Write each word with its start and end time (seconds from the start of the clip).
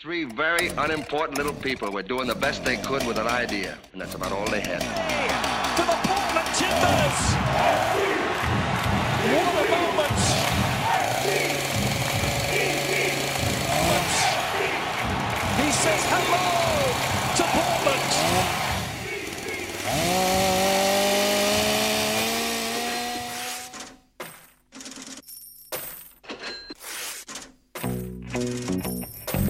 Three 0.00 0.24
very 0.24 0.68
unimportant 0.78 1.36
little 1.36 1.52
people 1.52 1.92
were 1.92 2.02
doing 2.02 2.26
the 2.26 2.34
best 2.34 2.64
they 2.64 2.78
could 2.78 3.06
with 3.06 3.18
an 3.18 3.26
idea, 3.26 3.76
and 3.92 4.00
that's 4.00 4.14
about 4.14 4.32
all 4.32 4.48
they 4.48 4.60
had. 4.60 4.80
to 4.80 5.82
the 5.82 5.92
Portland 6.08 6.48
Timbers. 6.56 7.20
What 9.44 9.59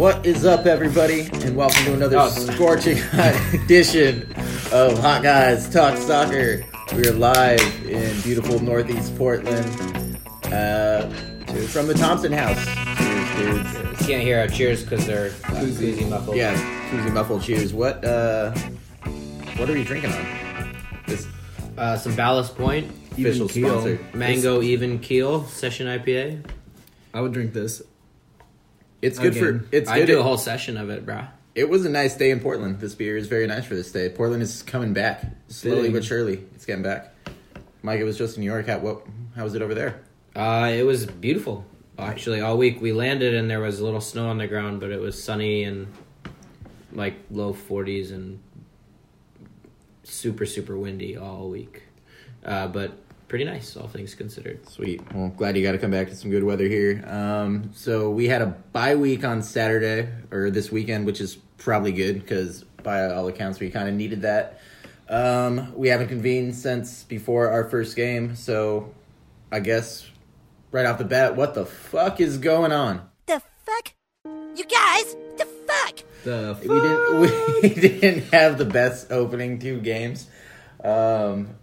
What 0.01 0.25
is 0.25 0.47
up, 0.47 0.65
everybody, 0.65 1.29
and 1.45 1.55
welcome 1.55 1.85
to 1.85 1.93
another 1.93 2.17
Oh. 2.19 2.31
scorching 2.31 2.97
hot 3.13 3.35
edition 3.53 4.23
of 4.73 4.99
Hot 5.01 5.23
Guys 5.23 5.69
Talk 5.69 5.99
Soccer. 5.99 6.65
We 6.97 7.07
are 7.07 7.13
live 7.13 7.61
in 7.87 8.19
beautiful 8.23 8.59
Northeast 8.61 9.15
Portland 9.19 9.67
uh, 10.47 11.07
from 11.69 11.87
the 11.87 11.93
Thompson 11.93 12.33
House. 12.33 12.57
Cheers, 12.97 13.75
dudes. 13.75 14.07
Can't 14.07 14.23
hear 14.23 14.39
our 14.41 14.49
cheers 14.49 14.83
because 14.83 15.07
they're 15.07 15.29
koozie 15.31 16.09
muffled. 16.09 16.35
Yeah, 16.35 16.55
koozie 16.91 17.13
muffled 17.13 17.43
cheers. 17.43 17.75
What 17.75 18.03
uh, 18.03 18.53
what 19.59 19.69
are 19.69 19.77
you 19.77 19.85
drinking 19.85 20.13
on? 20.13 20.77
This 21.07 21.27
Uh, 21.77 21.99
some 21.99 22.17
Ballast 22.17 22.57
Point, 22.57 22.91
official 23.13 23.49
keel. 23.49 23.69
sponsor. 23.83 23.99
Mango 24.15 24.63
Even 24.63 24.99
Keel 24.99 25.45
Session 25.45 25.87
IPA. 25.87 26.43
I 27.13 27.21
would 27.21 27.33
drink 27.33 27.53
this. 27.53 27.83
It's 29.03 29.19
good 29.19 29.37
Again. 29.37 29.61
for 29.61 29.77
it's 29.77 29.89
I 29.91 30.01
good. 30.01 30.07
do 30.07 30.21
a 30.21 30.23
whole 30.23 30.39
session 30.39 30.77
of 30.77 30.91
it, 30.91 31.07
brah. 31.07 31.29
It 31.55 31.69
was 31.69 31.85
a 31.85 31.89
nice 31.89 32.17
day 32.17 32.31
in 32.31 32.41
Portland. 32.41 32.81
This 32.81 32.95
beer 32.95 33.17
is 33.17 33.27
very 33.27 33.47
nice 33.47 33.65
for 33.65 33.75
this 33.75 33.91
day. 33.91 34.09
Portland 34.09 34.43
is 34.43 34.63
coming 34.63 34.93
back 34.93 35.25
slowly 35.49 35.91
but 35.91 36.05
surely. 36.05 36.45
It's 36.55 36.65
getting 36.65 36.83
back. 36.83 37.13
Mike, 37.83 37.99
it 38.01 38.05
was 38.05 38.19
just 38.19 38.37
in 38.37 38.43
New 38.43 38.51
York. 38.51 38.67
How 38.67 38.79
what? 38.79 39.05
How 39.35 39.45
was 39.45 39.55
it 39.55 39.63
over 39.63 39.75
there? 39.75 40.01
Uh, 40.37 40.71
it 40.73 40.85
was 40.85 41.07
beautiful. 41.07 41.65
Actually, 41.99 42.41
all 42.41 42.57
week 42.57 42.81
we 42.81 42.93
landed 42.93 43.35
and 43.35 43.51
there 43.51 43.61
was 43.61 43.81
a 43.81 43.85
little 43.85 44.01
snow 44.01 44.29
on 44.29 44.39
the 44.39 44.47
ground, 44.47 44.81
but 44.81 44.91
it 44.91 45.01
was 45.01 45.23
sunny 45.23 45.65
and 45.65 45.93
like 46.93 47.15
low 47.31 47.53
40s 47.53 48.11
and 48.11 48.41
super 50.05 50.47
super 50.47 50.77
windy 50.77 51.17
all 51.17 51.49
week. 51.49 51.83
Uh, 52.45 52.69
but 52.69 52.93
pretty 53.31 53.45
nice, 53.45 53.77
all 53.77 53.87
things 53.87 54.13
considered. 54.13 54.69
Sweet. 54.69 55.01
Well, 55.15 55.29
glad 55.29 55.57
you 55.57 55.63
got 55.63 55.71
to 55.71 55.79
come 55.79 55.93
back 55.93 56.09
to 56.09 56.17
some 56.17 56.33
good 56.33 56.43
weather 56.43 56.67
here. 56.67 57.05
Um, 57.07 57.71
so 57.73 58.11
we 58.11 58.27
had 58.27 58.43
a 58.43 58.47
bye 58.47 58.97
week 58.97 59.25
on 59.25 59.41
Saturday 59.41 60.09
or 60.33 60.51
this 60.51 60.73
weekend, 60.73 61.07
which 61.07 61.21
is 61.21 61.37
probably 61.57 61.93
good 61.93 62.21
because 62.21 62.65
by 62.83 63.09
all 63.09 63.29
accounts 63.29 63.61
we 63.61 63.71
kind 63.71 63.89
of 63.89 63.95
needed 63.95 64.23
that. 64.23 64.61
Um, 65.09 65.73
we 65.77 65.89
haven't 65.89 66.09
convened 66.09 66.57
since 66.57 67.05
before 67.05 67.49
our 67.51 67.71
first 67.71 67.95
game, 67.95 68.35
so 68.35 68.93
I 69.53 69.61
guess 69.61 70.09
right 70.73 70.85
off 70.85 70.99
the 70.99 71.05
bat, 71.05 71.37
what 71.37 71.55
the 71.55 71.67
fuck 71.67 72.21
is 72.21 72.37
going 72.37 72.73
on? 72.73 73.09
The 73.27 73.41
fuck? 73.65 73.93
You 74.25 74.65
guys, 74.65 75.17
the 75.39 75.47
fuck? 75.69 76.01
The 76.25 76.59
we 76.61 76.81
didn't 76.81 77.21
we 77.63 77.91
didn't 77.91 78.35
have 78.35 78.59
the 78.59 78.65
best 78.65 79.13
opening 79.13 79.61
two 79.61 79.81
games. 79.81 80.27
Um, 80.83 81.60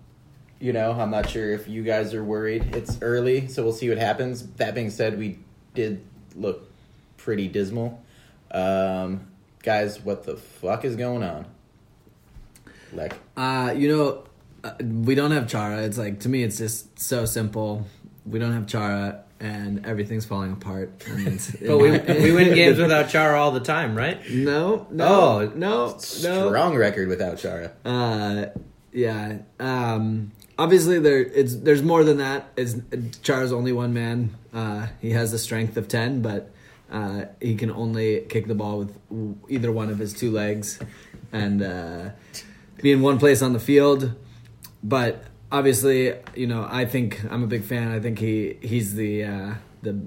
you 0.60 0.74
know, 0.74 0.92
I'm 0.92 1.12
not 1.12 1.30
sure 1.30 1.52
if 1.54 1.68
you 1.68 1.84
guys 1.84 2.14
are 2.14 2.24
worried. 2.24 2.76
It's 2.76 2.98
early, 3.02 3.48
so 3.48 3.64
we'll 3.64 3.74
see 3.74 3.90
what 3.90 3.98
happens. 3.98 4.46
That 4.54 4.74
being 4.76 4.90
said, 4.90 5.18
we 5.18 5.40
did 5.74 6.04
look 6.36 6.70
pretty 7.18 7.48
dismal. 7.48 8.02
Um, 8.52 9.28
guys, 9.64 10.00
what 10.02 10.24
the 10.24 10.38
fuck 10.38 10.86
is 10.86 10.96
going 10.96 11.24
on? 11.24 11.46
Like, 12.94 13.14
uh, 13.36 13.74
you 13.76 13.90
know, 13.90 14.24
uh, 14.64 14.74
we 14.82 15.14
don't 15.16 15.32
have 15.32 15.48
Chara. 15.48 15.84
It's 15.84 15.98
like 15.98 16.22
to 16.22 16.30
me, 16.30 16.44
it's 16.44 16.58
just 16.58 17.00
so 17.00 17.26
simple. 17.26 17.86
We 18.26 18.40
don't 18.40 18.54
have 18.54 18.66
Chara, 18.68 19.24
and 19.40 19.86
everything's 19.86 20.26
falling 20.26 20.54
apart. 20.54 21.04
And 21.08 21.40
But 21.66 21.78
we, 21.78 21.92
we 21.92 22.32
win 22.32 22.54
games 22.56 22.78
without 22.80 23.10
Chara 23.10 23.40
all 23.40 23.52
the 23.52 23.60
time, 23.60 23.96
right? 23.96 24.20
no, 24.32 24.88
no, 24.90 25.06
Oh, 25.06 25.52
no, 25.56 25.88
no. 25.92 25.98
strong 25.98 26.76
record 26.76 27.10
without 27.10 27.38
Chara. 27.38 27.72
Uh, 27.86 28.46
yeah. 28.94 29.40
Um, 29.60 30.32
obviously, 30.58 31.00
there 31.00 31.20
it's 31.20 31.56
there's 31.56 31.84
more 31.84 32.04
than 32.04 32.18
that. 32.18 32.52
It's 32.56 32.76
Chara's 33.22 33.54
only 33.54 33.72
one 33.72 33.94
man. 33.94 34.36
Uh, 34.54 34.88
he 35.02 35.12
has 35.12 35.32
the 35.32 35.38
strength 35.38 35.78
of 35.78 35.88
ten, 35.88 36.22
but 36.22 36.52
uh, 36.92 37.26
he 37.42 37.56
can 37.56 37.72
only 37.72 38.22
kick 38.22 38.48
the 38.48 38.56
ball 38.56 38.80
with 38.80 38.98
either 39.50 39.72
one 39.72 39.90
of 39.90 40.00
his 40.00 40.14
two 40.14 40.32
legs, 40.32 40.80
and 41.32 41.62
uh, 41.62 42.10
be 42.82 42.92
in 42.92 43.02
one 43.02 43.20
place 43.20 43.42
on 43.42 43.54
the 43.54 43.60
field. 43.60 44.16
But 44.84 45.24
obviously, 45.52 46.14
you 46.36 46.48
know, 46.48 46.68
I 46.70 46.86
think 46.86 47.24
I'm 47.30 47.44
a 47.44 47.48
big 47.48 47.64
fan. 47.64 47.92
I 47.92 48.00
think 48.00 48.20
he 48.20 48.58
he's 48.62 48.96
the 48.96 49.24
uh, 49.24 49.54
the 49.82 50.00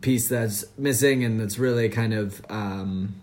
piece 0.00 0.28
that's 0.28 0.64
missing, 0.76 1.24
and 1.24 1.40
that's 1.40 1.58
really 1.58 1.88
kind 1.88 2.14
of. 2.14 2.44
Um, 2.48 3.20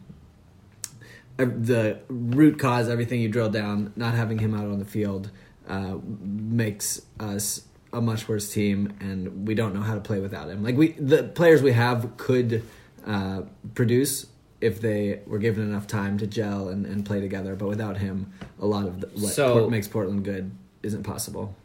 the 1.38 2.00
root 2.08 2.58
cause, 2.58 2.88
everything 2.88 3.20
you 3.20 3.28
drill 3.28 3.50
down, 3.50 3.92
not 3.98 4.14
having 4.14 4.40
him 4.40 4.56
out 4.56 4.68
on 4.68 4.80
the 4.80 4.86
field 4.86 5.32
uh, 5.68 5.98
makes 6.04 7.02
us 7.20 7.64
a 7.94 8.02
much 8.02 8.28
worse 8.28 8.52
team, 8.52 8.94
and 9.00 9.48
we 9.48 9.56
don't 9.56 9.74
know 9.74 9.82
how 9.82 9.94
to 9.96 10.02
play 10.02 10.20
without 10.20 10.50
him. 10.50 10.64
Like 10.64 10.76
we, 10.76 10.92
the 10.94 11.24
players 11.24 11.62
we 11.62 11.72
have 11.72 12.18
could 12.18 12.64
uh, 13.06 13.44
produce 13.74 14.28
if 14.62 14.82
they 14.82 15.22
were 15.28 15.38
given 15.38 15.64
enough 15.64 15.86
time 15.88 16.18
to 16.18 16.28
gel 16.28 16.70
and, 16.70 16.86
and 16.86 17.06
play 17.06 17.22
together, 17.22 17.56
but 17.56 17.68
without 17.68 17.98
him, 17.98 18.32
a 18.60 18.66
lot 18.66 18.86
of 18.88 19.02
the, 19.02 19.08
what 19.08 19.34
So- 19.34 19.54
Port- 19.60 19.70
makes 19.72 19.88
Portland 19.88 20.24
good 20.26 20.52
isn't 20.84 21.04
possible. 21.04 21.56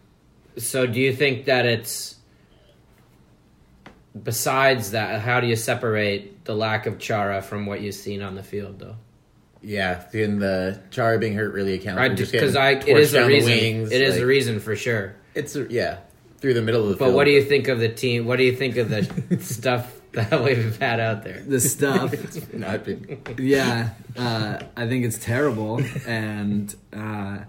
So 0.57 0.87
do 0.87 1.01
you 1.01 1.15
think 1.15 1.47
that 1.47 1.65
it's 1.67 2.17
besides 4.23 4.91
that 4.91 5.21
how 5.21 5.41
do 5.41 5.47
you 5.47 5.57
separate 5.57 6.45
the 6.45 6.55
lack 6.55 6.87
of 6.87 6.99
Chara 6.99 7.41
from 7.43 7.67
what 7.67 7.81
you've 7.81 7.95
seen 7.95 8.23
on 8.23 8.35
the 8.35 8.43
field 8.43 8.79
though? 8.81 8.97
Yeah, 9.63 10.05
in 10.13 10.39
the 10.39 10.81
Chara 10.91 11.19
being 11.19 11.35
hurt 11.35 11.53
really 11.53 11.75
accounts. 11.75 11.99
Right 11.99 12.17
just 12.17 12.33
because 12.33 12.55
getting 12.55 12.79
I 12.79 12.81
it 12.81 12.87
torched 12.97 12.99
is 13.01 13.15
a 13.15 13.27
reason. 13.27 13.51
wings, 13.51 13.93
it 13.93 14.01
is 14.03 14.15
like- 14.15 14.23
a 14.23 14.27
reason 14.27 14.61
for 14.61 14.75
sure. 14.77 15.15
It's 15.35 15.55
a, 15.57 15.67
yeah 15.71 15.99
through 16.39 16.55
the 16.55 16.63
middle 16.63 16.83
of 16.85 16.89
the 16.89 16.97
But 16.97 17.05
field. 17.07 17.15
what 17.17 17.25
do 17.25 17.31
you 17.33 17.45
think 17.45 17.69
of 17.69 17.79
the 17.81 17.89
team? 17.91 18.25
What 18.27 18.37
do 18.37 18.45
you 18.45 18.57
think 18.57 18.77
of 18.79 18.89
the 18.89 19.39
stuff 19.41 19.93
that 20.13 20.43
we've 20.45 20.79
had 20.79 20.99
out 20.99 21.23
there? 21.23 21.41
The 21.47 21.61
stuff. 21.61 22.13
It's 22.25 22.53
not 22.55 22.85
been 22.85 23.21
yeah, 23.39 23.91
uh, 24.17 24.61
I 24.77 24.89
think 24.89 25.05
it's 25.05 25.19
terrible, 25.19 25.81
and 26.07 26.75
uh, 26.95 27.41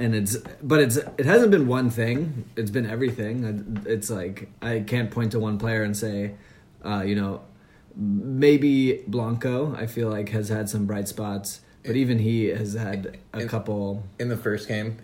and 0.00 0.14
it's 0.16 0.36
but 0.62 0.80
it's 0.80 0.96
it 0.96 1.24
hasn't 1.26 1.52
been 1.52 1.68
one 1.68 1.90
thing. 1.90 2.44
It's 2.56 2.72
been 2.72 2.86
everything. 2.90 3.82
It's 3.86 4.10
like 4.10 4.48
I 4.60 4.80
can't 4.80 5.10
point 5.12 5.32
to 5.32 5.38
one 5.38 5.58
player 5.58 5.84
and 5.84 5.96
say, 5.96 6.32
uh, 6.84 7.02
you 7.06 7.14
know, 7.14 7.42
maybe 7.96 9.02
Blanco. 9.06 9.74
I 9.76 9.86
feel 9.86 10.08
like 10.08 10.30
has 10.30 10.48
had 10.48 10.68
some 10.68 10.86
bright 10.86 11.08
spots, 11.08 11.60
but 11.84 11.96
even 11.96 12.18
he 12.18 12.46
has 12.46 12.74
had 12.74 13.18
a 13.32 13.38
And- 13.38 13.48
couple. 13.48 14.04
in 14.18 14.28
the 14.28 14.36
first 14.36 14.68
game. 14.68 14.98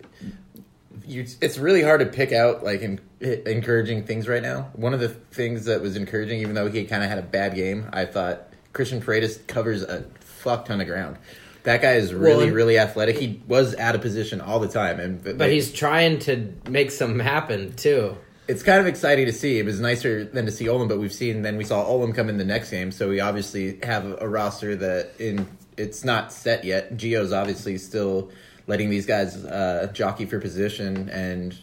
You, 1.07 1.25
it's 1.41 1.57
really 1.57 1.81
hard 1.81 2.01
to 2.01 2.05
pick 2.05 2.31
out 2.31 2.63
like 2.63 2.83
en- 2.83 2.99
encouraging 3.21 4.03
things 4.03 4.27
right 4.27 4.43
now. 4.43 4.69
One 4.73 4.93
of 4.93 4.99
the 4.99 5.09
things 5.09 5.65
that 5.65 5.81
was 5.81 5.95
encouraging, 5.95 6.39
even 6.41 6.53
though 6.55 6.69
he 6.69 6.83
kind 6.85 7.03
of 7.03 7.09
had 7.09 7.17
a 7.17 7.23
bad 7.23 7.55
game, 7.55 7.87
I 7.91 8.05
thought 8.05 8.47
Cristhian 8.73 9.01
Paredes 9.03 9.39
covers 9.47 9.81
a 9.81 10.03
fuck 10.19 10.65
ton 10.65 10.81
of 10.81 10.87
ground. 10.87 11.17
That 11.63 11.81
guy 11.81 11.93
is 11.93 12.13
really, 12.13 12.45
and- 12.47 12.55
really 12.55 12.77
athletic. 12.77 13.17
He 13.17 13.41
was 13.47 13.75
out 13.75 13.95
of 13.95 14.01
position 14.01 14.39
all 14.39 14.59
the 14.59 14.67
time, 14.67 14.99
and 14.99 15.23
But 15.37 15.49
he's 15.51 15.71
trying 15.73 16.19
to 16.19 16.53
make 16.69 16.91
some 16.91 17.19
happen 17.19 17.73
too. 17.73 18.15
It's 18.49 18.63
kind 18.63 18.79
of 18.79 18.87
exciting 18.87 19.27
to 19.27 19.33
see. 19.33 19.59
It 19.59 19.65
was 19.65 19.79
nicer 19.79 20.25
than 20.25 20.45
to 20.47 20.51
see 20.51 20.65
Olam, 20.65 20.89
but 20.89 20.99
we've 20.99 21.13
seen 21.13 21.43
then 21.43 21.55
we 21.55 21.63
saw 21.63 21.85
Olam 21.85 22.15
come 22.15 22.29
in 22.29 22.37
the 22.37 22.45
next 22.45 22.71
game, 22.71 22.91
so 22.91 23.07
we 23.07 23.19
obviously 23.19 23.79
have 23.83 24.19
a 24.19 24.27
roster 24.27 24.75
that 24.75 25.11
in 25.19 25.47
it's 25.77 26.03
not 26.03 26.33
set 26.33 26.65
yet. 26.65 26.97
Gio's 26.97 27.31
obviously 27.31 27.77
still 27.77 28.31
letting 28.67 28.89
these 28.89 29.05
guys 29.05 29.45
uh, 29.45 29.89
jockey 29.93 30.25
for 30.25 30.39
position 30.39 31.09
and 31.09 31.55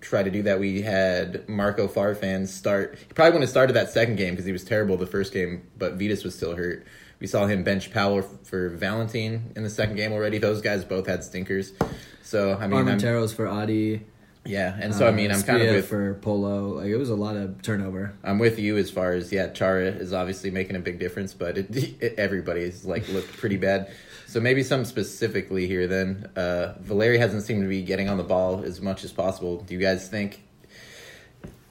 try 0.00 0.22
to 0.22 0.30
do 0.30 0.42
that. 0.42 0.58
We 0.58 0.82
had 0.82 1.48
Marco 1.48 1.86
Farfan 1.86 2.48
start. 2.48 2.98
He 2.98 3.12
probably 3.12 3.32
wouldn't 3.32 3.42
have 3.42 3.50
started 3.50 3.74
that 3.74 3.90
second 3.90 4.16
game 4.16 4.32
because 4.32 4.46
he 4.46 4.52
was 4.52 4.64
terrible 4.64 4.96
the 4.96 5.06
first 5.06 5.32
game, 5.32 5.62
but 5.78 5.98
Vytas 5.98 6.24
was 6.24 6.34
still 6.34 6.56
hurt. 6.56 6.86
We 7.20 7.26
saw 7.26 7.46
him 7.46 7.62
bench 7.62 7.92
Powell 7.92 8.22
for 8.22 8.70
Valentin 8.70 9.52
in 9.54 9.62
the 9.62 9.70
second 9.70 9.96
game 9.96 10.12
already. 10.12 10.38
Those 10.38 10.62
guys 10.62 10.84
both 10.84 11.06
had 11.06 11.22
stinkers. 11.22 11.72
So 12.22 12.56
I 12.58 12.66
mean, 12.66 12.80
I'm, 12.80 12.98
Armenteros 12.98 13.34
for 13.34 13.46
Adi. 13.46 14.06
Yeah, 14.44 14.76
and 14.80 14.94
so 14.94 15.06
I 15.06 15.10
mean, 15.10 15.30
I'm 15.30 15.42
kind 15.42 15.62
of 15.62 15.74
with 15.74 15.88
for 15.88 16.14
Polo. 16.14 16.76
Like 16.76 16.86
it 16.86 16.96
was 16.96 17.10
a 17.10 17.14
lot 17.14 17.36
of 17.36 17.60
turnover. 17.62 18.14
I'm 18.24 18.38
with 18.38 18.58
you 18.58 18.76
as 18.76 18.90
far 18.90 19.12
as 19.12 19.30
yeah, 19.32 19.48
Chara 19.48 19.86
is 19.86 20.12
obviously 20.12 20.50
making 20.50 20.76
a 20.76 20.80
big 20.80 20.98
difference, 20.98 21.34
but 21.34 21.58
it, 21.58 21.76
it, 22.02 22.14
everybody's 22.18 22.84
like 22.84 23.08
looked 23.08 23.36
pretty 23.36 23.56
bad. 23.58 23.92
So 24.26 24.40
maybe 24.40 24.62
some 24.62 24.84
specifically 24.84 25.66
here. 25.66 25.86
Then 25.86 26.30
uh, 26.36 26.74
Valeri 26.80 27.18
hasn't 27.18 27.42
seemed 27.42 27.62
to 27.62 27.68
be 27.68 27.82
getting 27.82 28.08
on 28.08 28.16
the 28.16 28.24
ball 28.24 28.62
as 28.62 28.80
much 28.80 29.04
as 29.04 29.12
possible. 29.12 29.60
Do 29.60 29.74
you 29.74 29.80
guys 29.80 30.08
think 30.08 30.42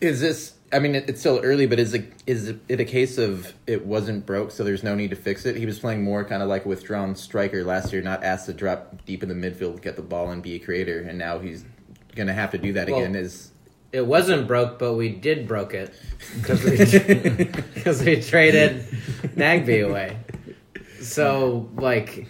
is 0.01 0.21
this 0.21 0.53
I 0.71 0.79
mean, 0.79 0.95
it, 0.95 1.09
it's 1.09 1.19
still 1.19 1.39
early, 1.43 1.65
but 1.65 1.79
is 1.79 1.93
it 1.93 2.13
is 2.27 2.53
it 2.67 2.79
a 2.79 2.85
case 2.85 3.17
of 3.17 3.53
it 3.65 3.85
wasn't 3.85 4.25
broke, 4.25 4.51
so 4.51 4.63
there's 4.63 4.83
no 4.83 4.95
need 4.95 5.09
to 5.09 5.15
fix 5.15 5.45
it? 5.45 5.55
He 5.55 5.65
was 5.65 5.79
playing 5.79 6.03
more 6.03 6.23
kind 6.23 6.43
of 6.43 6.49
like 6.49 6.65
a 6.65 6.67
withdrawn 6.67 7.15
striker 7.15 7.63
last 7.63 7.91
year, 7.91 8.01
not 8.01 8.23
asked 8.23 8.45
to 8.45 8.53
drop 8.53 9.05
deep 9.05 9.23
in 9.23 9.29
the 9.29 9.35
midfield, 9.35 9.81
get 9.81 9.95
the 9.95 10.01
ball, 10.01 10.29
and 10.29 10.43
be 10.43 10.55
a 10.55 10.59
creator. 10.59 10.99
And 10.99 11.17
now 11.17 11.39
he's 11.39 11.65
gonna 12.15 12.33
have 12.33 12.51
to 12.51 12.57
do 12.57 12.73
that 12.73 12.89
Well, 12.89 12.99
again. 12.99 13.15
Is 13.15 13.51
It 13.91 14.05
wasn't 14.05 14.47
broke, 14.47 14.79
but 14.79 14.93
we 14.93 15.09
did 15.09 15.47
broke 15.47 15.73
it 15.73 15.93
because 16.35 16.63
we, 16.63 18.05
we 18.15 18.21
traded 18.21 18.85
Nagbe 19.35 19.87
away. 19.87 20.17
So 21.01 21.69
like 21.75 22.27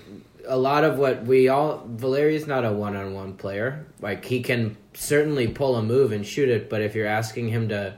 a 0.48 0.58
lot 0.58 0.84
of 0.84 0.98
what 0.98 1.26
we 1.26 1.48
all 1.48 1.86
Valeri's 1.88 2.48
not 2.48 2.66
a 2.66 2.72
one 2.72 2.96
on 2.96 3.14
one 3.14 3.34
player. 3.34 3.86
Like 4.02 4.26
he 4.26 4.42
can 4.42 4.78
certainly 4.94 5.48
pull 5.48 5.76
a 5.76 5.84
move 5.84 6.12
and 6.12 6.26
shoot 6.26 6.50
it, 6.50 6.70
but 6.70 6.82
if 6.82 6.96
you're 6.96 7.08
asking 7.08 7.50
him 7.50 7.70
to 7.70 7.96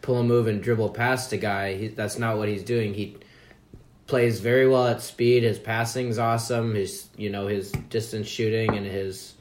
pull 0.00 0.18
a 0.18 0.24
move 0.24 0.48
and 0.48 0.62
dribble 0.62 0.90
past 0.90 1.32
a 1.32 1.36
guy, 1.36 1.74
he, 1.74 1.88
that's 1.88 2.18
not 2.18 2.36
what 2.36 2.48
he's 2.48 2.64
doing. 2.64 2.94
He 2.94 3.16
plays 4.06 4.40
very 4.40 4.66
well 4.66 4.88
at 4.88 5.00
speed. 5.00 5.42
His 5.42 5.58
passing's 5.58 6.18
awesome. 6.18 6.74
His 6.74 7.08
you 7.16 7.30
know 7.30 7.46
his 7.46 7.72
distance 7.72 8.26
shooting 8.26 8.76
and 8.76 8.86
his 8.86 9.34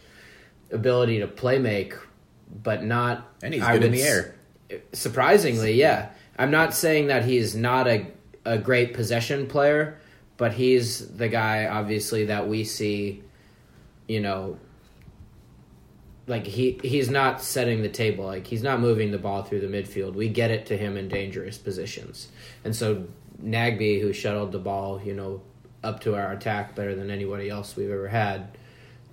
ability 0.72 1.20
to 1.20 1.28
play 1.28 1.60
make, 1.60 1.94
but 2.64 2.84
not. 2.84 3.28
and 3.42 3.54
he's 3.54 3.64
I 3.64 3.74
good 3.74 3.86
in 3.86 3.92
the 3.92 4.04
air. 4.04 4.36
Surprisingly, 4.94 5.74
yeah. 5.74 6.10
I'm 6.38 6.52
not 6.52 6.74
saying 6.74 7.08
that 7.08 7.26
he's 7.26 7.56
not 7.56 7.88
a 7.88 8.08
a 8.46 8.58
great 8.58 8.94
possession 8.94 9.48
player, 9.48 10.00
but 10.38 10.54
he's 10.54 11.08
the 11.16 11.28
guy 11.28 11.68
obviously 11.68 12.26
that 12.26 12.48
we 12.48 12.64
see, 12.64 13.22
you 14.08 14.20
know, 14.20 14.58
like 16.28 16.46
he 16.46 16.80
he's 16.82 17.10
not 17.10 17.42
setting 17.42 17.82
the 17.82 17.90
table. 17.90 18.26
Like 18.26 18.48
he's 18.48 18.64
not 18.64 18.80
moving 18.80 19.12
the 19.12 19.18
ball 19.18 19.44
through 19.44 19.62
the 19.62 19.68
midfield. 19.68 20.14
We 20.14 20.30
get 20.30 20.52
it 20.52 20.66
to 20.68 20.78
him 20.78 20.98
in 20.98 21.08
dangerous 21.08 21.58
positions. 21.58 22.30
And 22.64 22.76
so 22.76 23.06
Nagbe 23.44 24.02
who 24.02 24.14
shuttled 24.14 24.52
the 24.52 24.60
ball, 24.60 25.02
you 25.04 25.14
know, 25.14 25.42
up 25.84 26.00
to 26.02 26.16
our 26.16 26.32
attack 26.32 26.76
better 26.76 26.96
than 26.96 27.10
anybody 27.10 27.50
else 27.50 27.76
we've 27.76 27.90
ever 27.90 28.08
had. 28.08 28.58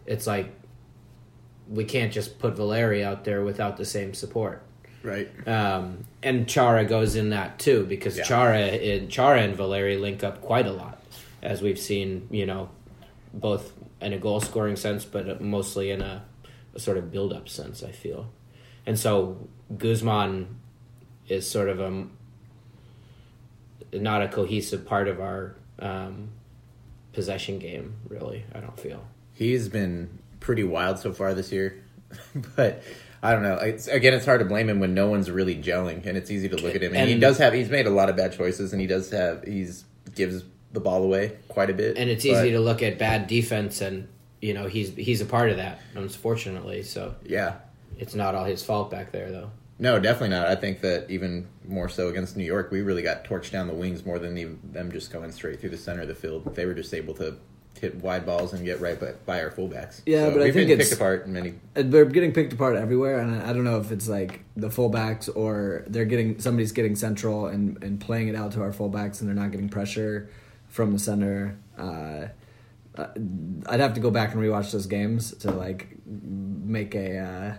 It's 0.07 0.27
like 0.27 0.53
we 1.69 1.85
can't 1.85 2.13
just 2.13 2.39
put 2.39 2.57
Valeri 2.57 3.05
out 3.05 3.25
there 3.25 3.43
without 3.45 3.77
the 3.77 3.85
same 3.85 4.15
support. 4.15 4.63
Right. 5.03 5.29
Um, 5.47 6.05
and 6.23 6.49
Chara 6.49 6.85
goes 6.85 7.15
in 7.15 7.31
that 7.31 7.59
too 7.59 7.85
because 7.87 8.17
Yeah. 8.19 8.25
Chara 8.25 8.59
and 8.59 9.11
Chara 9.11 9.43
and 9.43 9.55
Valeri 9.57 9.97
link 9.97 10.25
up 10.25 10.41
quite 10.43 10.67
a 10.67 10.73
lot, 10.73 11.03
as 11.43 11.63
we've 11.63 11.79
seen. 11.79 12.27
You 12.31 12.47
know, 12.47 12.69
both 13.33 13.73
in 14.01 14.13
a 14.13 14.19
goal 14.19 14.41
scoring 14.41 14.77
sense, 14.77 15.05
but 15.05 15.41
mostly 15.41 15.91
in 15.91 16.03
a, 16.03 16.25
a 16.75 16.81
sort 16.81 16.97
of 16.97 17.13
build 17.13 17.33
up 17.33 17.49
sense. 17.49 17.83
I 17.83 17.93
feel, 17.93 18.31
and 18.87 18.99
so 18.99 19.49
Guzman 19.77 20.57
is 21.29 21.49
sort 21.49 21.69
of 21.69 21.81
a 21.81 22.07
not 23.93 24.23
a 24.23 24.29
cohesive 24.29 24.85
part 24.85 25.09
of 25.09 25.21
our 25.21 25.55
um, 25.79 26.31
possession 27.13 27.59
game. 27.59 27.95
Really, 28.09 28.45
I 28.55 28.61
don't 28.61 28.79
feel. 28.79 29.05
He's 29.33 29.69
been 29.69 30.19
pretty 30.41 30.65
wild 30.65 30.99
so 30.99 31.13
far 31.13 31.35
this 31.35 31.53
year, 31.53 31.83
but 32.57 32.83
I 33.23 33.33
don't 33.33 33.43
know. 33.43 33.57
It's, 33.57 33.89
again, 33.89 34.15
it's 34.15 34.25
hard 34.25 34.41
to 34.41 34.45
blame 34.45 34.69
him 34.69 34.81
when 34.81 34.95
no 34.95 35.09
one's 35.09 35.31
really 35.31 35.57
gelling, 35.57 36.07
and 36.07 36.17
it's 36.17 36.31
easy 36.31 36.49
to 36.49 36.57
look 36.57 36.75
at 36.75 36.83
him. 36.83 36.95
And, 36.95 37.09
he 37.09 37.19
does 37.19 37.39
have 37.39 37.53
he's 37.53 37.71
made 37.71 37.87
a 37.87 37.91
lot 37.91 38.09
of 38.09 38.17
bad 38.17 38.33
choices, 38.33 38.73
and 38.73 38.81
he 38.81 38.87
does 38.87 39.11
have 39.11 39.45
he's 39.45 39.85
gives 40.15 40.45
the 40.73 40.81
ball 40.81 41.03
away 41.03 41.37
quite 41.49 41.71
a 41.71 41.75
bit. 41.75 41.97
and 41.97 42.11
it's 42.11 42.25
easy 42.25 42.51
to 42.51 42.61
look 42.61 42.83
at 42.83 42.99
bad 42.99 43.27
defense 43.27 43.81
and 43.81 44.07
you 44.41 44.53
know 44.53 44.69
he's 44.69 44.95
he's 44.95 45.21
a 45.21 45.25
part 45.25 45.51
of 45.51 45.57
that 45.57 45.81
unfortunately 45.95 46.83
so 46.83 47.15
yeah. 47.25 47.57
it's 47.99 48.15
not 48.15 48.35
all 48.35 48.45
his 48.45 48.63
fault 48.63 48.91
back 48.91 49.11
there 49.11 49.31
though 49.31 49.51
No, 49.81 50.01
definitely 50.01 50.31
not. 50.31 50.49
I 50.49 50.57
think 50.57 50.81
that 50.81 51.09
even 51.09 51.47
more 51.65 51.89
so 51.89 52.09
against 52.09 52.37
New 52.37 52.45
York, 52.45 52.73
we 52.73 52.83
really 52.83 53.03
got 53.03 53.25
torched 53.25 53.53
down 53.53 53.69
the 53.69 53.75
wings 53.75 54.05
more 54.05 54.19
than 54.19 54.37
even 54.37 54.59
them 54.65 54.91
just 54.91 55.13
going 55.13 55.31
straight 55.31 55.61
through 55.61 55.71
the 55.71 55.77
center 55.77 56.03
of 56.03 56.09
the 56.09 56.17
field. 56.17 56.53
They 56.57 56.67
were 56.67 56.75
just 56.75 56.93
able 56.93 57.15
to 57.15 57.37
hit 57.81 57.95
wide 57.97 58.27
balls 58.27 58.53
and 58.53 58.65
get 58.65 58.81
right 58.81 58.99
by, 58.99 59.13
by 59.25 59.43
our 59.43 59.51
fullbacks. 59.51 60.01
Yeah, 60.05 60.25
So 60.27 60.31
but 60.33 60.41
I 60.41 60.45
we've 60.47 60.55
think 60.55 60.69
been 60.69 60.81
it's- 60.81 60.89
picked 60.91 61.01
apart 61.01 61.27
in 61.27 61.33
many. 61.33 61.55
They're 61.75 62.05
getting 62.07 62.33
picked 62.33 62.53
apart 62.53 62.77
everywhere, 62.77 63.21
and 63.21 63.41
I 63.43 63.53
don't 63.53 63.65
know 63.65 63.79
if 63.79 63.93
it's 63.93 64.09
like 64.09 64.41
the 64.57 64.69
fullbacks 64.69 65.29
or 65.35 65.85
they're 65.87 66.05
getting 66.05 66.41
somebody's 66.41 66.73
getting 66.73 66.97
central 66.97 67.47
and, 67.47 67.83
and 67.85 68.01
playing 68.01 68.29
it 68.29 68.35
out 68.35 68.53
to 68.53 68.63
our 68.63 68.73
fullbacks, 68.73 69.21
and 69.21 69.29
they're 69.29 69.37
not 69.37 69.53
getting 69.53 69.69
pressure 69.69 70.29
from 70.69 70.93
the 70.93 70.99
center. 70.99 71.57
Uh, 71.79 72.27
uh, 72.97 73.07
I'd 73.67 73.79
have 73.79 73.95
to 73.95 74.01
go 74.01 74.11
back 74.11 74.33
and 74.35 74.43
rewatch 74.43 74.73
those 74.73 74.87
games 74.87 75.33
to 75.37 75.53
like 75.53 75.87
make 76.05 76.97
a 76.97 77.19
uh, 77.19 77.55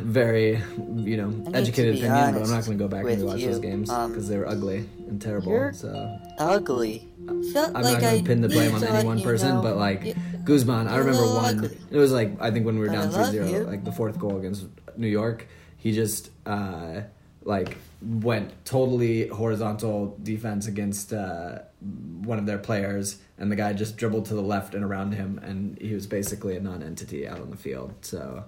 very 0.00 0.60
you 0.94 1.16
know 1.16 1.30
to 1.50 1.56
educated 1.56 1.96
opinion, 1.96 2.34
but 2.34 2.42
I'm 2.42 2.50
not 2.50 2.64
going 2.64 2.78
to 2.78 2.84
go 2.84 2.88
back 2.88 3.04
and 3.04 3.06
with 3.06 3.20
rewatch 3.20 3.44
those 3.44 3.56
you. 3.56 3.60
games 3.62 3.90
Um, 3.90 4.10
because 4.12 4.28
they 4.28 4.38
were 4.38 4.48
ugly 4.48 4.88
and 5.08 5.20
terrible. 5.22 5.52
you're- 5.52 5.72
So 5.72 6.18
Ugly. 6.38 7.08
Felt 7.52 7.74
I'm 7.74 7.82
like 7.82 7.92
not 7.94 8.00
going 8.00 8.14
I 8.14 8.18
to 8.18 8.24
pin 8.24 8.40
the 8.40 8.48
blame 8.48 8.74
on 8.74 8.84
any 8.84 9.06
one 9.06 9.20
person, 9.20 9.56
know 9.56 9.62
but 9.62 9.76
like 9.76 10.04
you- 10.04 10.14
Guzman, 10.44 10.86
I 10.88 10.98
remember 10.98 11.26
one. 11.26 11.58
ugly. 11.58 11.78
It 11.90 11.96
was 11.96 12.12
like 12.12 12.40
I 12.40 12.50
think 12.50 12.66
when 12.66 12.78
we 12.78 12.86
were 12.86 12.92
down 12.92 13.10
love 13.10 13.34
3-0, 13.34 13.66
like 13.66 13.84
the 13.84 13.92
fourth 13.92 14.18
goal 14.18 14.36
against 14.38 14.66
New 14.96 15.08
York, 15.08 15.46
he 15.76 15.92
just 15.92 16.30
uh, 16.46 17.00
like 17.44 17.76
went 18.00 18.52
totally 18.64 19.28
horizontal 19.28 20.16
defense 20.22 20.66
against 20.68 21.12
uh, 21.12 21.60
one 21.80 22.38
of 22.38 22.46
their 22.46 22.58
players, 22.58 23.18
and 23.38 23.50
the 23.50 23.56
guy 23.56 23.72
just 23.72 23.96
dribbled 23.96 24.26
to 24.26 24.34
the 24.34 24.42
left 24.42 24.74
and 24.74 24.84
around 24.84 25.12
him, 25.12 25.40
and 25.42 25.78
he 25.80 25.94
was 25.94 26.06
basically 26.06 26.56
a 26.56 26.60
non-entity 26.60 27.26
out 27.26 27.40
on 27.40 27.50
the 27.50 27.56
field. 27.56 27.92
So. 28.02 28.44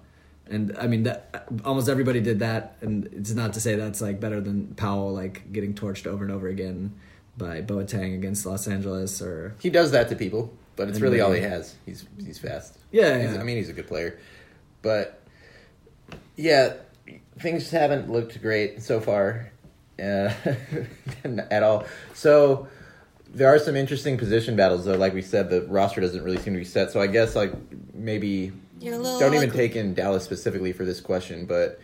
And 0.50 0.74
I 0.78 0.86
mean, 0.86 1.02
that 1.02 1.46
almost 1.62 1.90
everybody 1.90 2.22
did 2.22 2.38
that, 2.38 2.76
and 2.80 3.06
it's 3.12 3.34
not 3.34 3.52
to 3.52 3.60
say 3.60 3.74
that's 3.74 4.00
like 4.00 4.18
better 4.18 4.40
than 4.40 4.74
Powell 4.76 5.12
like 5.12 5.52
getting 5.52 5.74
torched 5.74 6.06
over 6.06 6.24
and 6.24 6.32
over 6.32 6.48
again 6.48 6.94
by 7.38 7.62
Boateng 7.62 8.14
against 8.14 8.44
Los 8.44 8.66
Angeles 8.68 9.22
or 9.22 9.54
He 9.60 9.70
does 9.70 9.92
that 9.92 10.08
to 10.10 10.16
people, 10.16 10.52
but 10.76 10.88
it's 10.88 11.00
really 11.00 11.20
all 11.20 11.32
he 11.32 11.40
has. 11.42 11.74
He's 11.86 12.04
he's 12.24 12.38
fast. 12.38 12.76
Yeah, 12.90 13.16
He's- 13.18 13.34
yeah. 13.34 13.40
I 13.40 13.44
mean, 13.44 13.56
he's 13.56 13.68
a 13.68 13.72
good 13.72 13.86
player, 13.86 14.18
but 14.82 15.22
yeah, 16.36 16.74
things 17.40 17.70
haven't 17.70 18.10
looked 18.10 18.40
great 18.42 18.82
so 18.82 19.00
far 19.00 19.50
uh, 19.98 20.30
at 21.50 21.62
all. 21.62 21.84
So 22.14 22.68
there 23.34 23.48
are 23.48 23.58
some 23.58 23.76
interesting 23.76 24.16
position 24.16 24.56
battles, 24.56 24.84
though. 24.84 24.96
Like 24.96 25.14
we 25.14 25.22
said, 25.22 25.50
the 25.50 25.62
roster 25.62 26.00
doesn't 26.00 26.22
really 26.22 26.38
seem 26.38 26.54
to 26.54 26.58
be 26.58 26.64
set. 26.64 26.90
So 26.92 27.00
I 27.00 27.06
guess 27.06 27.34
like 27.36 27.52
maybe 27.94 28.52
little 28.80 29.18
don't 29.18 29.34
even 29.34 29.50
ugly. 29.50 29.68
take 29.68 29.76
in 29.76 29.94
Dallas 29.94 30.24
specifically 30.24 30.72
for 30.72 30.84
this 30.84 31.00
question, 31.00 31.44
but 31.46 31.80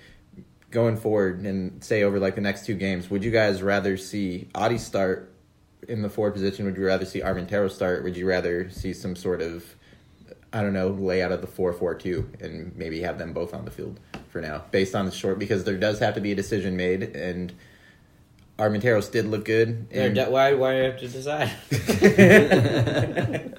going 0.71 0.97
forward 0.97 1.41
and 1.45 1.83
say 1.85 2.03
over 2.03 2.19
like 2.19 2.35
the 2.35 2.41
next 2.41 2.65
two 2.67 2.75
games, 2.75 3.11
would 3.11 3.23
you 3.25 3.31
guys 3.31 3.63
rather 3.63 3.97
see 3.97 4.49
Adi 4.55 4.79
start 4.79 5.33
in 5.89 6.03
the 6.03 6.09
forward 6.09 6.33
position? 6.35 6.65
Would 6.67 6.77
you 6.77 6.85
rather 6.87 7.05
see 7.05 7.21
Armentero 7.21 7.71
start? 7.71 8.03
Would 8.05 8.17
you 8.17 8.27
rather 8.27 8.71
see 8.71 8.93
some 8.93 9.15
sort 9.17 9.41
of 9.43 9.65
I 10.53 10.63
don't 10.63 10.73
know 10.73 10.89
layout 10.89 11.33
of 11.33 11.41
the 11.41 11.47
four 11.47 11.73
four 11.73 11.95
two 11.95 12.31
and 12.41 12.75
maybe 12.77 13.01
have 13.01 13.19
them 13.19 13.33
both 13.33 13.55
on 13.55 13.65
the 13.65 13.71
field 13.71 13.99
for 14.29 14.41
now, 14.41 14.65
based 14.71 14.95
on 14.95 15.05
the 15.07 15.13
short 15.13 15.39
because 15.39 15.65
there 15.65 15.77
does 15.77 15.99
have 16.01 16.15
to 16.15 16.21
be 16.21 16.33
a 16.33 16.35
decision 16.35 16.77
made 16.77 17.03
and. 17.17 17.53
Armenteros 18.57 19.11
did 19.11 19.27
look 19.27 19.45
good. 19.45 19.89
Yeah, 19.91 20.05
and- 20.05 20.15
de- 20.15 20.31
why 20.31 20.55
why 20.55 20.75
do 20.75 20.79
you 20.79 20.85
have 20.85 20.99
to 21.01 21.09
decide 21.09 21.51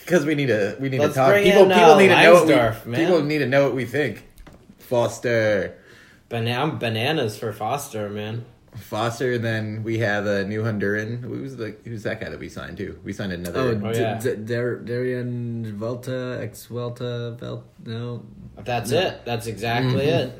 Because 0.00 0.24
we 0.24 0.34
need 0.34 0.46
to, 0.46 0.76
we 0.78 0.88
need 0.88 1.00
Let's 1.00 1.14
to 1.14 1.20
talk. 1.20 1.34
People, 1.42 1.62
in, 1.62 1.68
people 1.70 1.90
uh, 1.92 1.98
need 1.98 2.08
to 2.08 2.22
know. 2.22 2.34
What 2.34 2.46
we, 2.46 2.90
man. 2.90 3.00
people 3.00 3.22
need 3.24 3.38
to 3.38 3.46
know 3.46 3.64
what 3.64 3.74
we 3.74 3.86
think. 3.86 4.24
Foster, 4.78 5.76
Bana- 6.28 6.52
I'm 6.52 6.78
bananas 6.78 7.36
for 7.38 7.52
Foster 7.52 8.08
man 8.08 8.44
Foster. 8.78 9.38
Then 9.38 9.82
we 9.82 9.98
have 9.98 10.26
a 10.26 10.44
new 10.44 10.62
Honduran. 10.62 11.20
Who's 11.22 11.56
the 11.56 11.76
who's 11.84 12.02
that 12.04 12.20
guy 12.20 12.28
that 12.30 12.38
we 12.38 12.48
signed 12.48 12.76
to? 12.78 12.98
We 13.04 13.12
signed 13.12 13.32
another. 13.32 13.60
oh, 13.60 13.80
Oh, 13.84 13.92
D- 13.92 13.98
yeah. 14.00 14.18
D- 14.20 14.34
Dar- 14.36 14.76
Darian 14.76 15.76
Volta, 15.76 16.38
ex 16.40 16.66
Welta, 16.68 17.36
Vel- 17.38 17.64
no, 17.84 18.22
that's 18.58 18.90
it 18.90 19.24
that's 19.24 19.46
exactly 19.46 20.06
mm-hmm. 20.06 20.32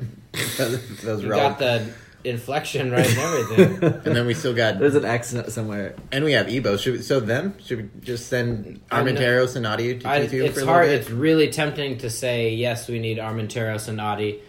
it 0.63 1.01
those 1.03 1.21
you 1.23 1.29
were 1.29 1.35
all. 1.35 1.39
got 1.49 1.59
the 1.59 1.87
inflection 2.23 2.91
right 2.91 3.07
and 3.07 3.17
everything 3.19 3.83
and 4.05 4.15
then 4.15 4.25
we 4.25 4.33
still 4.33 4.53
got, 4.53 4.79
there's 4.79 4.95
an 4.95 5.05
X 5.05 5.33
somewhere. 5.49 5.95
and 6.11 6.25
we 6.25 6.33
have 6.33 6.49
Ebo. 6.49 6.75
Should 6.77 6.93
we, 6.97 7.01
so 7.01 7.19
them? 7.19 7.55
Should 7.63 7.77
we 7.77 8.01
just 8.01 8.27
send 8.27 8.81
I'm 8.91 9.05
Armenteros 9.05 9.55
and 9.55 9.63
Nadia 9.63 9.99
to 9.99 10.09
I, 10.09 10.21
T 10.21 10.27
two 10.29 10.45
it's 10.45 10.57
for 10.57 10.63
a 10.63 10.65
hard. 10.65 10.87
little 10.87 10.99
It's 11.01 11.09
really 11.09 11.49
tempting 11.49 11.99
to 11.99 12.09
say 12.09 12.49
yes. 12.53 12.87
We 12.89 12.99
need 12.99 13.17
Armenteros 13.19 13.87
and 13.87 14.01
Adi. 14.01 14.41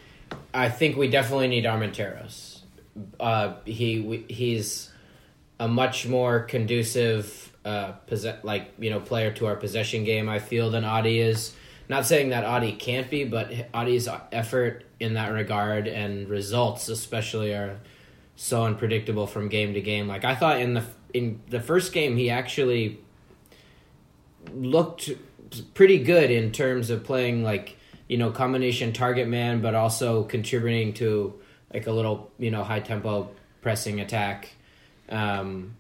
I 0.53 0.69
think 0.71 0.97
we 0.97 1.09
definitely 1.09 1.49
need 1.49 1.65
Armenteros. 1.65 2.48
Uh, 3.19 3.55
he 3.65 4.25
he's 4.29 4.91
a 5.61 5.69
much 5.69 6.07
more 6.07 6.41
conducive, 6.41 7.57
uh, 7.65 7.93
like 8.43 8.73
you 8.79 8.91
know, 8.91 9.01
player 9.01 9.33
to 9.33 9.47
our 9.47 9.57
possession 9.57 10.05
game. 10.05 10.29
I 10.29 10.39
feel 10.39 10.71
than 10.71 10.85
Adi 10.85 11.21
is. 11.21 11.55
Not 11.89 12.05
saying 12.05 12.31
that 12.31 12.45
Adi 12.45 12.73
can't 12.73 13.09
be, 13.09 13.25
but 13.25 13.51
Adi's 13.73 14.09
effort 14.31 14.85
in 15.01 15.15
that 15.15 15.33
regard 15.33 15.89
and 15.89 16.29
results, 16.29 16.89
especially, 16.89 17.55
are 17.55 17.81
so 18.37 18.65
unpredictable 18.65 19.27
from 19.27 19.49
game 19.49 19.75
to 19.75 19.81
game. 19.81 20.07
Like 20.07 20.25
I 20.25 20.35
thought 20.35 20.61
in 20.61 20.75
the 20.75 20.85
in 21.15 21.41
the 21.49 21.61
first 21.61 21.93
game, 21.93 22.17
he 22.17 22.31
actually 22.31 23.01
looked 24.55 25.11
pretty 25.75 25.99
good 25.99 26.31
in 26.31 26.53
terms 26.53 26.91
of 26.91 27.05
playing 27.05 27.43
like 27.43 27.77
you 28.07 28.17
know 28.17 28.31
combination 28.31 28.93
target 28.93 29.29
man, 29.29 29.61
but 29.61 29.75
also 29.75 30.25
contributing 30.25 30.93
to 30.95 31.35
like 31.73 31.87
a 31.87 31.93
little 31.93 32.31
you 32.39 32.51
know 32.51 32.65
high 32.65 32.81
tempo 32.81 33.31
pressing 33.61 34.01
attack. 34.01 34.51
Um, 35.09 35.77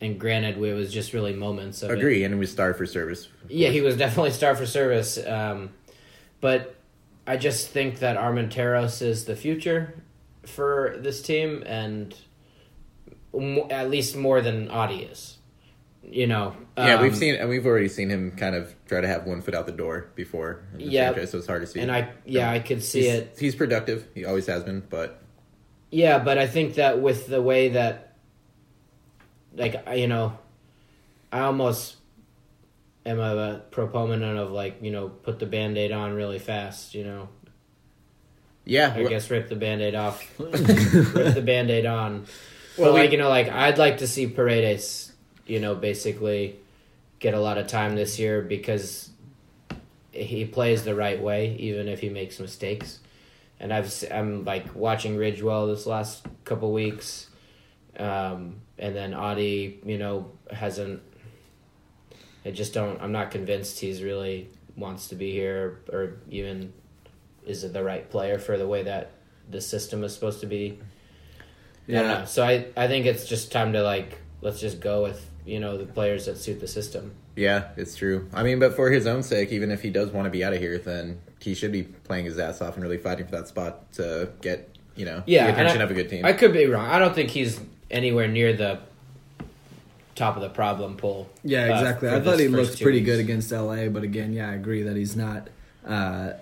and 0.00 0.18
granted, 0.18 0.58
it 0.58 0.74
was 0.74 0.92
just 0.92 1.12
really 1.12 1.32
moments 1.32 1.82
of 1.82 1.90
it. 1.90 1.98
Agree, 1.98 2.24
and 2.24 2.38
we 2.38 2.46
star 2.46 2.74
for 2.74 2.84
service. 2.84 3.28
Yeah, 3.48 3.70
he 3.70 3.80
was 3.80 3.96
definitely 3.96 4.32
star 4.32 4.54
for 4.54 4.66
service. 4.66 5.18
Um, 5.24 5.70
but 6.40 6.76
I 7.26 7.36
just 7.36 7.68
think 7.68 8.00
that 8.00 8.18
Armenteros 8.18 9.00
is 9.00 9.24
the 9.24 9.36
future 9.36 9.94
for 10.44 10.96
this 10.98 11.22
team, 11.22 11.62
and 11.64 12.14
at 13.70 13.88
least 13.88 14.16
more 14.16 14.40
than 14.40 14.68
Adi 14.68 15.04
is. 15.04 15.38
You 16.06 16.26
know, 16.26 16.54
Yeah, 16.76 17.00
we've 17.02 17.12
um, 17.12 17.18
seen 17.18 17.34
and 17.36 17.48
we've 17.48 17.64
already 17.66 17.88
seen 17.88 18.10
him 18.10 18.32
kind 18.32 18.54
of 18.54 18.74
try 18.86 19.00
to 19.00 19.08
have 19.08 19.26
one 19.26 19.40
foot 19.42 19.54
out 19.54 19.66
the 19.66 19.72
door 19.72 20.10
before. 20.14 20.62
Yeah. 20.76 21.10
franchise, 21.12 21.30
so 21.30 21.38
it's 21.38 21.46
hard 21.46 21.62
to 21.62 21.66
see. 21.66 21.80
and 21.80 21.90
I 21.90 22.12
yeah 22.26 22.50
I 22.50 22.58
could 22.58 22.82
see 22.82 23.02
he's, 23.02 23.12
it. 23.12 23.36
He's 23.38 23.54
productive. 23.54 24.06
He 24.14 24.24
always 24.24 24.46
has 24.46 24.62
been, 24.64 24.82
but 24.90 25.22
Yeah, 25.90 26.18
but 26.18 26.36
I 26.38 26.46
think 26.46 26.74
that 26.74 27.00
with 27.00 27.26
the 27.26 27.40
way 27.40 27.70
that, 27.70 28.16
like 29.56 29.88
I- 29.88 29.94
you 29.94 30.06
know, 30.08 30.36
I 31.32 31.40
almost 31.40 31.96
am 33.06 33.18
a 33.18 33.62
proponent 33.70 34.22
of 34.38 34.50
like 34.52 34.82
you 34.82 34.90
know 34.90 35.08
put 35.08 35.38
the 35.38 35.46
band-aid 35.46 35.90
on 35.92 36.12
really 36.14 36.38
fast. 36.38 36.94
You 36.94 37.04
know, 37.04 37.28
yeah, 38.64 38.92
I 38.94 39.04
guess 39.04 39.30
rip 39.30 39.48
the 39.48 39.56
band-aid 39.56 39.94
off, 39.94 40.22
rip 40.38 40.52
the 41.34 41.42
band-aid 41.44 41.86
on. 41.86 42.26
Well, 42.76 42.88
but 42.90 42.94
we- 42.94 43.00
like 43.00 43.12
you 43.12 43.18
know, 43.18 43.28
like 43.30 43.48
I'd 43.48 43.78
like 43.78 43.98
to 43.98 44.06
see 44.06 44.26
Paredes, 44.26 45.03
you 45.46 45.60
know, 45.60 45.74
basically 45.74 46.58
get 47.18 47.34
a 47.34 47.40
lot 47.40 47.58
of 47.58 47.66
time 47.66 47.94
this 47.94 48.18
year 48.18 48.42
because 48.42 49.10
he 50.12 50.44
plays 50.44 50.84
the 50.84 50.94
right 50.94 51.20
way, 51.20 51.56
even 51.56 51.88
if 51.88 52.00
he 52.00 52.08
makes 52.08 52.38
mistakes. 52.38 53.00
And 53.60 53.72
I've 53.72 53.92
I'm 54.10 54.44
like 54.44 54.74
watching 54.74 55.16
Ridgewell 55.16 55.74
this 55.74 55.86
last 55.86 56.26
couple 56.44 56.72
weeks, 56.72 57.28
um, 57.98 58.56
and 58.78 58.94
then 58.94 59.14
Adi, 59.14 59.80
you 59.84 59.98
know, 59.98 60.32
hasn't. 60.50 61.02
I 62.44 62.50
just 62.50 62.74
don't. 62.74 63.00
I'm 63.00 63.12
not 63.12 63.30
convinced 63.30 63.80
he's 63.80 64.02
really 64.02 64.50
wants 64.76 65.08
to 65.08 65.14
be 65.14 65.30
here, 65.30 65.80
or 65.90 66.16
even 66.30 66.72
is 67.46 67.64
it 67.64 67.72
the 67.72 67.82
right 67.82 68.08
player 68.10 68.38
for 68.38 68.58
the 68.58 68.66
way 68.66 68.82
that 68.82 69.12
the 69.50 69.60
system 69.60 70.04
is 70.04 70.14
supposed 70.14 70.40
to 70.40 70.46
be. 70.46 70.78
I. 72.22 72.24
So 72.24 72.44
I, 72.44 72.66
I 72.76 72.88
think 72.88 73.06
it's 73.06 73.26
just 73.26 73.52
time 73.52 73.72
to 73.74 73.82
like 73.82 74.18
let's 74.40 74.60
just 74.60 74.80
go 74.80 75.02
with 75.02 75.30
you 75.46 75.60
know 75.60 75.76
the 75.78 75.86
players 75.86 76.26
that 76.26 76.36
suit 76.38 76.60
the 76.60 76.66
system. 76.68 77.12
yeah, 77.36 77.68
it's 77.76 77.94
true. 77.96 78.28
I 78.32 78.42
mean, 78.42 78.58
but 78.58 78.74
for 78.76 78.90
his 78.90 79.06
own 79.06 79.22
sake, 79.22 79.52
even 79.52 79.70
if 79.70 79.82
he 79.82 79.90
does 79.90 80.10
want 80.10 80.24
to 80.26 80.30
be 80.30 80.42
out 80.44 80.52
of 80.52 80.60
here, 80.60 80.78
then 80.78 81.20
he 81.40 81.54
should 81.54 81.72
be 81.72 81.82
playing 81.82 82.24
his 82.24 82.38
ass 82.38 82.60
off 82.62 82.74
and 82.74 82.82
really 82.82 82.96
fighting 82.98 83.26
for 83.26 83.32
that 83.32 83.48
spot 83.48 83.92
to 83.94 84.30
get 84.40 84.70
you 84.96 85.04
know 85.04 85.22
Yeah, 85.26 85.44
the 85.44 85.48
and 85.50 85.60
attention 85.60 85.80
I- 85.80 85.84
of 85.84 85.90
a 85.90 85.94
good 85.94 86.08
team. 86.08 86.24
I 86.24 86.32
could 86.32 86.52
be 86.52 86.66
wrong. 86.66 86.86
I 86.86 86.98
don't 86.98 87.14
think 87.14 87.30
he's 87.30 87.60
anywhere 87.90 88.28
near 88.28 88.52
the 88.54 88.78
top 90.14 90.36
of 90.36 90.42
the 90.42 90.48
problem 90.48 90.96
pool. 90.96 91.28
Yeah, 91.42 91.64
uh, 91.64 91.78
exactly. 91.80 92.08
for 92.08 92.14
I 92.14 92.20
thought 92.20 92.38
he 92.38 92.48
looked 92.48 92.80
pretty 92.80 92.98
weeks. 93.00 93.06
good 93.10 93.20
against 93.20 93.50
LA, 93.52 93.88
but 93.88 94.02
again, 94.04 94.32
yeah, 94.32 94.50
I 94.50 94.54
agree 94.54 94.82
that 94.82 94.96
he's 94.96 95.16
not. 95.16 95.48
Uh, 95.86 96.32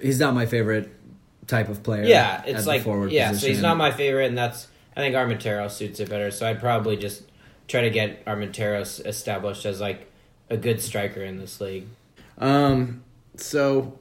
he's 0.00 0.18
not 0.20 0.32
my 0.34 0.46
favorite 0.46 0.90
type 1.46 1.68
of 1.68 1.82
player. 1.82 2.04
Yeah, 2.04 2.42
at 2.42 2.48
it's 2.48 2.62
the 2.62 2.68
like 2.68 2.82
forward 2.82 3.12
yeah. 3.12 3.32
So 3.32 3.46
he's 3.48 3.60
not 3.60 3.76
my 3.76 3.90
favorite, 3.90 4.26
and 4.26 4.38
that's 4.38 4.68
I 4.96 5.00
think 5.00 5.14
Armentero 5.14 5.70
suits 5.70 6.00
it 6.00 6.08
better. 6.08 6.30
So 6.30 6.48
I'd 6.48 6.60
probably 6.60 6.96
just 6.96 7.22
try 7.68 7.82
to 7.82 7.90
get 7.90 8.24
Armenteros 8.24 9.04
established 9.04 9.66
as 9.66 9.80
like 9.80 10.10
a 10.50 10.56
good 10.56 10.80
striker 10.80 11.22
in 11.22 11.38
this 11.38 11.60
league. 11.60 11.86
Um, 12.38 13.02
so 13.36 13.98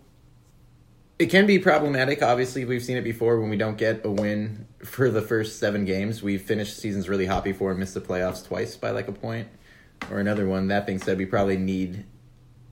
it 1.18 1.28
can 1.28 1.46
be 1.46 1.60
problematic. 1.60 2.22
Obviously, 2.22 2.66
we've 2.66 2.84
seen 2.84 2.98
it 2.98 3.04
before 3.04 3.40
when 3.40 3.50
we 3.50 3.58
don't 3.58 3.78
get 3.78 4.06
a 4.06 4.12
win 4.12 4.68
for 4.84 5.10
the 5.10 5.22
first 5.22 5.60
seven 5.60 5.86
games. 5.86 6.22
We've 6.22 6.42
finished 6.42 6.78
seasons 6.78 7.08
really 7.10 7.26
hot 7.26 7.44
before 7.44 7.72
and 7.72 7.80
missed 7.80 7.94
the 7.94 8.02
playoffs 8.02 8.46
twice 8.46 8.76
by 8.76 8.92
like 8.92 9.08
a 9.08 9.14
point 9.14 9.48
or 10.12 10.20
another 10.20 10.48
one. 10.48 10.68
That 10.68 10.86
being 10.86 11.00
said, 11.00 11.18
we 11.18 11.26
probably 11.26 11.58
need 11.58 12.06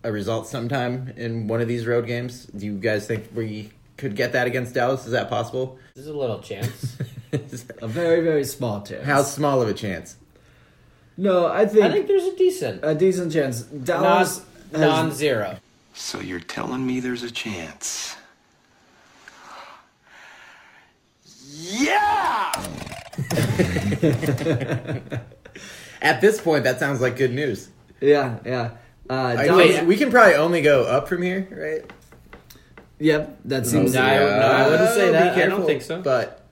a 0.03 0.11
result 0.11 0.47
sometime 0.47 1.13
in 1.15 1.47
one 1.47 1.61
of 1.61 1.67
these 1.67 1.85
road 1.85 2.05
games. 2.05 2.45
Do 2.47 2.65
you 2.65 2.77
guys 2.77 3.07
think 3.07 3.29
we 3.33 3.71
could 3.97 4.15
get 4.15 4.33
that 4.33 4.47
against 4.47 4.73
Dallas? 4.73 5.05
Is 5.05 5.13
that 5.13 5.29
possible? 5.29 5.79
There's 5.95 6.07
a 6.07 6.13
little 6.13 6.39
chance. 6.39 6.97
a 7.31 7.87
very 7.87 8.21
very 8.21 8.43
small 8.43 8.81
chance. 8.81 9.05
How 9.05 9.23
small 9.23 9.61
of 9.61 9.69
a 9.69 9.73
chance? 9.73 10.17
No, 11.17 11.45
I 11.47 11.65
think, 11.65 11.83
I 11.85 11.91
think 11.91 12.07
there's 12.07 12.23
a 12.23 12.35
decent, 12.35 12.79
a 12.83 12.95
decent 12.95 13.31
chance. 13.31 13.61
Dallas 13.61 14.41
non 14.71 14.81
has- 14.81 14.89
non-zero. 14.89 15.57
So 15.93 16.19
you're 16.19 16.39
telling 16.39 16.85
me 16.87 16.99
there's 16.99 17.21
a 17.21 17.29
chance? 17.29 18.15
Yeah! 21.55 22.51
At 26.01 26.19
this 26.19 26.41
point, 26.41 26.63
that 26.63 26.79
sounds 26.79 26.99
like 26.99 27.15
good 27.15 27.31
news. 27.33 27.69
yeah, 28.01 28.39
yeah. 28.43 28.71
Uh, 29.09 29.35
Dallas, 29.35 29.77
know 29.77 29.83
we 29.85 29.97
can 29.97 30.09
probably 30.09 30.33
only 30.35 30.61
go 30.61 30.83
up 30.83 31.07
from 31.07 31.21
here, 31.21 31.47
right? 31.51 31.91
yep, 32.99 33.37
that 33.45 33.67
seems. 33.67 33.93
No, 33.93 34.01
I- 34.01 34.17
no, 34.17 34.25
I 34.25 34.67
wouldn't 34.69 34.89
say 34.91 35.05
be 35.07 35.11
that. 35.11 35.37
I 35.37 35.45
don't 35.45 35.65
think 35.65 35.81
so. 35.83 36.01
But 36.01 36.43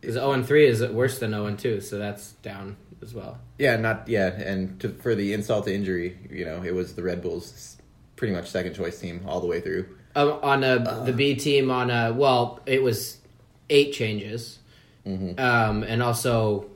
Because 0.00 0.14
0 0.14 0.32
and 0.32 0.46
3 0.46 0.66
is 0.66 0.82
worse 0.86 1.18
than 1.18 1.32
0 1.32 1.46
and 1.46 1.58
2, 1.58 1.80
so 1.82 1.98
that's 1.98 2.32
down 2.42 2.76
as 3.02 3.14
well. 3.14 3.38
Yeah, 3.58 3.76
not 3.76 4.08
yeah, 4.08 4.28
and 4.28 4.78
to, 4.80 4.90
for 4.90 5.14
the 5.14 5.32
insult 5.32 5.66
to 5.66 5.74
injury, 5.74 6.18
you 6.30 6.44
know, 6.44 6.62
it 6.62 6.74
was 6.74 6.94
the 6.94 7.02
Red 7.02 7.22
Bulls' 7.22 7.76
pretty 8.16 8.34
much 8.34 8.50
second 8.50 8.74
choice 8.74 9.00
team 9.00 9.22
all 9.26 9.40
the 9.40 9.46
way 9.46 9.60
through. 9.60 9.88
Um, 10.14 10.38
on 10.42 10.64
a, 10.64 11.04
the 11.04 11.12
B 11.12 11.36
team, 11.36 11.70
on 11.70 11.90
a 11.90 12.12
well, 12.12 12.60
it 12.66 12.82
was 12.82 13.18
eight 13.70 13.92
changes, 13.92 14.58
um, 15.06 15.82
and 15.82 16.02
also 16.02 16.66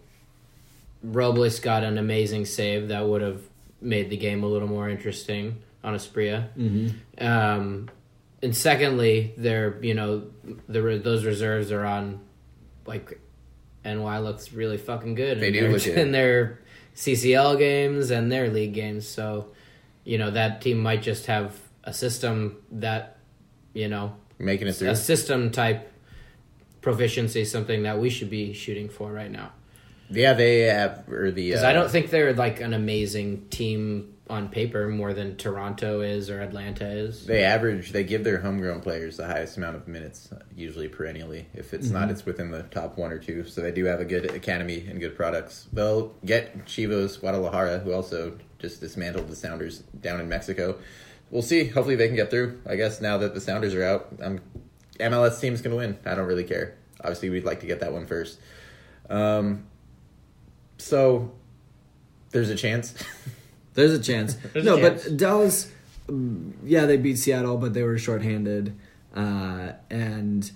Robles 1.03 1.59
got 1.59 1.83
an 1.83 1.99
amazing 1.99 2.45
save 2.45 2.89
that 2.89 3.07
would 3.07 3.23
have 3.23 3.43
made 3.81 4.11
the 4.11 4.17
game 4.17 4.45
a 4.45 4.47
little 4.47 4.69
more 4.69 4.89
interesting 4.89 5.61
on 5.83 5.95
Asprilla. 5.95 6.49
Mm-hmm. 6.57 7.27
Um, 7.27 7.91
and 8.43 8.57
secondly, 8.57 9.35
they're 9.37 9.83
you 9.83 9.95
know 9.95 10.25
the 10.69 10.83
re- 10.83 10.99
those 10.99 11.25
reserves 11.25 11.73
are 11.73 11.85
on 11.85 12.21
like 12.87 13.19
NY 13.85 14.19
looks 14.19 14.53
really 14.53 14.79
fucking 14.79 15.15
good. 15.15 15.41
They 15.41 15.49
in 15.49 15.53
do 15.53 15.61
their, 15.61 15.73
look 15.73 15.83
good. 15.85 15.99
in 15.99 16.13
their 16.13 16.61
CCL 16.95 17.59
games 17.59 18.11
and 18.11 18.31
their 18.31 18.49
league 18.51 18.75
games. 18.75 19.07
So 19.09 19.49
you 20.05 20.19
know 20.19 20.31
that 20.31 20.61
team 20.61 20.79
might 20.79 21.03
just 21.03 21.27
have 21.27 21.59
a 21.85 21.93
system 21.93 22.57
that 22.73 23.19
you 23.75 23.89
know 23.89 24.15
Making 24.39 24.69
it 24.69 24.73
through. 24.75 24.91
a 24.91 24.97
system 24.97 25.51
type 25.51 25.93
proficiency 26.81 27.45
something 27.45 27.85
that 27.85 27.99
we 27.99 28.11
should 28.11 28.31
be 28.31 28.53
shooting 28.53 28.89
for 28.89 29.13
right 29.13 29.31
now 29.31 29.53
yeah, 30.11 30.35
they 30.35 30.61
have 30.63 31.09
or 31.09 31.31
the 31.31 31.49
because 31.51 31.63
uh, 31.63 31.69
i 31.69 31.73
don't 31.73 31.91
think 31.91 32.11
they're 32.11 32.35
like 32.35 32.61
an 32.61 32.75
amazing 32.75 33.49
team 33.49 34.12
on 34.31 34.49
paper 34.49 34.89
more 34.89 35.13
than 35.13 35.37
toronto 35.37 36.01
is 36.01 36.31
or 36.31 36.41
atlanta 36.41 36.87
is 36.87 37.27
they 37.27 37.43
average 37.43 37.93
they 37.93 38.05
give 38.05 38.25
their 38.25 38.41
homegrown 38.41 38.81
players 38.81 39.17
the 39.17 39.27
highest 39.27 39.57
amount 39.57 39.77
of 39.77 39.87
minutes 39.89 40.31
usually 40.57 40.89
perennially. 40.89 41.47
If 41.55 41.75
it's 41.75 41.91
not, 41.91 42.11
it's 42.11 42.25
within 42.25 42.51
the 42.51 42.63
top 42.65 42.99
one 42.99 43.13
or 43.13 43.19
two. 43.19 43.45
So 43.47 43.61
they 43.61 43.73
do 43.73 43.85
have 43.87 44.01
a 44.01 44.05
good 44.05 44.31
academy 44.31 44.87
and 44.89 45.01
good 45.01 45.17
products. 45.17 45.69
They'll 45.73 46.15
get 46.25 46.67
Chivas 46.67 47.21
Guadalajara, 47.21 47.81
who 47.81 47.93
also 47.93 48.39
just 48.59 48.81
dismantled 48.81 49.29
the 49.29 49.37
Sounders 49.37 49.81
down 50.01 50.21
in 50.21 50.29
Mexico. 50.29 50.79
We'll 51.31 51.43
see. 51.43 51.65
Hopefully 51.69 51.97
they 51.97 52.07
can 52.07 52.17
get 52.17 52.31
through. 52.31 52.61
I 52.67 52.77
guess 52.77 53.01
now 53.01 53.19
that 53.19 53.35
the 53.35 53.41
Sounders 53.41 53.75
are 53.75 53.85
out, 53.85 54.13
um, 54.21 54.41
MLS 55.01 55.41
team's 55.41 55.63
gonna 55.63 55.77
win. 55.77 55.99
I 56.05 56.15
don't 56.15 56.27
really 56.27 56.45
care. 56.45 56.77
Obviously, 57.01 57.31
we'd 57.31 57.45
like 57.45 57.61
to 57.61 57.67
get 57.67 57.81
that 57.81 57.93
one 57.93 58.07
first. 58.07 58.39
Um, 59.09 59.67
so 60.79 61.33
there's 62.31 62.51
a 62.51 62.57
chance. 62.57 62.95
There's 63.75 63.93
a 63.93 63.99
chance. 63.99 64.35
There's 64.53 64.65
no, 64.65 64.77
a 64.77 64.81
chance. 64.81 65.05
but 65.05 65.17
Dallas, 65.17 65.71
yeah, 66.65 66.87
they 66.87 66.97
beat 66.97 67.19
Seattle, 67.19 67.57
but 67.57 67.75
they 67.75 67.83
were 67.83 67.99
shorthanded, 67.99 68.77
uh, 69.15 69.73
and 69.91 70.51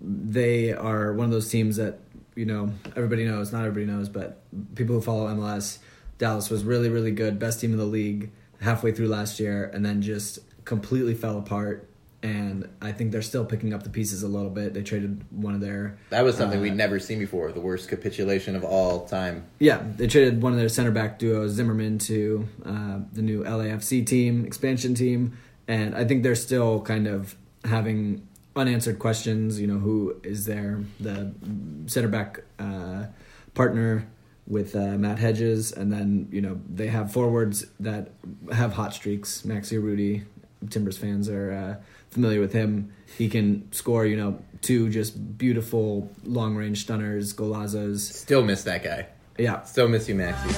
they 0.00 0.72
are 0.72 1.12
one 1.12 1.26
of 1.26 1.30
those 1.30 1.48
teams 1.48 1.76
that 1.76 1.98
you 2.34 2.46
know 2.46 2.72
everybody 2.96 3.24
knows. 3.24 3.52
Not 3.52 3.64
everybody 3.64 3.86
knows, 3.86 4.08
but 4.08 4.42
people 4.74 4.96
who 4.96 5.02
follow 5.02 5.28
MLS, 5.28 5.78
Dallas 6.18 6.50
was 6.50 6.64
really, 6.64 6.88
really 6.88 7.12
good, 7.12 7.38
best 7.38 7.60
team 7.60 7.72
in 7.72 7.78
the 7.78 7.84
league 7.84 8.30
halfway 8.60 8.92
through 8.92 9.08
last 9.08 9.40
year, 9.40 9.70
and 9.74 9.84
then 9.84 10.02
just 10.02 10.38
completely 10.64 11.14
fell 11.14 11.38
apart. 11.38 11.88
And 12.22 12.68
I 12.80 12.92
think 12.92 13.10
they're 13.10 13.20
still 13.22 13.44
picking 13.44 13.74
up 13.74 13.82
the 13.82 13.90
pieces 13.90 14.22
a 14.22 14.28
little 14.28 14.48
bit. 14.50 14.74
They 14.74 14.82
traded 14.82 15.24
one 15.30 15.54
of 15.54 15.60
their 15.60 15.98
That 16.10 16.22
was 16.24 16.36
something 16.36 16.60
Uh, 16.60 16.62
we'd 16.62 16.76
never 16.76 17.00
seen 17.00 17.18
before. 17.18 17.50
The 17.50 17.60
worst 17.60 17.88
capitulation 17.88 18.54
of 18.54 18.62
all 18.64 19.06
time. 19.06 19.44
Yeah, 19.58 19.82
they 19.96 20.06
traded 20.06 20.40
one 20.40 20.52
of 20.52 20.58
their 20.58 20.68
center 20.68 20.92
back 20.92 21.18
duo 21.18 21.48
Zimmerman 21.48 21.98
to 21.98 22.46
uh, 22.64 23.00
the 23.12 23.22
new 23.22 23.42
LAFC 23.42 24.06
team, 24.06 24.44
expansion 24.44 24.94
team, 24.94 25.36
and 25.66 25.96
I 25.96 26.04
think 26.04 26.22
they're 26.22 26.36
still 26.36 26.80
kind 26.82 27.08
of 27.08 27.34
having 27.64 28.26
unanswered 28.54 29.00
questions. 29.00 29.60
You 29.60 29.66
know, 29.66 29.78
who 29.78 30.20
is 30.22 30.44
there? 30.46 30.84
The 31.00 31.32
center 31.86 32.08
back 32.08 32.40
uh, 32.60 33.06
partner 33.54 34.06
with 34.46 34.76
uh, 34.76 34.96
Matt 34.98 35.18
Hedges, 35.18 35.72
and 35.72 35.92
then 35.92 36.28
you 36.30 36.40
know 36.40 36.60
they 36.72 36.86
have 36.86 37.12
forwards 37.12 37.66
that 37.80 38.10
have 38.52 38.74
hot 38.74 38.94
streaks. 38.94 39.42
Maxi 39.42 39.76
Urruti, 39.80 40.22
Timbers 40.70 40.98
fans 40.98 41.28
are 41.28 41.52
uh, 41.52 41.82
familiar 42.12 42.40
with 42.40 42.52
him. 42.52 42.92
He 43.18 43.28
can 43.28 43.70
score, 43.72 44.06
you 44.06 44.16
know, 44.16 44.38
two 44.60 44.88
just 44.90 45.36
beautiful 45.38 46.10
long 46.24 46.54
range 46.54 46.82
stunners, 46.82 47.34
golazos. 47.34 48.00
Still 48.00 48.44
miss 48.44 48.62
that 48.64 48.84
guy. 48.84 49.06
Yeah, 49.38 49.62
Still 49.62 49.88
miss 49.88 50.08
you, 50.08 50.14
Maxi. 50.14 50.52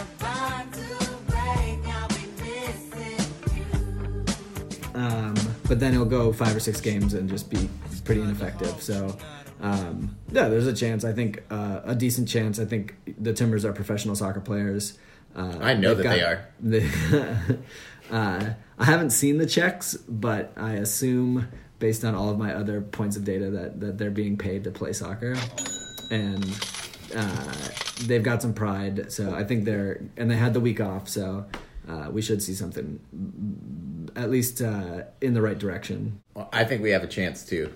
um, 4.95 5.35
but 5.67 5.81
then 5.81 5.93
he'll 5.93 6.05
go 6.05 6.33
five 6.33 6.55
or 6.55 6.61
six 6.61 6.81
games 6.81 7.15
and 7.15 7.29
just 7.29 7.51
be 7.51 7.69
pretty 8.05 8.21
ineffective. 8.21 8.81
So, 8.83 9.17
um, 9.61 10.17
yeah, 10.31 10.49
there's 10.49 10.67
a 10.67 10.73
chance. 10.73 11.05
I 11.05 11.13
think 11.13 11.43
uh, 11.51 11.81
a 11.85 11.95
decent 11.95 12.29
chance. 12.29 12.59
I 12.59 12.65
think 12.65 12.95
the 13.19 13.33
Timbers 13.33 13.65
are 13.65 13.73
professional 13.73 14.15
soccer 14.15 14.41
players. 14.41 14.99
Uh, 15.35 15.59
I 15.61 15.75
know 15.75 15.95
that 15.95 16.03
they 16.05 16.23
are. 16.23 16.47
they- 16.61 16.91
uh, 18.11 18.51
I 18.79 18.85
haven't 18.85 19.11
seen 19.11 19.39
the 19.39 19.47
checks, 19.47 19.95
but 19.95 20.53
I 20.57 20.73
assume 20.73 21.49
based 21.79 22.05
on 22.05 22.15
all 22.15 22.31
of 22.31 22.39
my 22.39 22.55
other 22.55 22.81
points 22.81 23.17
of 23.17 23.25
data 23.25 23.51
that, 23.51 23.81
that 23.81 23.99
they're 23.99 24.11
being 24.11 24.37
paid 24.37 24.65
to 24.65 24.71
play 24.71 24.93
soccer, 24.93 25.37
and 26.11 26.45
uh, 27.15 27.55
they've 28.07 28.23
got 28.23 28.43
some 28.43 28.55
pride. 28.55 29.13
So 29.13 29.35
I 29.35 29.45
think 29.45 29.65
they're 29.65 30.03
and 30.17 30.31
they 30.31 30.37
had 30.37 30.55
the 30.55 30.61
week 30.61 30.81
off, 30.81 31.09
so 31.09 31.47
uh, 31.89 32.09
we 32.11 32.23
should 32.23 32.43
see 32.43 32.55
something 32.55 33.01
at 34.17 34.31
least 34.31 34.63
uh, 34.63 35.03
in 35.21 35.35
the 35.35 35.43
right 35.43 35.59
direction. 35.59 36.21
Well, 36.35 36.49
I 36.53 36.65
think 36.65 36.83
we 36.83 36.91
have 36.91 37.05
a 37.05 37.09
chance 37.09 37.45
too. 37.45 37.73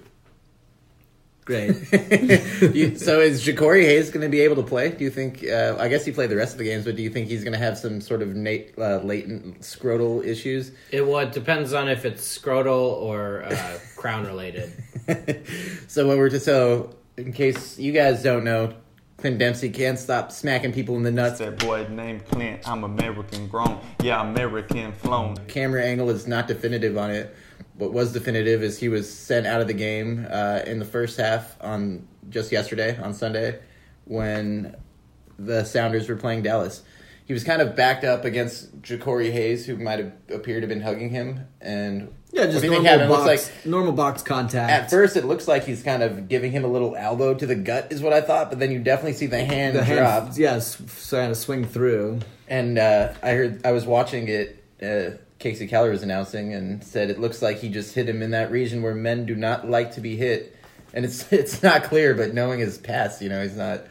Great. 1.49 1.71
You- 2.75 2.95
so 2.99 3.21
is 3.21 3.43
Jacori 3.43 3.85
Hayes 3.85 4.11
going 4.11 4.21
to 4.21 4.29
be 4.29 4.41
able 4.43 4.57
to 4.57 4.63
play? 4.63 4.91
Do 4.91 5.03
you 5.03 5.09
think? 5.09 5.43
Uh, 5.49 5.77
I 5.79 5.89
guess 5.89 6.05
he 6.05 6.13
played 6.13 6.29
the 6.29 6.37
rest 6.37 6.53
of 6.53 6.59
the 6.59 6.65
games, 6.65 6.85
but 6.85 6.95
do 6.95 7.03
you 7.03 7.09
think 7.09 7.27
he's 7.29 7.43
going 7.43 7.55
to 7.55 7.59
have 7.59 7.79
some 7.79 8.03
sort 8.03 8.21
of 8.21 8.35
nat- 8.37 8.67
uh, 8.77 8.99
latent 8.99 9.61
scrotal 9.61 10.23
issues? 10.23 10.73
It 10.91 11.07
well, 11.07 11.21
it 11.21 11.33
depends 11.33 11.73
on 11.73 11.89
if 11.89 12.05
it's 12.05 12.23
scrotal 12.39 12.79
or 13.01 13.45
uh, 13.45 13.79
crown 13.97 14.27
related. 14.27 14.73
So 15.89 16.07
what 16.07 16.19
we're 16.19 16.29
to 16.29 16.39
so 16.39 16.95
in 17.17 17.33
case 17.33 17.79
you 17.79 17.93
guys 17.93 18.23
don't 18.23 18.45
know, 18.45 18.75
Clint 19.17 19.39
Dempsey 19.39 19.71
can't 19.71 19.99
stop 19.99 20.31
smacking 20.31 20.73
people 20.75 20.97
in 20.97 21.03
the 21.03 21.11
nuts. 21.11 21.39
That 21.39 21.59
boy 21.59 21.87
named 21.89 22.27
Clint, 22.27 22.69
I'm 22.69 22.85
American 22.85 23.49
grown. 23.49 23.81
Yeah, 24.03 24.21
American 24.21 24.93
flown. 24.93 25.39
Camera 25.49 25.83
angle 25.83 26.11
is 26.11 26.27
not 26.27 26.47
definitive 26.47 26.99
on 26.99 27.11
it. 27.11 27.35
What 27.79 27.93
was 27.93 28.13
definitive 28.13 28.63
is 28.63 28.79
he 28.79 28.89
was 28.89 29.09
sent 29.13 29.47
out 29.47 29.61
of 29.61 29.67
the 29.69 29.73
game 29.75 30.27
uh, 30.29 30.61
in 30.67 30.79
the 30.79 30.85
first 30.85 31.17
half 31.17 31.57
on 31.63 32.07
just 32.29 32.53
yesterday 32.53 32.99
on 33.01 33.15
Sunday 33.15 33.59
when 34.05 34.77
the 35.39 35.65
Sounders 35.65 36.09
were 36.09 36.17
playing 36.17 36.43
Dallas. 36.43 36.83
He 37.25 37.35
was 37.35 37.45
kind 37.45 37.61
of 37.61 37.77
backed 37.77 38.05
up 38.05 38.25
against 38.25 38.81
Jacori 38.81 39.31
Hayes, 39.31 39.67
who 39.67 39.77
might 39.77 39.99
have 39.99 40.13
appeared 40.33 40.63
to 40.63 40.67
have 40.67 40.69
been 40.71 40.81
hugging 40.81 41.11
him. 41.11 41.47
And 41.61 42.13
Yeah, 42.33 42.47
just 42.47 42.63
do 42.63 42.67
you 42.69 42.73
think 42.73 42.85
normal? 42.85 43.09
Box, 43.09 43.27
looks 43.27 43.55
like 43.57 43.67
normal 43.67 43.93
box 43.93 44.23
contact. 44.23 44.71
At 44.73 44.91
first, 44.91 45.15
it 45.17 45.27
looks 45.27 45.47
like 45.47 45.65
he's 45.65 45.83
kind 45.83 46.03
of 46.03 46.29
giving 46.29 46.53
him 46.53 46.65
a 46.65 46.69
little 46.69 46.97
elbow 46.97 47.35
to 47.35 47.47
the 47.47 47.55
gut, 47.55 47.89
is 47.93 48.01
what 48.01 48.15
I 48.15 48.23
thought. 48.23 48.49
But 48.49 48.61
then 48.61 48.71
you 48.73 48.79
definitely 48.79 49.13
see 49.13 49.27
the 49.27 49.45
hand 49.45 49.77
the 49.77 49.85
drop. 49.85 50.25
hand, 50.25 50.39
yeah, 50.39 50.55
s- 50.55 51.11
kind 51.11 51.31
of 51.31 51.37
swing 51.37 51.67
through. 51.67 52.21
And 52.49 52.79
uh, 52.79 53.13
I 53.23 53.33
heard 53.33 53.65
I 53.67 53.73
was 53.73 53.85
watching 53.85 54.27
it. 54.29 54.65
Uh, 54.83 55.19
Kasey 55.41 55.69
Keller 55.69 55.91
was 55.91 56.03
announcing 56.03 56.53
and 56.53 56.83
said 56.83 57.11
it 57.11 57.21
looks 57.21 57.41
like 57.43 57.59
he 57.59 57.69
just 57.69 57.95
hit 57.95 58.09
him 58.09 58.23
in 58.23 58.31
that 58.33 58.51
region 58.51 58.83
where 58.83 58.95
men 58.95 59.25
do 59.27 59.35
not 59.37 59.69
like 59.69 59.93
to 59.93 60.01
be 60.01 60.17
hit. 60.17 60.57
And 60.93 61.05
it's 61.05 61.31
it's 61.33 61.63
not 61.63 61.85
clear, 61.85 62.15
but 62.15 62.35
knowing 62.35 62.61
his 62.61 62.79
past, 62.79 63.23
you 63.23 63.29
know, 63.29 63.43
he's 63.43 63.57
not. 63.57 63.85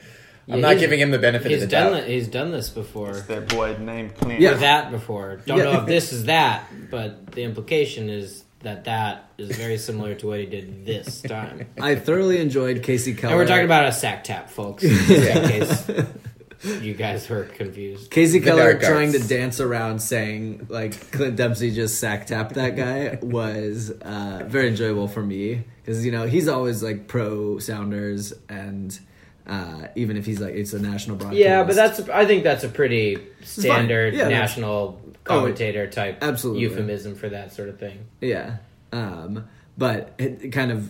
I'm 0.50 0.56
Yeah, 0.62 0.74
not 0.74 0.80
giving 0.80 1.00
him 1.02 1.12
the 1.12 1.20
benefit 1.20 1.52
He's 1.52 1.64
of 1.64 1.70
the 1.70 1.76
done 1.76 1.92
doubt. 1.92 2.04
it. 2.04 2.08
He's 2.10 2.28
done 2.30 2.52
this 2.52 2.70
before. 2.70 3.14
That 3.14 3.50
boy 3.50 3.76
named 3.80 4.16
Clint. 4.16 4.40
Yeah. 4.40 4.52
Or 4.52 4.58
that 4.60 4.92
before. 4.92 5.42
Don't 5.46 5.58
Yeah. 5.58 5.64
know 5.66 5.80
if 5.82 5.86
this 5.88 6.14
is 6.14 6.26
that, 6.26 6.64
but 6.90 7.32
the 7.34 7.44
implication 7.44 8.10
is 8.10 8.46
that 8.62 8.86
that 8.86 9.30
is 9.38 9.56
very 9.58 9.78
similar 9.78 10.16
to 10.16 10.28
what 10.28 10.40
he 10.40 10.46
did 10.46 10.86
this 10.86 11.22
time. 11.22 11.68
I 11.82 11.96
thoroughly 11.96 12.40
enjoyed 12.40 12.78
Kasey 12.82 13.18
Keller. 13.18 13.34
And 13.34 13.40
we're 13.42 13.46
talking 13.48 13.66
about 13.66 13.88
a 13.88 13.92
sack 13.92 14.24
tap, 14.24 14.50
folks. 14.50 14.84
Just 14.84 15.10
in 15.10 15.48
case 15.50 15.90
you 16.64 16.94
guys 16.94 17.30
were 17.30 17.44
confused. 17.44 18.12
Kasey 18.12 18.44
Keller 18.44 18.80
trying 18.80 19.12
to 19.12 19.20
dance 19.20 19.60
around 19.60 20.00
saying 20.00 20.68
like 20.70 21.12
Clint 21.12 21.36
Dempsey 21.36 21.72
just 21.72 22.00
sack 22.00 22.26
tapped 22.28 22.56
that 22.56 22.76
guy 22.76 23.20
was 23.22 23.92
uh, 23.92 24.44
very 24.48 24.68
enjoyable 24.70 25.08
for 25.08 25.22
me 25.24 25.64
because 25.84 26.06
you 26.06 26.12
know 26.12 26.26
he's 26.26 26.48
always 26.48 26.82
like 26.82 27.08
pro 27.08 27.60
Sounders 27.60 28.34
and 28.50 29.00
uh, 29.46 29.88
even 29.96 30.18
if 30.18 30.26
he's 30.26 30.40
like 30.42 30.56
it's 30.56 30.74
a 30.74 30.80
national 30.80 31.16
broadcast. 31.18 31.40
Yeah, 31.40 31.64
but 31.64 31.76
that's 31.76 32.00
I 32.10 32.26
think 32.26 32.44
that's 32.44 32.64
a 32.64 32.70
pretty 32.70 33.18
standard 33.44 34.14
Yeah, 34.14 34.28
national 34.28 35.00
commentator 35.24 35.88
type 35.88 36.20
absolutely. 36.22 36.64
euphemism 36.64 37.16
for 37.16 37.30
that 37.30 37.54
sort 37.54 37.70
of 37.70 37.80
thing. 37.80 38.06
yeah. 38.22 38.58
Um, 38.92 39.48
but 39.78 40.14
it, 40.18 40.52
kind 40.54 40.72
of 40.72 40.90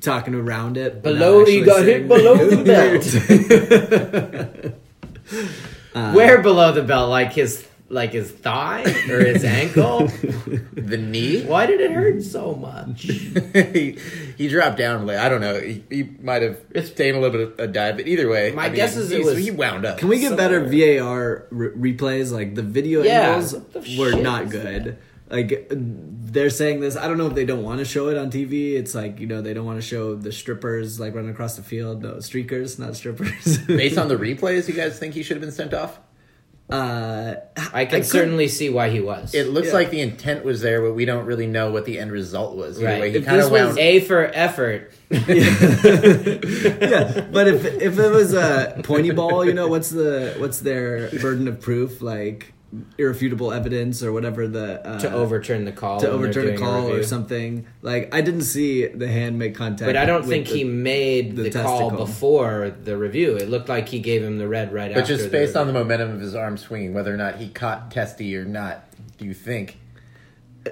talking 0.00 0.34
around 0.34 0.76
it. 0.76 1.02
Below 1.02 1.40
not 1.40 1.48
he 1.48 1.60
got 1.62 1.84
hit 1.84 2.08
below 2.08 2.36
the 2.36 2.64
belt. 2.64 4.74
Where 6.14 6.40
below 6.42 6.72
the 6.72 6.82
belt? 6.82 7.10
Like 7.10 7.32
his 7.32 7.66
like 7.88 8.12
his 8.12 8.30
thigh 8.30 8.82
or 9.10 9.24
his 9.24 9.44
ankle? 9.44 10.06
the 10.74 10.96
knee. 10.96 11.42
Why 11.44 11.66
did 11.66 11.80
it 11.80 11.90
hurt 11.90 12.22
so 12.22 12.54
much? 12.54 13.02
he, 13.02 13.98
he 14.38 14.48
dropped 14.48 14.78
down. 14.78 15.06
Like, 15.06 15.18
I 15.18 15.28
don't 15.28 15.40
know. 15.40 15.58
He, 15.60 15.82
he 15.90 16.04
might 16.22 16.42
have 16.42 16.58
It's- 16.70 16.92
taken 16.92 17.16
a 17.16 17.20
little 17.20 17.36
bit 17.46 17.52
of 17.52 17.58
a 17.58 17.66
dive, 17.66 17.96
but 17.96 18.06
either 18.06 18.28
way, 18.28 18.52
My 18.52 18.66
I 18.66 18.68
mean, 18.68 18.76
guess 18.76 18.96
is 18.96 19.10
it 19.10 19.24
was- 19.24 19.38
he 19.38 19.50
wound 19.50 19.84
up. 19.84 19.98
Can 19.98 20.08
we 20.08 20.20
get 20.20 20.36
better 20.36 20.60
VAR 20.60 21.46
re- 21.50 21.94
replays? 21.94 22.30
Like 22.30 22.54
the 22.54 22.62
video 22.62 23.02
Yeah, 23.02 23.30
angles 23.32 23.56
the 23.72 23.96
were 23.98 24.12
not 24.20 24.44
is 24.44 24.52
good. 24.52 24.98
Like 25.30 25.68
they're 25.70 26.50
saying 26.50 26.80
this. 26.80 26.96
I 26.96 27.06
don't 27.06 27.16
know 27.16 27.28
if 27.28 27.34
they 27.34 27.44
don't 27.44 27.62
want 27.62 27.78
to 27.78 27.84
show 27.84 28.08
it 28.08 28.16
on 28.18 28.30
TV. 28.30 28.72
It's 28.74 28.94
like 28.96 29.20
you 29.20 29.26
know 29.28 29.40
they 29.42 29.54
don't 29.54 29.64
want 29.64 29.78
to 29.78 29.86
show 29.86 30.16
the 30.16 30.32
strippers 30.32 30.98
like 30.98 31.14
running 31.14 31.30
across 31.30 31.54
the 31.56 31.62
field. 31.62 32.02
No 32.02 32.14
streakers, 32.16 32.78
not 32.78 32.96
strippers. 32.96 33.58
Based 33.66 33.96
on 33.96 34.08
the 34.08 34.16
replays, 34.16 34.66
you 34.66 34.74
guys 34.74 34.98
think 34.98 35.14
he 35.14 35.22
should 35.22 35.36
have 35.36 35.42
been 35.42 35.52
sent 35.52 35.72
off? 35.72 36.00
uh, 36.68 37.34
I 37.72 37.84
can 37.84 38.00
could- 38.00 38.06
certainly 38.08 38.46
see 38.46 38.70
why 38.70 38.90
he 38.90 39.00
was. 39.00 39.34
It 39.34 39.48
looks 39.48 39.68
Yeah. 39.68 39.74
like 39.74 39.90
the 39.90 40.00
intent 40.02 40.44
was 40.44 40.60
there, 40.60 40.80
but 40.82 40.94
we 40.94 41.04
don't 41.04 41.26
really 41.26 41.48
know 41.48 41.72
what 41.72 41.84
the 41.84 41.98
end 41.98 42.12
result 42.12 42.56
was. 42.56 42.78
Either 42.78 42.86
right. 42.86 43.00
way, 43.00 43.10
he 43.10 43.16
If 43.18 43.24
kind 43.24 43.38
this 43.40 43.46
of 43.46 43.52
was 43.52 43.60
wound. 43.74 43.78
A 43.78 43.98
for 44.00 44.24
effort, 44.32 44.92
yeah, 45.10 45.26
but 47.32 47.48
if 47.48 47.64
if 47.64 47.98
it 47.98 48.10
was 48.10 48.34
a 48.34 48.80
pointy 48.84 49.10
ball, 49.10 49.44
you 49.44 49.52
know 49.52 49.68
what's 49.68 49.90
the 49.90 50.34
what's 50.38 50.60
their 50.60 51.10
burden 51.20 51.48
of 51.48 51.60
proof? 51.60 52.00
Like 52.02 52.52
irrefutable 52.98 53.52
evidence 53.52 54.00
or 54.02 54.12
whatever 54.12 54.46
the 54.46 54.86
uh, 54.86 55.00
to 55.00 55.12
overturn 55.12 55.64
the 55.64 55.72
call. 55.72 55.98
to 56.00 56.08
overturn 56.08 56.44
a 56.44 56.46
doing 56.48 56.58
call 56.58 56.92
or 56.92 57.02
something. 57.02 57.66
Like 57.82 58.14
I 58.14 58.20
didn't 58.20 58.42
see 58.42 58.86
the 58.86 59.08
hand 59.08 59.38
make 59.38 59.56
contact. 59.56 59.88
But 59.88 59.96
I 59.96 60.04
don't 60.06 60.24
think 60.24 60.46
the- 60.46 60.58
he 60.58 60.64
made 60.64 61.34
the 61.36 61.50
the, 61.50 61.62
call 61.62 61.90
before 61.90 62.70
the 62.70 62.96
review. 62.96 63.36
It 63.36 63.48
looked 63.48 63.68
like 63.68 63.88
he 63.88 63.98
gave 63.98 64.22
him 64.22 64.38
the 64.38 64.46
red 64.46 64.72
right 64.72 64.92
but 64.92 65.00
after. 65.02 65.14
just 65.14 65.24
the 65.24 65.30
based 65.30 65.56
on 65.56 65.66
the 65.66 65.72
momentum 65.72 66.12
of 66.12 66.20
his 66.20 66.34
arm 66.34 66.56
swinging, 66.56 66.94
whether 66.94 67.12
or 67.12 67.16
not 67.16 67.36
he 67.36 67.48
caught 67.48 67.90
Testy 67.90 68.36
or 68.36 68.44
not, 68.44 68.84
do 69.18 69.24
you 69.24 69.34
think? 69.34 69.78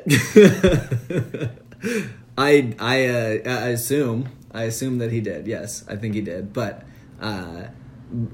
I 2.38 2.74
I 2.78 3.06
uh, 3.06 3.38
I 3.44 3.68
assume 3.70 4.28
I 4.52 4.64
assume 4.64 4.98
that 4.98 5.10
he 5.10 5.20
did. 5.20 5.46
Yes, 5.48 5.84
I 5.88 5.96
think 5.96 6.14
he 6.14 6.20
did. 6.20 6.52
But 6.52 6.84
uh, 7.20 7.64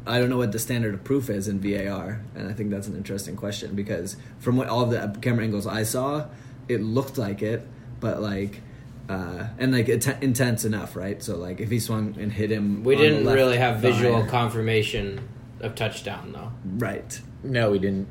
I 0.06 0.18
don't 0.18 0.30
know 0.30 0.36
what 0.36 0.52
the 0.52 0.58
standard 0.58 0.94
of 0.94 1.02
proof 1.04 1.28
is 1.30 1.48
in 1.48 1.58
VAR, 1.60 2.20
and 2.34 2.48
I 2.48 2.52
think 2.52 2.70
that's 2.70 2.86
an 2.86 2.96
interesting 2.96 3.34
question 3.36 3.74
because 3.74 4.16
from 4.38 4.56
what 4.56 4.68
all 4.68 4.86
the 4.86 5.16
camera 5.20 5.44
angles 5.44 5.66
I 5.66 5.82
saw, 5.82 6.26
it 6.68 6.80
looked 6.82 7.18
like 7.18 7.42
it, 7.42 7.66
but 8.00 8.20
like. 8.22 8.60
Uh, 9.06 9.48
and 9.58 9.70
like 9.72 9.86
int- 9.90 10.22
intense 10.22 10.64
enough, 10.64 10.96
right? 10.96 11.22
So 11.22 11.36
like 11.36 11.60
if 11.60 11.68
he 11.70 11.78
swung 11.78 12.16
and 12.18 12.32
hit 12.32 12.50
him, 12.50 12.82
we 12.84 12.96
didn't 12.96 13.26
really 13.26 13.58
have 13.58 13.80
visual 13.80 14.22
thigh- 14.22 14.28
confirmation 14.30 15.28
of 15.60 15.74
touchdown 15.74 16.32
though. 16.32 16.52
right? 16.78 17.20
No, 17.42 17.70
we 17.70 17.78
didn't. 17.80 18.08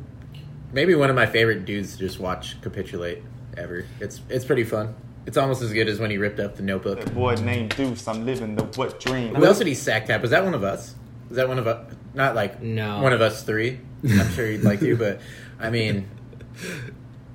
Maybe 0.72 0.94
one 0.94 1.10
of 1.10 1.16
my 1.16 1.26
favorite 1.26 1.66
dudes 1.66 1.94
to 1.94 1.98
just 2.00 2.20
watch 2.20 2.62
capitulate 2.62 3.24
ever. 3.58 3.86
It's 4.00 4.22
it's 4.30 4.46
pretty 4.46 4.64
fun. 4.66 4.94
It's 5.26 5.38
almost 5.38 5.62
as 5.62 5.72
good 5.72 5.88
as 5.88 6.00
when 6.00 6.10
he 6.10 6.18
ripped 6.18 6.40
up 6.40 6.56
the 6.56 6.64
notebook. 6.64 7.00
That 7.02 7.14
boy 7.14 7.36
named 7.36 7.76
Deuce, 7.76 8.08
I'm 8.08 8.26
living 8.26 8.56
the 8.56 8.64
what 8.64 9.00
dream. 9.00 9.36
Who 9.36 9.46
else 9.46 9.60
did 9.60 9.68
he 9.68 9.76
sack 9.76 10.08
tap? 10.08 10.22
Was 10.22 10.32
that 10.32 10.44
one 10.44 10.54
of 10.56 10.64
us? 10.64 10.96
Was 11.30 11.36
that 11.38 11.48
one 11.48 11.60
of 11.60 11.68
us? 11.68 11.94
Not 12.14 12.36
like 12.36 12.62
No. 12.62 13.02
one 13.02 13.14
of 13.14 13.22
us 13.22 13.44
three. 13.44 13.80
I'm 14.04 14.30
sure 14.32 14.48
he'd 14.48 14.62
like 14.64 14.82
you, 14.82 14.96
but 14.98 15.22
I 15.60 15.70
mean, 15.70 16.10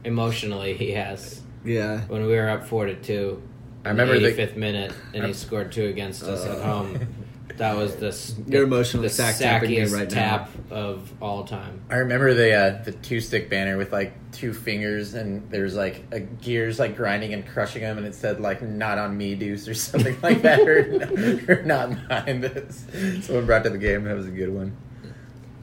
Emotionally, 0.05 0.75
he 0.75 0.93
has. 0.93 1.41
Yeah, 1.65 2.01
When 2.03 2.23
we 2.27 2.35
were 2.35 2.49
up 2.49 2.67
four 2.67 2.87
to 2.87 2.95
two, 2.95 3.43
I 3.85 3.89
remember 3.91 4.15
in 4.15 4.23
the- 4.23 4.31
the 4.31 4.35
85th 4.43 4.57
minute, 4.57 4.93
and 5.15 5.25
he 5.25 5.33
scored 5.33 5.73
two 5.73 5.87
against 5.87 6.23
us 6.23 6.45
at 6.45 6.59
uh. 6.59 6.63
home. 6.63 7.07
That 7.57 7.77
was 7.77 7.97
the 7.97 8.09
s- 8.09 8.35
You're 8.47 8.65
emotionally 8.65 9.09
the 9.09 9.15
sack 9.15 9.37
tapping 9.39 9.71
me 9.71 9.77
sackiest 9.79 9.95
right 9.95 10.11
now. 10.11 10.15
tap 10.15 10.51
of 10.71 11.11
all 11.23 11.45
time. 11.45 11.81
I 11.89 11.97
remember 11.97 12.35
the 12.35 12.53
uh, 12.53 12.83
the 12.85 12.93
two 12.93 13.21
stick 13.21 13.49
banner 13.49 13.77
with 13.79 13.93
like 13.93 14.13
two 14.33 14.53
fingers, 14.53 15.15
and 15.15 15.49
there's 15.51 15.75
like 15.75 16.05
a 16.13 16.21
gears 16.21 16.79
like 16.79 16.97
grinding 16.97 17.33
and 17.33 17.47
crushing 17.47 17.83
them, 17.83 17.97
and 17.99 18.07
it 18.07 18.15
said 18.15 18.41
like 18.41 18.61
"Not 18.63 18.99
on 18.99 19.17
me, 19.17 19.35
Deuce" 19.35 19.67
or 19.69 19.75
something 19.89 20.17
like 20.23 20.43
that, 20.43 20.61
or, 20.61 21.45
or 21.61 21.63
"Not 21.63 21.91
mine." 22.09 22.43
That's 22.43 22.85
someone 23.27 23.47
brought 23.47 23.65
to 23.65 23.71
the 23.71 23.79
game. 23.79 24.05
That 24.05 24.17
was 24.17 24.27
a 24.27 24.31
good 24.31 24.53
one. 24.53 24.77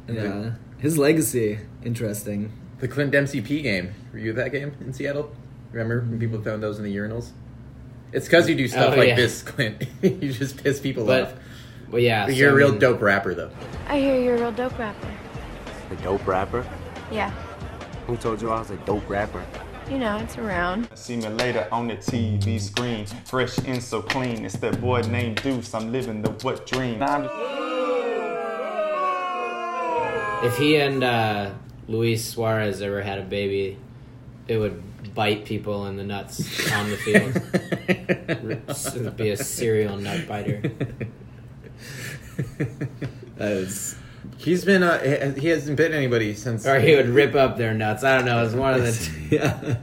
yeah. 0.08 0.52
His 0.80 0.98
legacy, 0.98 1.60
interesting. 1.84 2.52
The 2.80 2.88
Clint 2.88 3.12
Dempsey 3.12 3.40
P 3.42 3.62
game. 3.62 3.94
Were 4.12 4.20
you 4.20 4.32
at 4.32 4.36
that 4.38 4.52
game 4.52 4.74
in 4.82 4.92
Seattle? 4.94 5.32
Remember 5.72 6.02
when 6.02 6.20
people 6.20 6.42
found 6.42 6.62
those 6.62 6.78
in 6.78 6.84
the 6.84 6.94
urinals? 6.96 7.30
It's 8.12 8.26
because 8.26 8.50
you 8.50 8.56
do 8.56 8.68
stuff 8.68 8.94
Oh, 8.94 8.98
like 8.98 9.08
yeah. 9.10 9.16
this, 9.16 9.42
Clint. 9.42 9.86
you 10.02 10.34
just 10.34 10.62
piss 10.64 10.80
people 10.80 11.06
But, 11.06 11.24
off. 11.24 11.34
Well, 11.90 12.02
yeah. 12.02 12.28
You're 12.28 12.50
so, 12.50 12.54
a 12.54 12.56
I 12.56 12.58
real 12.58 12.72
mean, 12.72 12.80
dope 12.80 13.02
rapper, 13.02 13.34
though. 13.34 13.52
I 13.88 14.00
hear 14.00 14.20
you're 14.20 14.36
a 14.36 14.40
real 14.40 14.52
dope 14.52 14.78
rapper. 14.78 15.08
A 15.92 15.96
dope 15.98 16.26
rapper? 16.26 16.66
Yeah. 17.12 17.30
Who 18.08 18.18
told 18.18 18.42
you 18.42 18.50
I 18.50 18.60
was 18.60 18.72
a 18.72 18.78
dope 18.78 19.08
rapper? 19.10 19.44
You 19.90 20.00
know, 20.00 20.18
it's 20.18 20.38
around. 20.38 20.88
See 20.96 21.18
me 21.18 21.28
later 21.28 21.68
on 21.72 21.88
the 21.88 21.96
TV 21.98 22.60
screen, 22.60 23.06
fresh 23.26 23.58
and 23.60 23.84
so 23.84 24.02
clean. 24.02 24.46
It's 24.46 24.56
that 24.58 24.80
boy 24.80 25.02
named 25.02 25.42
Deuce. 25.44 25.74
I'm 25.74 25.92
living 25.92 26.22
the 26.22 26.32
what 26.32 26.66
dream. 26.66 27.04
I'm 27.04 27.26
If 30.46 30.58
he 30.58 30.78
and 30.78 31.04
uh, 31.04 31.52
Luis 31.88 32.26
Suarez 32.26 32.82
ever 32.82 33.02
had 33.02 33.20
a 33.20 33.24
baby, 33.24 33.78
it 34.48 34.58
would 34.58 34.82
bite 35.14 35.46
people 35.46 35.88
in 35.88 35.98
the 35.98 36.04
nuts 36.04 36.72
on 36.72 36.90
the 36.90 36.98
field. 36.98 37.42
it 37.88 38.96
would 39.04 39.18
be 39.18 39.30
a 39.32 39.38
serial 39.38 39.98
nut 39.98 40.28
biter. 40.28 40.72
He's 44.38 44.66
been, 44.66 44.84
uh, 44.84 45.34
he 45.38 45.48
hasn't 45.48 45.78
bitten 45.78 45.96
anybody 45.98 46.34
since. 46.36 46.66
Or 46.66 46.80
he 46.80 46.96
would 46.96 47.10
rip 47.10 47.36
up 47.36 47.58
their 47.58 47.74
nuts. 47.74 48.04
I 48.04 48.16
don't 48.18 48.26
know. 48.26 48.44
It's 48.46 48.54
one 48.54 48.74
of 48.74 48.82
the. 48.82 49.28
yeah. 49.36 49.78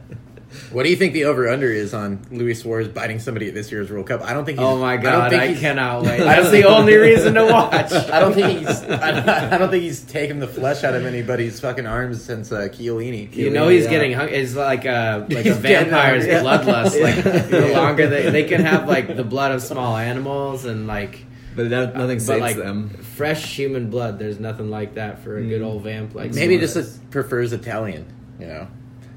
What 0.73 0.83
do 0.83 0.91
you 0.91 0.97
think 0.97 1.13
the 1.13 1.25
over 1.27 1.49
under 1.49 1.71
is 1.71 1.95
on 1.95 2.27
Luis 2.33 2.63
Suarez 2.63 2.89
biting 2.89 3.21
somebody 3.21 3.47
at 3.49 3.55
this 3.55 3.71
year's 3.71 3.89
World 3.91 4.09
Cup? 4.09 4.21
I 4.23 4.33
don't 4.33 4.45
think. 4.45 4.59
He's, 4.59 4.67
Oh 4.67 4.77
my 4.79 4.95
I 4.95 4.97
don't 4.97 5.03
god! 5.05 5.31
think 5.31 5.43
I, 5.43 5.47
he's- 5.49 5.61
cannot 5.61 6.03
wait. 6.05 6.19
That's 6.19 6.51
the 6.51 6.65
only 6.65 6.97
reason 6.97 7.35
to 7.35 7.45
watch. 7.45 7.93
I 7.93 8.19
don't 8.19 8.33
think 8.35 8.59
he's. 8.59 8.83
I 8.83 9.11
don't, 9.13 9.29
I 9.29 9.59
don't 9.59 9.71
think 9.71 9.85
he's 9.85 10.03
taken 10.03 10.41
the 10.41 10.49
flesh 10.49 10.83
out 10.83 10.95
of 10.95 11.07
anybody's 11.07 11.61
fucking 11.61 11.87
arms 11.87 12.23
since 12.25 12.51
uh, 12.51 12.69
Chiellini. 12.69 13.33
You 13.35 13.51
know 13.51 13.69
he's 13.69 13.85
Yeah. 13.85 13.91
getting 13.91 14.13
hung. 14.13 14.29
It's 14.29 14.57
like 14.57 14.85
a 14.87 15.27
like 15.31 15.45
He's 15.47 15.57
getting 15.59 15.91
vampire's 15.91 16.27
bloodlust. 16.27 17.01
Like 17.01 17.49
the 17.49 17.73
longer 17.75 18.09
they 18.09 18.31
they 18.31 18.45
can 18.45 18.63
have 18.63 18.89
like 18.89 19.17
the 19.17 19.25
blood 19.25 19.53
of 19.53 19.63
small 19.63 19.97
animals 19.97 20.65
and 20.65 20.87
like 20.89 21.25
But 21.57 21.71
that, 21.71 21.97
nothing 21.97 22.19
but 22.19 22.23
saves 22.25 22.41
like 22.41 22.57
them. 22.57 22.91
fresh 22.91 23.57
human 23.57 23.91
blood. 23.91 24.19
There's 24.19 24.39
nothing 24.39 24.71
like 24.71 24.95
that 24.95 25.23
for 25.25 25.37
a 25.37 25.43
good 25.45 25.63
old 25.63 25.83
vamp. 25.83 26.15
Like 26.15 26.33
Maybe 26.33 26.57
Suarez. 26.59 26.75
just 26.75 26.99
uh, 27.01 27.11
prefers 27.11 27.53
Italian. 27.53 28.07
You 28.39 28.47
know, 28.47 28.69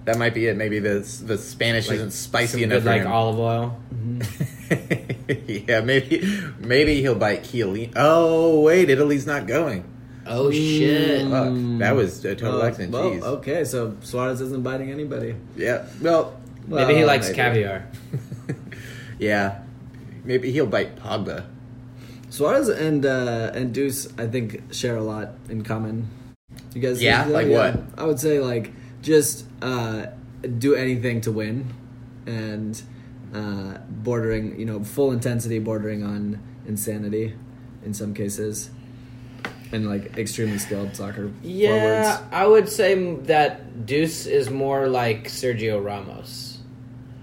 that 0.05 0.17
might 0.17 0.33
be 0.33 0.47
it. 0.47 0.57
Maybe 0.57 0.79
the 0.79 0.99
the 1.25 1.37
Spanish 1.37 1.87
Like 1.87 1.97
isn't 1.97 2.11
spicy 2.11 2.53
some 2.53 2.63
enough 2.63 2.83
good, 2.83 2.89
like 2.89 3.01
him. 3.03 3.11
olive 3.11 3.39
oil. 3.39 3.79
yeah, 5.47 5.81
maybe 5.81 6.27
maybe 6.59 7.01
he'll 7.01 7.15
bite 7.15 7.43
Chiellini. 7.43 7.91
Oh 7.95 8.61
wait, 8.61 8.89
Italy's 8.89 9.25
not 9.27 9.47
going. 9.47 9.85
Oh 10.25 10.49
shit! 10.51 11.29
Fuck, 11.29 11.53
that 11.79 11.95
was 11.95 12.23
a 12.25 12.35
total 12.35 12.61
Oh, 12.61 12.65
accident. 12.65 12.93
well, 12.93 13.11
Jeez. 13.11 13.21
okay, 13.23 13.65
so 13.65 13.95
Suarez 14.01 14.39
isn't 14.41 14.63
biting 14.63 14.89
anybody. 14.89 15.35
Yeah. 15.57 15.85
Well, 16.01 16.39
Maybe 16.65 16.95
he 16.95 17.03
likes 17.05 17.27
maybe. 17.27 17.35
caviar. 17.35 17.87
yeah. 19.19 19.59
Maybe 20.23 20.49
he'll 20.51 20.65
bite 20.65 20.95
Pogba. 20.95 21.45
Suarez 22.33 22.67
and 22.67 23.05
uh, 23.05 23.51
and 23.53 23.71
Deuce, 23.71 24.07
I 24.17 24.25
think, 24.25 24.73
share 24.73 24.97
a 24.97 25.03
lot 25.03 25.33
in 25.49 25.63
common. 25.63 26.09
You 26.73 26.81
guys, 26.81 26.99
Yeah? 26.99 27.25
that? 27.25 27.31
Like 27.31 27.47
what? 27.47 27.79
I 27.95 28.05
would 28.05 28.19
say 28.19 28.39
like 28.39 28.71
just 29.03 29.45
uh, 29.61 30.07
do 30.57 30.73
anything 30.73 31.21
to 31.21 31.31
win, 31.31 31.69
and 32.25 32.81
uh, 33.35 33.77
bordering, 33.87 34.59
you 34.59 34.65
know, 34.65 34.83
full 34.83 35.11
intensity, 35.11 35.59
bordering 35.59 36.01
on 36.03 36.39
insanity, 36.65 37.35
in 37.85 37.93
some 37.93 38.15
cases, 38.15 38.71
and 39.71 39.87
like 39.87 40.17
extremely 40.17 40.57
skilled 40.57 40.95
soccer 40.95 41.29
Yeah, 41.43 41.69
forwards. 41.69 42.23
I 42.31 42.47
would 42.47 42.67
say 42.67 43.13
that 43.29 43.85
Deuce 43.85 44.25
is 44.25 44.49
more 44.49 44.87
like 44.87 45.25
Sergio 45.27 45.83
Ramos. 45.85 46.52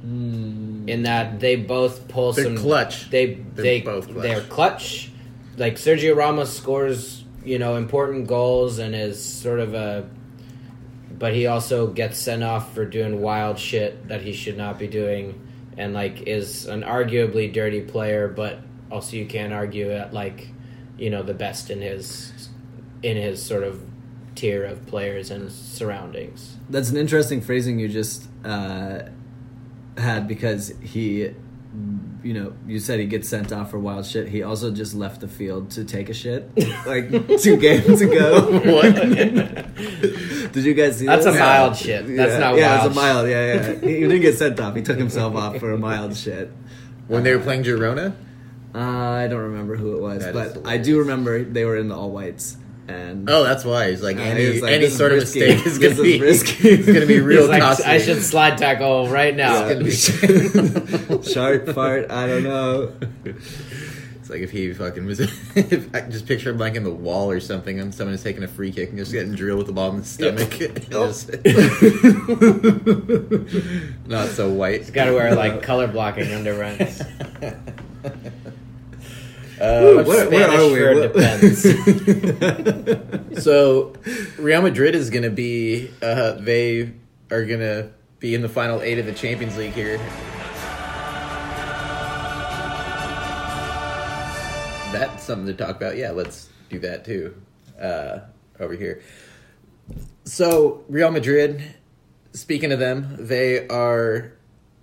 In 0.03 1.03
that 1.03 1.41
they 1.41 1.57
both 1.57 2.09
pull 2.09 2.33
They're 2.33 2.45
some 2.45 2.57
clutch. 2.57 3.11
They 3.11 3.35
They're 3.35 3.63
they 3.63 3.81
both 3.83 4.09
clutch. 4.09 4.23
they're 4.23 4.41
clutch. 4.43 5.11
Like 5.57 5.75
Sergio 5.75 6.17
Ramos 6.17 6.57
scores, 6.57 7.25
you 7.45 7.59
know, 7.59 7.77
important 7.77 8.27
goals 8.27 8.79
and 8.79 8.95
is 8.95 9.23
sort 9.23 9.61
of 9.61 9.75
a 9.75 10.09
but 11.21 11.35
he 11.35 11.47
also 11.47 11.87
gets 11.87 12.19
sent 12.19 12.43
off 12.43 12.75
for 12.75 12.85
doing 12.85 13.21
wild 13.21 13.59
shit 13.59 14.09
that 14.09 14.23
he 14.23 14.33
should 14.33 14.57
not 14.57 14.79
be 14.79 14.89
doing 14.89 15.39
and 15.77 15.93
like 15.93 16.23
is 16.23 16.67
an 16.67 16.83
arguably 16.83 17.53
dirty 17.53 17.83
player 17.83 18.27
but 18.27 18.59
also 18.91 19.17
you 19.17 19.27
can't 19.27 19.53
argue 19.53 19.93
at 19.93 20.13
like 20.13 20.49
you 20.99 21.11
know 21.11 21.23
the 21.23 21.35
best 21.35 21.71
in 21.71 21.81
his 21.81 22.49
in 23.03 23.17
his 23.17 23.41
sort 23.43 23.63
of 23.63 23.81
tier 24.35 24.65
of 24.65 24.87
players 24.87 25.31
and 25.31 25.53
surroundings 25.53 26.57
That's 26.71 26.91
an 26.91 26.97
interesting 26.97 27.41
phrasing 27.41 27.79
you 27.79 27.89
just 27.89 28.27
uh, 28.45 29.03
had 29.97 30.27
because 30.29 30.73
he, 30.83 31.31
you 32.23 32.35
know, 32.35 32.53
you 32.67 32.79
said 32.79 33.01
he 33.01 33.07
gets 33.07 33.29
sent 33.29 33.53
off 33.53 33.71
for 33.71 33.79
wild 33.79 34.07
shit. 34.07 34.29
He 34.29 34.43
also 34.43 34.71
just 34.71 34.95
left 34.95 35.21
the 35.21 35.29
field 35.29 35.71
to 35.73 35.85
take 35.85 36.09
a 36.09 36.15
shit 36.15 36.51
like 36.87 37.11
two 37.41 37.57
games 37.57 38.01
ago. 38.01 38.51
What? 38.51 38.95
Did 40.53 40.65
you 40.65 40.75
guys 40.75 40.99
see 40.99 41.07
That's 41.07 41.25
this? 41.25 41.37
a 41.37 41.39
mild 41.39 41.77
shit. 41.77 42.07
That's 42.17 42.33
yeah, 42.33 42.39
not 42.39 42.57
yeah, 42.57 42.77
wild 42.77 42.87
it's 42.87 42.97
a 42.97 43.01
mild. 43.01 43.29
Yeah, 43.29 43.55
yeah. 43.55 43.81
he, 43.81 43.95
he 43.95 44.01
didn't 44.01 44.21
get 44.21 44.37
sent 44.37 44.59
off. 44.61 44.75
He 44.75 44.83
took 44.83 44.99
himself 44.99 45.35
off 45.37 45.59
for 45.59 45.73
a 45.73 45.79
mild 45.79 46.17
shit. 46.17 46.51
when 47.07 47.23
they 47.23 47.35
were 47.35 47.43
playing 47.43 47.63
Girona. 47.63 48.15
Uh, 48.75 48.79
I 48.79 49.27
don't 49.27 49.41
remember 49.41 49.77
who 49.77 49.97
it 49.97 50.01
was, 50.01 50.23
That 50.23 50.37
is 50.37 50.53
but 50.55 50.67
I 50.69 50.79
do 50.79 51.01
remember 51.01 51.43
they 51.43 51.65
were 51.65 51.77
in 51.77 51.89
the 51.89 51.97
all 51.97 52.11
whites. 52.11 52.57
And 52.91 53.31
Oh, 53.31 53.45
that's 53.45 53.65
why 53.65 53.91
he's 53.91 54.03
like 54.03 54.17
Uh, 54.17 54.23
any 54.23 54.45
he 54.53 54.61
like, 54.61 54.73
any 54.73 54.85
"This 54.85 54.93
is 54.93 54.99
sort 54.99 55.13
of 55.13 55.19
risky. 55.21 55.41
mistake 55.41 55.67
is 55.67 55.79
gonna 55.79 56.03
be 56.03 56.21
risky." 56.21 56.69
It's 56.71 56.87
gonna 56.87 57.07
be 57.07 57.21
real 57.21 57.47
like, 57.47 57.63
costly. 57.63 57.85
i 57.87 57.99
should 57.99 58.23
slide 58.23 58.59
tackle 58.59 59.09
right 59.09 59.35
now 59.37 59.69
shark 61.23 61.69
fart. 61.75 62.11
I 62.11 62.27
don't 62.27 62.43
know. 62.43 62.93
It's 63.25 64.29
like 64.31 64.41
if 64.41 64.51
he 64.51 64.73
fucking 64.73 65.07
was. 65.07 65.21
if 65.21 65.95
I 65.95 66.01
just 66.03 66.27
picture 66.27 66.51
him 66.51 66.59
like 66.59 66.75
in 66.75 66.83
the 66.85 66.91
wall 66.91 67.31
or 67.31 67.41
something, 67.41 67.79
and 67.81 67.95
someone 67.95 68.15
is 68.15 68.23
taking 68.23 68.43
a 68.43 68.49
free 68.49 68.73
kick 68.73 68.89
and 68.91 68.99
just 68.99 69.13
getting 69.13 69.35
drilled 69.35 69.59
with 69.59 69.67
the 69.69 69.73
ball 69.73 69.91
in 69.91 69.99
the 69.99 70.05
stomach. 70.05 70.51
Not 74.07 74.29
so 74.31 74.51
white. 74.51 74.81
He's 74.81 74.91
got 74.91 75.05
to 75.07 75.13
wear 75.13 75.35
like 75.35 75.63
color 75.63 75.87
blocking 75.89 76.27
underruns. 76.27 77.07
Uh, 79.61 80.03
Where, 80.05 80.31
where 80.31 80.49
are 80.49 80.73
we? 80.73 80.83
What- 81.01 81.13
depends. 81.13 81.63
so 83.45 83.93
Real 84.39 84.63
Madrid 84.63 84.95
is 84.95 85.11
going 85.11 85.25
to 85.25 85.31
be. 85.31 85.91
Uh, 86.03 86.33
they 86.33 86.93
are 87.31 87.45
going 87.45 87.61
to 87.61 87.91
be 88.21 88.35
in 88.35 88.41
the 88.41 88.49
final 88.49 88.81
eight 88.81 88.99
of 88.99 89.05
the 89.07 89.13
Champions 89.13 89.57
League 89.59 89.73
here. 89.73 89.99
That's 94.93 95.23
something 95.23 95.47
to 95.47 95.55
talk 95.55 95.77
about. 95.77 95.97
Yeah, 95.97 96.11
let's 96.11 96.49
do 96.69 96.79
that 96.81 97.05
too. 97.05 97.35
Uh, 97.81 98.21
over 98.59 98.75
here. 98.75 99.03
So 100.25 100.85
Real 100.89 101.11
Madrid. 101.11 101.63
Speaking 102.33 102.71
of 102.73 102.79
them, 102.79 103.17
they 103.19 103.67
are 103.69 104.33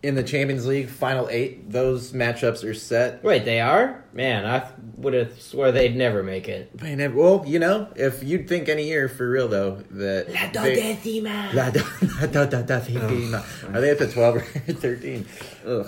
in 0.03 0.15
the 0.15 0.23
Champions 0.23 0.65
League 0.67 0.89
final 0.89 1.27
eight. 1.29 1.71
Those 1.71 2.11
matchups 2.13 2.63
are 2.63 2.73
set. 2.73 3.23
Wait, 3.23 3.45
they 3.45 3.59
are? 3.59 4.03
Man, 4.13 4.45
I 4.45 4.69
would 4.97 5.13
have 5.13 5.41
swore 5.41 5.71
they'd 5.71 5.95
never 5.95 6.23
make 6.23 6.47
it. 6.47 6.81
Man, 6.81 6.99
ev- 7.01 7.15
well, 7.15 7.43
you 7.47 7.59
know, 7.59 7.87
if 7.95 8.23
you'd 8.23 8.47
think 8.47 8.69
any 8.69 8.87
year 8.87 9.09
for 9.09 9.29
real 9.29 9.47
though 9.47 9.75
that 9.91 10.31
La 10.31 10.63
they- 10.63 10.75
dodecima. 10.95 11.53
La 11.53 11.69
do- 11.71 11.81
la 12.21 12.27
do- 12.45 12.49
do- 12.49 12.63
decima. 12.63 13.43
Are 13.73 13.81
they 13.81 13.89
at 13.91 13.99
the 13.99 14.07
twelve 14.11 14.35
or 14.37 14.41
thirteen? 14.73 15.25
Ugh. 15.65 15.87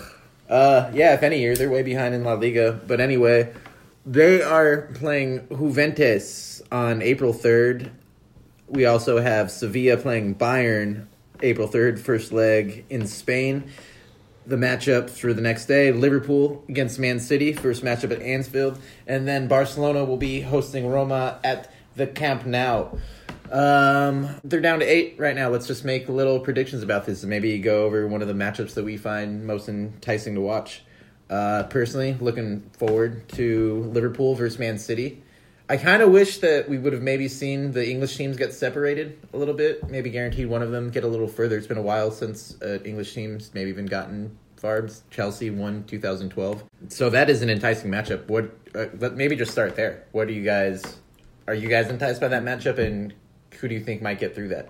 Uh, 0.50 0.90
yeah, 0.96 1.14
if 1.14 1.22
any 1.22 1.40
year 1.40 1.56
they're 1.56 1.70
way 1.70 1.84
behind 1.84 2.16
in 2.16 2.24
La 2.24 2.34
Liga. 2.34 2.80
But 2.88 3.00
anyway, 3.00 3.54
they 4.06 4.42
are 4.42 4.90
playing 4.96 5.48
Juventus 5.50 6.62
on 6.72 7.02
April 7.04 7.34
third. 7.34 7.92
We 8.68 8.86
also 8.86 9.20
have 9.20 9.52
Sevilla 9.52 9.98
playing 9.98 10.36
Bayern 10.36 11.06
April 11.42 11.68
third, 11.68 12.00
first 12.00 12.32
leg 12.32 12.86
in 12.90 13.08
Spain. 13.08 13.70
The 14.50 14.56
matchup 14.56 15.12
for 15.12 15.32
the 15.32 15.44
next 15.44 15.68
day: 15.68 15.92
Liverpool 15.92 16.66
against 16.68 16.98
Man 16.98 17.20
City, 17.20 17.54
first 17.54 17.84
matchup 17.84 18.10
at 18.10 18.20
Anfield, 18.20 18.80
and 19.06 19.28
then 19.28 19.48
Barcelona 19.48 20.04
will 20.04 20.18
be 20.18 20.42
hosting 20.42 20.88
Roma 20.88 21.40
at 21.44 21.72
the 21.96 22.08
Camp 22.08 22.48
Nou. 22.48 22.98
Um, 23.52 24.28
they're 24.44 24.60
down 24.60 24.80
to 24.80 24.86
eight 24.86 25.18
right 25.20 25.36
now. 25.36 25.50
Let's 25.50 25.68
just 25.68 25.86
make 25.86 26.10
little 26.10 26.40
predictions 26.40 26.82
about 26.82 27.06
this, 27.06 27.22
and 27.22 27.30
maybe 27.30 27.60
go 27.60 27.86
over 27.86 28.08
one 28.08 28.24
of 28.24 28.28
the 28.28 28.34
matchups 28.34 28.74
that 28.74 28.84
we 28.84 28.98
find 28.98 29.46
most 29.46 29.70
enticing 29.70 30.34
to 30.34 30.42
watch. 30.42 30.82
Uh, 31.30 31.64
personally, 31.70 32.18
looking 32.20 32.72
forward 32.72 33.30
to 33.30 33.84
Liverpool 33.94 34.34
versus 34.34 34.58
Man 34.58 34.80
City. 34.80 35.22
I 35.72 35.78
kind 35.78 36.02
of 36.02 36.10
wish 36.10 36.40
that 36.40 36.68
we 36.68 36.80
would 36.80 36.94
have 36.94 37.04
maybe 37.04 37.28
seen 37.28 37.74
the 37.74 37.88
English 37.88 38.18
teams 38.18 38.38
get 38.38 38.56
separated 38.56 39.20
a 39.34 39.38
little 39.38 39.54
bit. 39.54 39.88
Maybe 39.88 40.10
guaranteed 40.10 40.48
one 40.48 40.64
of 40.64 40.72
them 40.72 40.90
get 40.90 41.04
a 41.04 41.08
little 41.08 41.28
further. 41.28 41.58
It's 41.58 41.68
been 41.68 41.78
a 41.78 41.84
while 41.84 42.10
since 42.10 42.60
uh, 42.64 42.80
English 42.84 43.14
teams 43.14 43.52
maybe 43.54 43.70
even 43.70 43.86
gotten 43.86 44.36
far. 44.58 44.90
Chelsea 45.12 45.52
won 45.52 45.84
2012, 45.84 46.64
so 46.88 47.12
that 47.12 47.30
is 47.30 47.44
an 47.44 47.52
enticing 47.52 47.92
matchup. 47.92 48.28
What? 48.28 48.50
Uh, 48.74 48.86
let 48.98 49.14
maybe 49.14 49.36
just 49.36 49.52
start 49.52 49.76
there. 49.76 50.08
What 50.12 50.28
do 50.28 50.34
you 50.34 50.44
guys? 50.44 50.98
Are 51.48 51.54
you 51.54 51.70
guys 51.70 51.88
enticed 51.88 52.20
by 52.20 52.30
that 52.30 52.44
matchup, 52.44 52.80
and 52.80 53.14
who 53.60 53.68
do 53.68 53.76
you 53.76 53.82
think 53.82 54.02
might 54.02 54.20
get 54.20 54.34
through 54.34 54.48
that? 54.48 54.70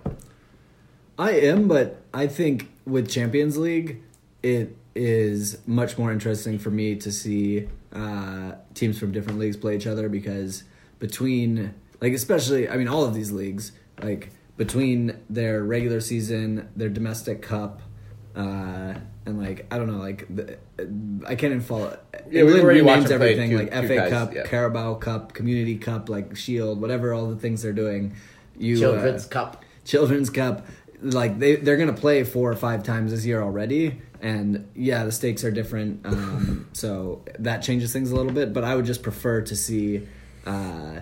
I 1.18 1.32
am, 1.32 1.70
but 1.70 2.02
I 2.14 2.28
think 2.28 2.70
with 2.86 3.10
Champions 3.10 3.58
League, 3.58 4.02
it 4.44 4.76
is 4.96 5.60
much 5.66 5.98
more 5.98 6.12
interesting 6.12 6.60
for 6.60 6.72
me 6.72 6.98
to 6.98 7.10
see 7.10 7.70
uh, 7.94 8.56
teams 8.74 9.00
from 9.00 9.14
different 9.14 9.40
leagues 9.40 9.56
play 9.56 9.78
each 9.78 9.88
other 9.88 10.10
because 10.10 10.64
between 11.00 11.74
like 12.02 12.14
especially 12.14 12.70
I 12.70 12.78
mean 12.78 12.88
all 12.88 13.06
of 13.06 13.14
these 13.14 13.32
leagues 13.32 13.72
like 14.02 14.32
between 14.58 15.18
their 15.30 15.64
regular 15.64 16.02
season, 16.02 16.68
their 16.76 16.90
domestic 16.90 17.42
cup, 17.42 17.82
uh, 18.36 18.94
and 19.26 19.42
like 19.42 19.66
I 19.72 19.78
don't 19.78 19.88
know, 19.88 20.00
like 20.00 20.26
the, 20.34 20.58
I 21.26 21.36
can't 21.36 21.54
even 21.54 21.62
follow. 21.62 21.98
Yeah, 22.30 22.44
we've 22.44 22.56
England 22.56 22.64
already 22.64 22.82
watched 22.82 23.08
renames 23.08 23.12
everything 23.12 23.50
two- 23.52 23.58
like 23.58 23.72
two 23.72 23.88
FA 23.88 23.96
guys, 23.96 24.10
Cup, 24.12 24.34
yeah. 24.36 24.44
Carabao 24.46 24.96
Cup, 24.96 25.34
Community 25.34 25.78
Cup, 25.78 26.10
like 26.10 26.36
Shield, 26.36 26.82
whatever 26.82 27.14
all 27.14 27.28
the 27.28 27.38
things 27.38 27.62
they're 27.62 27.74
doing. 27.74 28.16
You 28.58 28.78
Children's 28.78 29.26
uh, 29.26 29.30
Cup. 29.30 29.64
Children's 29.86 30.30
Cup. 30.30 30.66
Like 31.02 31.40
they 31.40 31.56
they're 31.56 31.78
gonna 31.78 31.94
play 31.94 32.26
four 32.26 32.52
or 32.52 32.56
five 32.56 32.84
times 32.84 33.12
this 33.12 33.26
year 33.26 33.42
already, 33.42 34.02
and 34.22 34.70
yeah, 34.76 35.06
the 35.06 35.12
stakes 35.14 35.46
are 35.46 35.52
different. 35.52 36.06
Um, 36.06 36.68
so 36.74 37.24
that 37.40 37.60
changes 37.60 37.94
things 37.94 38.12
a 38.12 38.16
little 38.16 38.34
bit. 38.34 38.52
But 38.52 38.66
I 38.66 38.76
would 38.76 38.86
just 38.86 39.02
prefer 39.04 39.42
to 39.44 39.56
see, 39.56 40.06
uh, 40.50 41.02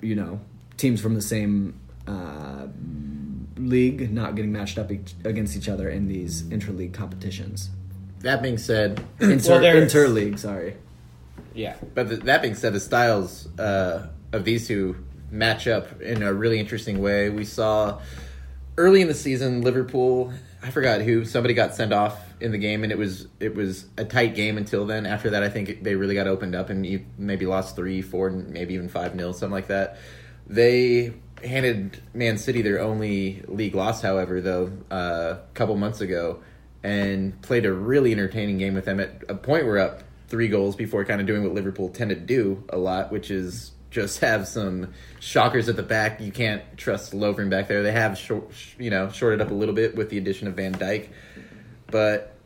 you 0.00 0.14
know, 0.14 0.40
teams 0.76 1.00
from 1.00 1.14
the 1.14 1.22
same 1.22 1.74
uh, 2.06 2.66
league 3.56 4.12
not 4.12 4.34
getting 4.34 4.52
matched 4.52 4.78
up 4.78 4.90
each, 4.90 5.14
against 5.24 5.56
each 5.56 5.68
other 5.68 5.88
in 5.88 6.08
these 6.08 6.42
interleague 6.44 6.92
competitions. 6.94 7.70
That 8.20 8.42
being 8.42 8.58
said, 8.58 9.02
Inter 9.20 9.50
Well, 9.52 9.60
there's- 9.60 9.92
interleague, 9.94 10.38
sorry. 10.38 10.76
Yeah. 11.54 11.76
But 11.94 12.08
th- 12.08 12.20
that 12.22 12.42
being 12.42 12.54
said, 12.54 12.72
the 12.74 12.80
styles 12.80 13.48
uh, 13.58 14.06
of 14.32 14.44
these 14.44 14.68
two 14.68 14.96
match 15.30 15.66
up 15.66 16.00
in 16.00 16.22
a 16.22 16.32
really 16.32 16.58
interesting 16.60 17.00
way. 17.00 17.28
We 17.30 17.44
saw 17.44 18.00
early 18.76 19.00
in 19.00 19.08
the 19.08 19.14
season 19.14 19.62
Liverpool. 19.62 20.32
I 20.62 20.70
forgot 20.70 21.00
who 21.00 21.24
somebody 21.24 21.54
got 21.54 21.74
sent 21.74 21.92
off 21.92 22.20
in 22.40 22.52
the 22.52 22.58
game, 22.58 22.82
and 22.82 22.92
it 22.92 22.98
was 22.98 23.28
it 23.38 23.54
was 23.54 23.86
a 23.96 24.04
tight 24.04 24.34
game 24.34 24.58
until 24.58 24.86
then. 24.86 25.06
After 25.06 25.30
that, 25.30 25.42
I 25.42 25.48
think 25.48 25.82
they 25.82 25.94
really 25.94 26.14
got 26.14 26.26
opened 26.26 26.54
up 26.54 26.70
and 26.70 26.84
you 26.84 27.04
maybe 27.16 27.46
lost 27.46 27.76
three, 27.76 28.02
four, 28.02 28.30
maybe 28.30 28.74
even 28.74 28.88
five 28.88 29.14
nil, 29.14 29.32
something 29.32 29.52
like 29.52 29.68
that. 29.68 29.98
They 30.46 31.14
handed 31.42 32.02
Man 32.12 32.36
City 32.38 32.62
their 32.62 32.80
only 32.80 33.42
league 33.48 33.74
loss, 33.74 34.02
however, 34.02 34.40
though 34.40 34.72
uh, 34.90 35.36
a 35.38 35.54
couple 35.54 35.76
months 35.76 36.00
ago, 36.00 36.42
and 36.82 37.40
played 37.42 37.64
a 37.64 37.72
really 37.72 38.12
entertaining 38.12 38.58
game 38.58 38.74
with 38.74 38.84
them. 38.84 39.00
At 39.00 39.22
a 39.28 39.34
point, 39.34 39.64
we're 39.64 39.78
up 39.78 40.02
three 40.28 40.48
goals 40.48 40.76
before 40.76 41.04
kind 41.04 41.20
of 41.20 41.26
doing 41.26 41.42
what 41.42 41.54
Liverpool 41.54 41.88
tend 41.88 42.10
to 42.10 42.16
do 42.16 42.62
a 42.68 42.78
lot, 42.78 43.10
which 43.10 43.30
is 43.30 43.72
just 43.90 44.20
have 44.20 44.46
some 44.46 44.92
shockers 45.18 45.68
at 45.68 45.76
the 45.76 45.82
back. 45.82 46.20
You 46.20 46.30
can't 46.32 46.62
trust 46.76 47.12
Lovren 47.12 47.50
back 47.50 47.68
there. 47.68 47.82
They 47.82 47.92
have 47.92 48.16
short, 48.16 48.52
you 48.78 48.90
know 48.90 49.10
shorted 49.10 49.40
up 49.40 49.50
a 49.50 49.54
little 49.54 49.74
bit 49.74 49.96
with 49.96 50.10
the 50.10 50.18
addition 50.18 50.46
of 50.48 50.54
Van 50.54 50.74
Dijk, 50.74 51.08
but 51.88 52.36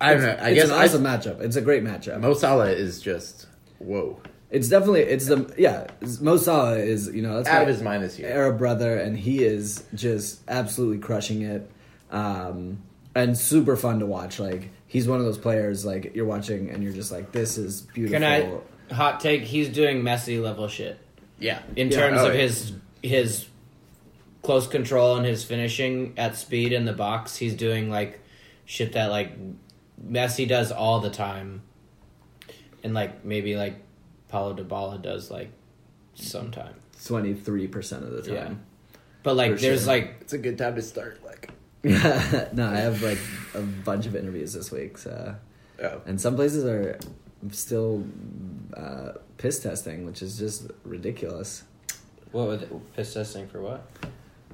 I 0.00 0.14
don't 0.14 0.22
know. 0.22 0.30
I 0.40 0.50
it's 0.50 0.60
guess 0.62 0.70
an 0.70 0.74
I- 0.74 0.84
awesome 0.84 1.02
matchup. 1.04 1.40
It's 1.40 1.56
a 1.56 1.60
great 1.62 1.84
matchup. 1.84 2.20
Mo 2.20 2.34
Salah 2.34 2.70
is 2.70 3.00
just 3.00 3.46
whoa. 3.78 4.20
It's 4.50 4.68
definitely 4.68 5.00
it's 5.02 5.26
the 5.26 5.52
yeah. 5.58 5.82
it's- 6.00 6.20
Mo 6.20 6.36
Salah 6.36 6.78
is 6.78 7.08
you 7.14 7.22
know 7.22 7.36
that's 7.36 7.48
Out 7.48 7.62
of 7.62 7.68
his 7.68 7.82
mind 7.82 8.02
this 8.04 8.18
year. 8.18 8.28
Arab 8.30 8.58
brother, 8.58 8.96
and 8.98 9.16
he 9.18 9.44
is 9.44 9.84
just 9.94 10.40
absolutely 10.48 10.98
crushing 10.98 11.42
it, 11.42 11.70
um, 12.10 12.78
and 13.14 13.36
super 13.38 13.76
fun 13.76 14.00
to 14.00 14.06
watch. 14.06 14.38
Like 14.38 14.70
he's 14.86 15.08
one 15.08 15.18
of 15.18 15.24
those 15.24 15.38
players 15.38 15.84
like 15.84 16.14
you're 16.14 16.26
watching 16.26 16.70
and 16.70 16.82
you're 16.82 16.92
just 16.92 17.10
like 17.10 17.32
this 17.32 17.58
is 17.58 17.82
beautiful. 17.82 18.20
Can 18.20 18.24
I 18.24 18.58
hot 18.90 19.20
take? 19.20 19.42
He's 19.42 19.68
doing 19.68 20.02
Messi 20.02 20.42
level 20.42 20.68
shit 20.68 20.98
Yeah, 21.38 21.60
in 21.76 21.90
Yeah. 21.90 21.96
terms 21.98 22.20
Oh, 22.20 22.28
of 22.28 22.34
yeah. 22.34 22.40
his 22.42 22.72
his 23.02 23.46
close 24.42 24.66
control 24.66 25.16
and 25.16 25.24
his 25.26 25.44
finishing 25.44 26.14
at 26.16 26.36
speed 26.36 26.72
in 26.72 26.84
the 26.84 26.92
box. 26.92 27.36
He's 27.36 27.54
doing 27.54 27.90
like 27.90 28.20
shit 28.66 28.92
that 28.92 29.10
like 29.10 29.32
Messi 30.06 30.46
does 30.48 30.70
all 30.72 31.00
the 31.00 31.10
time, 31.10 31.62
and 32.82 32.94
like 32.94 33.24
maybe 33.24 33.56
like 33.56 33.76
Paulo 34.28 34.54
Dybala 34.54 35.00
does 35.02 35.30
like 35.30 35.50
sometime. 36.14 36.74
Twenty 37.04 37.34
three 37.34 37.66
percent 37.66 38.04
of 38.04 38.24
the 38.24 38.32
Yeah. 38.32 38.44
time. 38.44 38.62
But 39.22 39.36
like, 39.36 39.52
For 39.54 39.60
there's 39.60 39.80
sure. 39.84 39.88
like 39.94 40.16
It's 40.20 40.32
a 40.34 40.38
good 40.38 40.58
time 40.58 40.74
to 40.76 40.82
start. 40.82 41.20
Like, 41.24 41.50
Yeah, 41.82 42.48
no, 42.52 42.66
I 42.68 42.76
have 42.76 43.02
like 43.02 43.18
a 43.54 43.60
bunch 43.60 44.06
of 44.06 44.14
interviews 44.16 44.52
this 44.52 44.70
week, 44.70 44.96
so 44.98 45.34
oh, 45.82 46.00
and 46.06 46.20
some 46.20 46.34
places 46.36 46.64
are 46.64 46.98
still 47.52 48.04
uh, 48.76 49.12
piss 49.38 49.60
testing, 49.60 50.06
which 50.06 50.22
is 50.22 50.38
just 50.38 50.70
ridiculous. 50.84 51.64
what 52.32 52.48
was 52.48 52.64
piss 52.94 53.14
testing 53.14 53.48
for 53.48 53.60
what? 53.60 53.88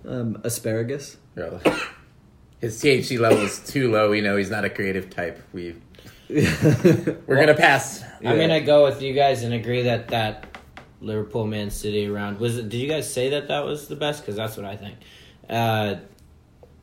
Um, 0.07 0.41
asparagus. 0.45 1.17
bro. 1.35 1.61
his 2.61 2.83
THC 2.83 3.19
level 3.19 3.39
is 3.39 3.61
too 3.61 3.91
low. 3.91 4.11
We 4.11 4.21
know 4.21 4.37
he's 4.37 4.51
not 4.51 4.65
a 4.65 4.71
creative 4.71 5.11
type. 5.11 5.43
We 5.53 5.77
we're 6.29 7.19
gonna 7.27 7.55
pass. 7.55 8.03
I'm 8.25 8.39
gonna 8.39 8.61
go 8.61 8.85
with 8.85 9.03
you 9.03 9.15
guys 9.15 9.43
and 9.43 9.53
agree 9.53 9.83
that 9.83 10.09
that 10.09 10.47
Liverpool 11.01 11.47
Man 11.47 11.71
City 11.71 12.09
round 12.09 12.39
was 12.39 12.59
it. 12.59 12.69
Did 12.69 12.79
you 12.79 12.89
guys 12.89 13.13
say 13.13 13.31
that 13.31 13.49
that 13.49 13.65
was 13.65 13.89
the 13.89 13.97
best? 13.97 14.23
Because 14.23 14.37
that's 14.37 14.57
what 14.57 14.65
I 14.67 14.77
think. 14.77 14.97
Uh, 15.49 15.97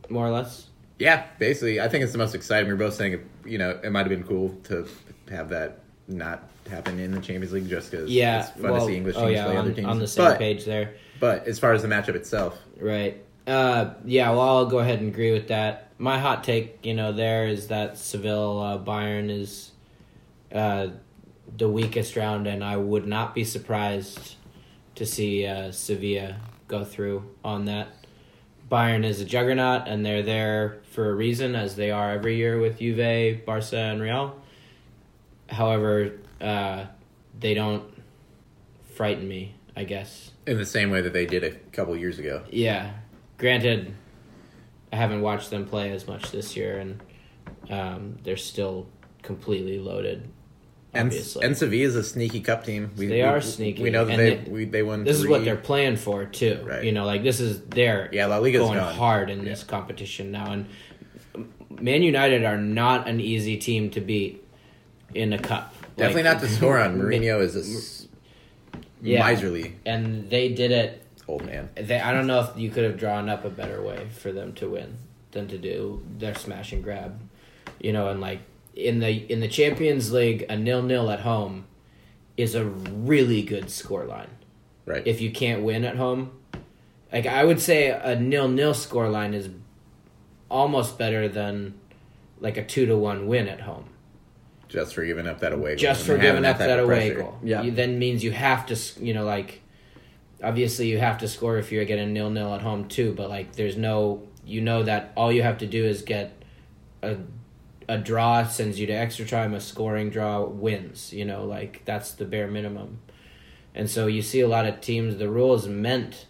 more 0.10 0.28
or 0.28 0.32
less. 0.32 0.68
Yeah, 1.00 1.26
basically, 1.38 1.80
I 1.80 1.88
think 1.88 2.04
it's 2.04 2.12
the 2.12 2.18
most 2.18 2.34
exciting. 2.34 2.68
We 2.68 2.74
are 2.74 2.78
both 2.78 2.96
saying, 2.96 3.14
it, 3.14 3.28
you 3.46 3.58
know, 3.58 3.80
it 3.84 3.92
might 3.92 4.00
have 4.00 4.10
been 4.10 4.24
cool 4.24 4.58
to 4.64 4.88
have 5.30 5.50
that 5.50 5.80
not 6.08 6.44
happen 6.70 7.00
in 7.00 7.12
the 7.12 7.22
Champions 7.22 7.52
League 7.54 7.70
just 7.70 7.92
because 7.92 8.10
Yeah. 8.10 8.42
it's 8.42 8.50
fun 8.52 8.72
well, 8.72 8.82
to 8.82 8.88
see 8.88 8.98
English 8.98 9.16
oh 9.18 9.22
teams 9.22 9.34
yeah, 9.34 9.46
play 9.46 9.58
on, 9.58 9.66
other 9.66 9.74
teams. 9.74 9.88
on 9.88 10.00
the 10.00 10.08
same 10.08 10.26
but, 10.26 10.38
page 10.38 10.66
there. 10.66 10.94
But 11.20 11.48
as 11.48 11.60
far 11.60 11.74
as 11.74 11.82
the 11.82 11.88
matchup 11.88 12.16
itself, 12.16 12.58
Right. 12.80 13.24
Uh, 13.48 13.94
yeah, 14.06 14.30
well, 14.32 14.42
I'll 14.42 14.66
go 14.66 14.80
ahead 14.80 15.00
and 15.00 15.08
agree 15.08 15.32
with 15.32 15.48
that. 15.48 15.92
My 15.98 16.20
hot 16.20 16.44
take, 16.44 16.86
you 16.86 16.94
know, 16.94 17.14
there 17.14 17.48
is 17.48 17.70
that 17.70 17.98
Seville 17.98 18.60
uh, 18.60 18.78
Bayern 18.78 19.30
is 19.32 19.72
uh, 20.54 20.90
the 21.58 21.70
weakest 21.70 22.16
round, 22.18 22.46
and 22.46 22.64
I 22.64 22.76
would 22.76 23.08
not 23.08 23.34
be 23.34 23.46
surprised 23.46 24.36
to 24.96 25.06
see 25.06 25.46
uh, 25.46 25.72
Sevilla 25.72 26.36
go 26.68 26.84
through 26.84 27.24
on 27.44 27.66
that. 27.66 27.88
Bayern 28.70 29.06
is 29.06 29.22
a 29.22 29.26
juggernaut, 29.26 29.88
and 29.88 30.06
they're 30.06 30.24
there 30.24 30.80
for 30.92 31.10
a 31.10 31.16
reason, 31.16 31.56
as 31.56 31.78
they 31.78 31.90
are 31.90 32.12
every 32.12 32.36
year 32.36 32.60
with 32.60 32.80
Juve, 32.80 33.46
Barca, 33.46 33.78
and 33.78 34.02
Real. 34.02 34.36
However, 35.50 36.14
uh, 36.42 36.86
they 37.40 37.54
don't 37.54 37.84
frighten 38.96 39.28
me, 39.28 39.56
I 39.76 39.84
guess. 39.84 40.32
in 40.46 40.58
the 40.58 40.66
same 40.66 40.90
way 40.92 41.02
that 41.02 41.14
they 41.14 41.26
did 41.26 41.44
a 41.44 41.52
couple 41.72 41.96
years 41.96 42.20
ago. 42.20 42.44
Yeah. 42.52 42.94
Granted, 43.38 43.94
I 44.92 44.96
haven't 44.96 45.22
watched 45.22 45.50
them 45.50 45.66
play 45.66 45.92
as 45.92 46.08
much 46.08 46.32
this 46.32 46.56
year, 46.56 46.80
and 46.80 47.02
um, 47.70 48.18
they're 48.24 48.38
still 48.38 48.88
completely 49.24 49.78
loaded. 49.80 50.28
Obviously, 50.96 51.46
and 51.46 51.56
Sevilla 51.56 51.84
is 51.86 51.96
a 51.96 52.04
sneaky 52.04 52.40
cup 52.40 52.64
team. 52.64 52.90
We, 52.98 53.06
They 53.08 53.16
we- 53.18 53.22
are 53.22 53.42
sneaky, 53.42 53.84
We 53.84 53.90
know 53.92 54.06
that 54.06 54.18
they 54.18 54.36
they- 54.38 54.50
we, 54.50 54.66
they 54.66 54.82
won. 54.84 55.04
this 55.04 55.18
is 55.20 55.28
what 55.28 55.44
they're 55.46 55.56
playing 55.58 55.98
for 55.98 56.26
too. 56.26 56.62
Right. 56.64 56.84
You 56.84 56.92
know, 56.94 57.06
like 57.06 57.22
this 57.24 57.40
is 57.40 57.62
they're 57.62 58.10
Yeah, 58.12 58.26
La 58.28 58.40
Liga's 58.40 58.62
going 58.62 58.80
gone. 58.80 58.96
hard 58.96 59.30
in 59.30 59.44
this 59.46 59.64
competition 59.64 60.32
now, 60.32 60.52
and 60.54 60.66
Man 61.80 62.02
United 62.02 62.44
are 62.46 62.58
not 62.58 63.08
an 63.08 63.20
easy 63.20 63.58
team 63.58 63.92
to 63.92 64.02
beat 64.02 64.44
in 65.14 65.34
a 65.34 65.40
cup. 65.40 65.74
definitely 65.96 66.24
Like, 66.24 66.34
not 66.36 66.42
to 66.42 66.50
score 66.50 66.78
on. 66.80 66.98
Mourinho 67.00 67.42
is 67.42 67.56
a 67.56 67.60
s- 67.60 68.08
Yeah. 69.02 69.24
miserly 69.26 69.76
and 69.86 70.30
they 70.30 70.50
did 70.50 70.72
it 70.72 71.04
old 71.28 71.46
man. 71.46 71.70
They, 71.76 72.00
I 72.00 72.14
don't 72.14 72.28
know 72.28 72.40
if 72.42 72.58
you 72.58 72.70
could 72.70 72.84
have 72.84 72.98
drawn 72.98 73.30
up 73.30 73.44
a 73.46 73.50
better 73.50 73.82
way 73.82 74.08
for 74.10 74.32
them 74.32 74.54
to 74.56 74.70
win 74.70 74.98
than 75.32 75.48
to 75.50 75.58
do 75.58 76.02
their 76.18 76.34
smash 76.36 76.72
and 76.72 76.84
grab, 76.84 77.20
you 77.80 77.92
know, 77.94 78.10
and 78.10 78.22
like 78.22 78.40
in 78.76 79.00
the 79.00 79.10
in 79.32 79.40
the 79.40 79.48
Champions 79.48 80.12
League, 80.12 80.46
a 80.50 80.56
nil 80.56 80.82
nil 80.84 81.10
at 81.10 81.22
home 81.22 81.66
is 82.38 82.56
a 82.56 82.64
really 82.66 83.42
good 83.42 83.66
scoreline. 83.66 84.30
Right. 84.86 85.06
If 85.06 85.20
you 85.20 85.32
can't 85.32 85.64
win 85.64 85.84
at 85.84 85.98
home, 85.98 86.32
like 87.12 87.26
I 87.26 87.44
would 87.44 87.60
say, 87.60 87.90
a 87.90 88.16
nil 88.16 88.48
nil 88.48 88.74
scoreline 88.74 89.34
is 89.34 89.50
almost 90.50 90.98
better 90.98 91.28
than 91.28 91.74
like 92.40 92.56
a 92.58 92.64
two 92.64 92.86
to 92.86 92.96
one 92.98 93.28
win 93.28 93.48
at 93.48 93.62
home. 93.62 93.86
Just 94.70 94.94
for 94.94 95.06
giving 95.06 95.28
up 95.28 95.40
that 95.40 95.54
away 95.54 95.72
goal. 95.72 95.78
Just 95.78 96.06
for 96.06 96.18
giving 96.18 96.46
up 96.46 96.58
type 96.58 96.68
that 96.68 96.80
away 96.80 97.12
pressure. 97.12 97.22
goal. 97.24 97.40
Yeah. 97.44 97.62
You, 97.62 97.72
then 97.72 97.98
means 98.00 98.24
you 98.24 98.32
have 98.32 98.66
to, 98.68 98.74
s- 98.74 98.98
you 99.00 99.14
know, 99.14 99.24
like, 99.26 99.62
obviously 100.44 100.88
you 100.88 100.98
have 101.00 101.18
to 101.20 101.28
score 101.28 101.58
if 101.58 101.72
you're 101.72 101.86
getting 101.86 102.14
nil 102.14 102.30
nil 102.30 102.54
at 102.54 102.62
home 102.62 102.88
too. 102.88 103.14
But 103.14 103.30
like, 103.30 103.54
there's 103.56 103.78
no, 103.78 104.24
you 104.46 104.62
know 104.62 104.84
that 104.84 105.12
all 105.16 105.32
you 105.32 105.44
have 105.44 105.58
to 105.60 105.68
do 105.68 105.86
is 105.86 106.02
get 106.02 106.34
a 107.02 107.18
a 107.90 107.98
draw 107.98 108.46
sends 108.46 108.78
you 108.80 108.86
to 108.88 108.94
extra 108.94 109.26
time. 109.26 109.54
A 109.54 109.62
scoring 109.62 110.10
draw 110.10 110.44
wins. 110.44 111.14
You 111.14 111.24
know, 111.26 111.46
like 111.46 111.84
that's 111.86 112.12
the 112.12 112.26
bare 112.26 112.48
minimum. 112.48 113.00
And 113.74 113.90
so 113.90 114.08
you 114.08 114.22
see 114.22 114.42
a 114.42 114.48
lot 114.48 114.66
of 114.66 114.82
teams. 114.82 115.18
The 115.18 115.30
rule 115.30 115.54
is 115.54 115.68
meant 115.68 116.26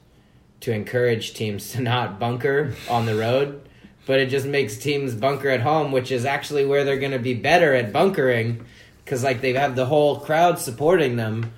to 0.60 0.72
encourage 0.72 1.34
teams 1.34 1.72
to 1.74 1.82
not 1.82 2.20
bunker 2.20 2.74
on 2.90 3.06
the 3.08 3.16
road, 3.16 3.67
but 4.08 4.22
it 4.22 4.30
just 4.30 4.48
makes 4.48 4.78
teams 4.78 5.14
bunker 5.14 5.50
at 5.50 5.60
home, 5.60 5.92
which 5.92 6.12
is 6.12 6.26
actually 6.26 6.66
where 6.66 6.86
they're 6.86 6.98
going 6.98 7.12
to 7.12 7.20
be 7.20 7.34
better 7.34 7.76
at 7.76 7.92
bunkering 7.92 8.66
because 9.04 9.24
like 9.24 9.42
they 9.42 9.54
have 9.54 9.76
the 9.76 9.86
whole 9.86 10.20
crowd 10.20 10.58
supporting 10.58 11.18
them, 11.18 11.52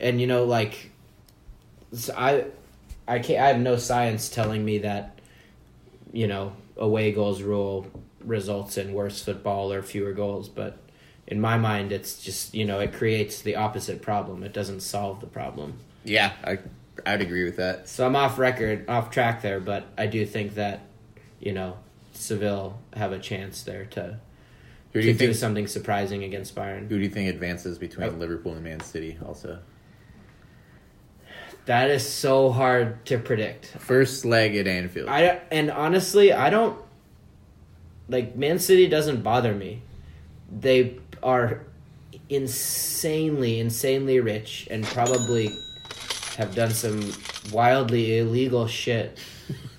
and 0.00 0.20
you 0.20 0.26
know 0.26 0.44
like 0.44 0.90
so 1.92 2.14
I 2.16 2.46
I 3.06 3.18
can't 3.18 3.42
I 3.42 3.48
have 3.48 3.60
no 3.60 3.76
science 3.76 4.28
telling 4.28 4.64
me 4.64 4.78
that 4.78 5.18
you 6.12 6.26
know 6.26 6.54
away 6.76 7.12
goals 7.12 7.42
rule 7.42 7.86
results 8.24 8.78
in 8.78 8.92
worse 8.92 9.22
football 9.22 9.72
or 9.72 9.82
fewer 9.82 10.12
goals, 10.12 10.48
but 10.48 10.78
in 11.26 11.40
my 11.40 11.58
mind, 11.58 11.92
it's 11.92 12.22
just 12.22 12.54
you 12.54 12.64
know 12.64 12.80
it 12.80 12.94
creates 12.94 13.42
the 13.42 13.56
opposite 13.56 14.00
problem. 14.00 14.42
It 14.42 14.54
doesn't 14.54 14.80
solve 14.80 15.20
the 15.20 15.26
problem. 15.26 15.74
Yeah, 16.04 16.32
I 16.42 16.58
I'd 17.04 17.20
agree 17.20 17.44
with 17.44 17.56
that. 17.56 17.88
So 17.88 18.06
I'm 18.06 18.16
off 18.16 18.38
record, 18.38 18.88
off 18.88 19.10
track 19.10 19.42
there, 19.42 19.60
but 19.60 19.84
I 19.98 20.06
do 20.06 20.24
think 20.24 20.54
that 20.54 20.80
you 21.38 21.52
know 21.52 21.76
Seville 22.20 22.78
have 22.94 23.12
a 23.12 23.18
chance 23.18 23.62
there 23.62 23.84
to 23.86 24.18
Who 24.92 25.00
do 25.02 25.08
you 25.08 25.14
do 25.14 25.32
something 25.34 25.66
surprising 25.66 26.24
against 26.24 26.54
Bayern. 26.54 26.88
Who 26.88 26.96
do 26.98 27.02
you 27.04 27.08
think 27.10 27.28
advances 27.30 27.78
between 27.78 28.08
Oh. 28.08 28.12
Liverpool 28.12 28.52
and 28.54 28.62
Man 28.64 28.80
City? 28.80 29.18
Also, 29.24 29.58
That 31.66 31.90
is 31.90 32.06
so 32.08 32.50
hard 32.50 33.04
to 33.06 33.18
predict. 33.18 33.66
first 33.78 34.24
leg 34.24 34.56
at 34.56 34.66
Anfield. 34.66 35.08
I 35.08 35.40
and 35.50 35.70
honestly, 35.70 36.32
I 36.32 36.50
don't 36.50 36.78
like 38.08 38.34
Man 38.36 38.58
City 38.58 38.88
doesn't 38.88 39.22
bother 39.22 39.54
me. 39.54 39.82
They 40.50 40.96
are 41.22 41.62
insanely, 42.28 43.60
insanely 43.60 44.18
rich 44.20 44.66
and 44.70 44.84
probably 44.84 45.50
have 46.36 46.54
done 46.54 46.70
some 46.70 47.12
wildly 47.52 48.18
illegal 48.18 48.66
shit 48.66 49.18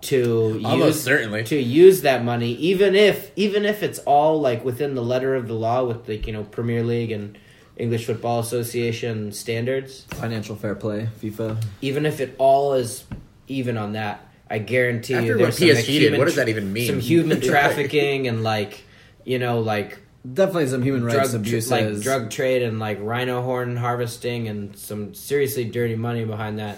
to 0.00 0.60
Almost 0.64 0.96
use 0.98 1.02
certainly. 1.02 1.44
to 1.44 1.56
use 1.60 2.02
that 2.02 2.24
money 2.24 2.52
even 2.52 2.94
if 2.94 3.32
even 3.36 3.64
if 3.64 3.82
it's 3.82 3.98
all 4.00 4.40
like 4.40 4.64
within 4.64 4.94
the 4.94 5.02
letter 5.02 5.34
of 5.34 5.48
the 5.48 5.54
law 5.54 5.84
with 5.84 6.08
like 6.08 6.26
you 6.26 6.32
know 6.32 6.44
Premier 6.44 6.84
League 6.84 7.10
and 7.10 7.36
English 7.76 8.06
Football 8.06 8.40
Association 8.40 9.32
standards 9.32 10.04
Financial 10.10 10.54
fair 10.56 10.74
play, 10.76 11.08
FIFA. 11.20 11.62
even 11.80 12.06
if 12.06 12.20
it 12.20 12.34
all 12.38 12.74
is 12.74 13.04
even 13.48 13.76
on 13.76 13.92
that, 13.92 14.26
I 14.50 14.58
guarantee 14.58 15.14
After 15.14 15.26
you 15.26 15.32
what 15.38 15.54
there's 15.56 15.58
some, 15.58 15.68
PSG 15.68 15.74
like, 15.76 15.84
did, 15.86 16.02
human 16.02 16.18
what 16.20 16.24
does 16.26 16.34
that 16.36 16.48
even 16.48 16.72
mean? 16.72 16.86
Some 16.86 17.00
human 17.00 17.40
trafficking 17.50 18.28
and 18.28 18.42
like 18.44 18.84
you 19.24 19.38
know 19.38 19.60
like 19.60 19.98
Definitely 20.30 20.66
some 20.66 20.82
human 20.82 21.04
rights 21.04 21.30
drug 21.30 21.30
tr- 21.30 21.36
abuses. 21.36 21.70
like 21.70 22.00
drug 22.00 22.30
trade 22.30 22.62
and 22.62 22.78
like 22.78 22.98
rhino 23.00 23.40
horn 23.42 23.76
harvesting 23.76 24.46
and 24.48 24.76
some 24.76 25.14
seriously 25.14 25.64
dirty 25.64 25.94
money 25.96 26.24
behind 26.24 26.58
that. 26.58 26.76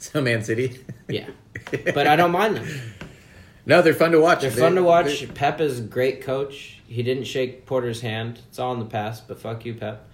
so 0.04 0.20
Man 0.20 0.42
City. 0.42 0.80
Yeah, 1.08 1.28
but 1.70 2.06
I 2.06 2.16
don't 2.16 2.32
mind 2.32 2.56
them. 2.56 2.66
No, 3.66 3.82
they're 3.82 3.94
fun 3.94 4.12
to 4.12 4.20
watch. 4.20 4.40
They're 4.40 4.50
fun 4.50 4.74
to 4.76 4.82
watch. 4.82 5.32
Pep 5.34 5.60
is 5.60 5.78
a 5.78 5.82
great 5.82 6.22
coach. 6.22 6.78
He 6.86 7.02
didn't 7.02 7.24
shake 7.24 7.66
Porter's 7.66 8.00
hand. 8.00 8.40
It's 8.48 8.58
all 8.58 8.72
in 8.72 8.78
the 8.78 8.86
past, 8.86 9.28
but 9.28 9.38
fuck 9.38 9.64
you, 9.64 9.74
Pep. 9.74 10.08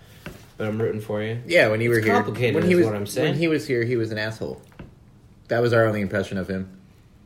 But 0.56 0.66
I'm 0.66 0.80
rooting 0.80 1.00
for 1.00 1.22
you. 1.22 1.40
Yeah, 1.46 1.68
when 1.68 1.80
you 1.80 1.90
were 1.90 2.00
here, 2.00 2.14
complicated 2.14 2.56
when 2.56 2.64
he 2.64 2.72
is 2.72 2.78
was, 2.78 2.86
what 2.86 2.96
I'm 2.96 3.06
saying. 3.06 3.30
When 3.30 3.38
he 3.38 3.48
was 3.48 3.66
here, 3.66 3.84
he 3.84 3.96
was 3.96 4.10
an 4.10 4.18
asshole. 4.18 4.60
That 5.48 5.60
was 5.60 5.72
our 5.72 5.86
only 5.86 6.00
impression 6.00 6.38
of 6.38 6.48
him 6.48 6.76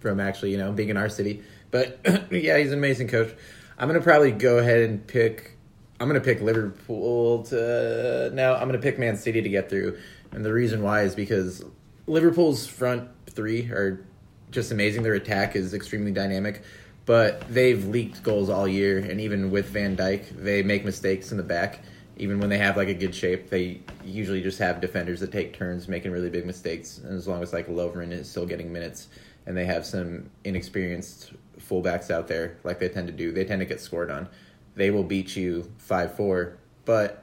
from 0.01 0.21
actually, 0.21 0.53
you 0.53 0.59
know, 0.59 0.73
being 0.73 0.91
in 0.91 0.97
our 0.97 1.09
city. 1.09 1.43
But 1.71 1.99
yeah, 2.31 2.59
he's 2.59 2.73
an 2.73 2.79
amazing 2.79 3.09
coach. 3.09 3.35
I'm 3.79 3.89
gonna 3.89 4.01
probably 4.03 4.33
go 4.33 4.59
ahead 4.59 4.89
and 4.89 5.07
pick. 5.07 5.57
I'm 5.99 6.09
gonna 6.09 6.21
pick 6.21 6.43
Liverpool 6.43 7.45
to 7.45 8.31
no. 8.35 8.55
I'm 8.55 8.69
gonna 8.69 8.79
pick 8.79 8.99
Man 8.99 9.17
City 9.17 9.41
to 9.41 9.49
get 9.49 9.71
through, 9.71 9.99
and 10.33 10.45
the 10.45 10.53
reason 10.53 10.83
why 10.83 11.03
is 11.03 11.15
because 11.15 11.65
Liverpool's 12.11 12.67
front 12.67 13.09
three 13.27 13.71
are 13.71 14.05
just 14.51 14.73
amazing. 14.73 15.05
Their 15.05 15.15
attack 15.15 15.55
is 15.55 15.75
extremely 15.75 16.11
dynamic, 16.11 16.63
but 17.07 17.49
they've 17.49 17.87
leaked 17.87 18.25
goals 18.25 18.51
all 18.51 18.67
year, 18.67 18.99
and 18.99 19.21
even 19.21 19.53
with 19.53 19.67
Van 19.67 19.97
Dijk, 19.97 20.29
they 20.31 20.65
make 20.65 20.85
mistakes 20.85 21.31
in 21.31 21.37
the 21.37 21.45
back. 21.45 21.85
Even 22.17 22.41
when 22.41 22.51
they 22.51 22.59
have 22.59 22.77
like 22.77 22.89
a 22.89 22.95
good 22.95 23.15
shape, 23.15 23.49
they 23.49 23.81
usually 24.05 24.43
just 24.43 24.59
have 24.59 24.81
defenders 24.81 25.21
that 25.21 25.31
take 25.31 25.55
turns 25.55 25.87
making 25.87 26.11
really 26.11 26.29
big 26.29 26.45
mistakes. 26.47 26.99
And 26.99 27.17
as 27.17 27.29
long 27.29 27.45
as 27.45 27.53
like 27.53 27.69
Lovren 27.69 28.11
is 28.11 28.29
still 28.29 28.45
getting 28.45 28.73
minutes, 28.73 29.07
and 29.47 29.57
they 29.57 29.67
have 29.67 29.87
some 29.87 30.29
inexperienced 30.43 31.33
fullbacks 31.61 32.11
out 32.11 32.27
there, 32.27 32.57
like 32.65 32.81
they 32.81 32.89
tend 32.89 33.07
to 33.07 33.13
do, 33.13 33.31
they 33.31 33.45
tend 33.45 33.61
to 33.61 33.67
get 33.67 33.81
scored 33.81 34.11
on. 34.11 34.29
They 34.75 34.91
will 34.91 35.05
beat 35.05 35.37
you 35.37 35.71
five 35.79 36.17
four, 36.17 36.59
but 36.85 37.23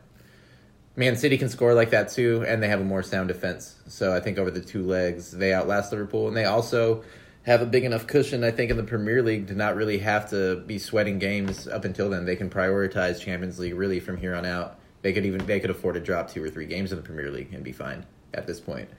Man 0.97 1.15
City 1.15 1.37
can 1.37 1.47
score 1.47 1.73
like 1.75 1.91
that 1.91 2.09
too, 2.09 2.43
and 2.45 2.61
they 2.61 2.67
have 2.67 2.81
a 2.81 2.83
more 2.83 3.03
sound 3.03 3.27
defense. 3.29 3.75
So 3.87 4.13
I 4.13 4.19
think 4.19 4.37
over 4.39 4.51
the 4.51 4.59
two 4.61 4.83
legs, 4.83 5.31
they 5.31 5.53
outlast 5.53 5.91
Liverpool, 5.91 6.27
and 6.27 6.35
they 6.35 6.45
also 6.45 7.03
have 7.43 7.61
a 7.61 7.65
big 7.67 7.85
enough 7.85 8.07
cushion, 8.07 8.43
I 8.43 8.51
think, 8.51 8.71
in 8.71 8.77
the 8.77 8.83
Premier 8.83 9.21
League 9.21 9.47
to 9.47 9.55
not 9.55 9.75
really 9.75 9.99
have 9.99 10.29
to 10.31 10.57
be 10.65 10.79
sweating 10.79 11.19
games 11.19 11.67
up 11.67 11.85
until 11.85 12.09
then. 12.09 12.25
They 12.25 12.35
can 12.35 12.49
prioritize 12.49 13.21
Champions 13.21 13.59
League 13.59 13.75
really 13.75 13.99
from 13.99 14.17
here 14.17 14.35
on 14.35 14.43
out. 14.45 14.79
They 15.03 15.13
could 15.13 15.25
even 15.25 15.45
they 15.45 15.59
could 15.59 15.69
afford 15.69 15.93
to 15.93 16.01
drop 16.01 16.31
two 16.31 16.43
or 16.43 16.49
three 16.49 16.65
games 16.65 16.91
in 16.91 16.97
the 16.97 17.03
Premier 17.03 17.29
League 17.29 17.53
and 17.53 17.63
be 17.63 17.71
fine 17.71 18.03
at 18.33 18.47
this 18.47 18.59
point. 18.59 18.89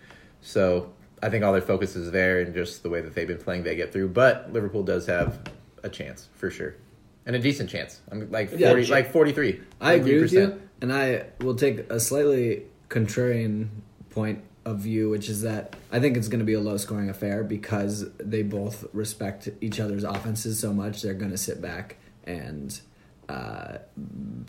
So 0.41 0.93
I 1.21 1.29
think 1.31 1.43
all 1.45 1.53
their 1.53 1.61
focus 1.61 1.97
is 1.97 2.13
there, 2.13 2.41
and 2.41 2.55
just 2.55 2.85
the 2.85 2.91
way 2.91 3.01
that 3.01 3.13
they've 3.15 3.27
been 3.27 3.39
playing, 3.39 3.65
they 3.65 3.75
get 3.75 3.93
through. 3.93 4.11
But 4.11 4.53
Liverpool 4.53 4.85
does 4.85 5.05
have 5.07 5.41
a 5.83 5.89
chance 5.89 6.29
for 6.37 6.49
sure, 6.49 6.77
and 7.27 7.35
a 7.35 7.41
decent 7.41 7.69
chance. 7.69 8.01
I'm 8.11 8.31
like 8.31 8.51
forty, 8.51 8.85
ch- 8.85 8.91
like 8.91 9.13
forty 9.13 9.33
three. 9.33 9.61
I 9.81 9.95
agree 9.95 10.21
with 10.23 10.33
you, 10.33 10.63
and 10.81 10.93
I 10.93 11.27
will 11.41 11.55
take 11.55 11.91
a 11.91 12.01
slightly 12.01 12.65
contrarian 12.89 13.69
point 14.11 14.43
of 14.65 14.79
view, 14.79 15.11
which 15.11 15.29
is 15.29 15.43
that 15.43 15.77
I 15.91 16.01
think 16.01 16.17
it's 16.17 16.29
going 16.29 16.41
to 16.41 16.45
be 16.45 16.55
a 16.55 16.61
low 16.61 16.77
scoring 16.77 17.09
affair 17.09 17.43
because 17.43 18.11
they 18.19 18.43
both 18.43 18.85
respect 18.93 19.49
each 19.61 19.81
other's 19.81 20.05
offenses 20.05 20.59
so 20.59 20.73
much. 20.73 21.03
They're 21.03 21.15
going 21.15 21.31
to 21.31 21.39
sit 21.39 21.61
back 21.61 21.97
and 22.25 22.79
uh, 23.29 23.79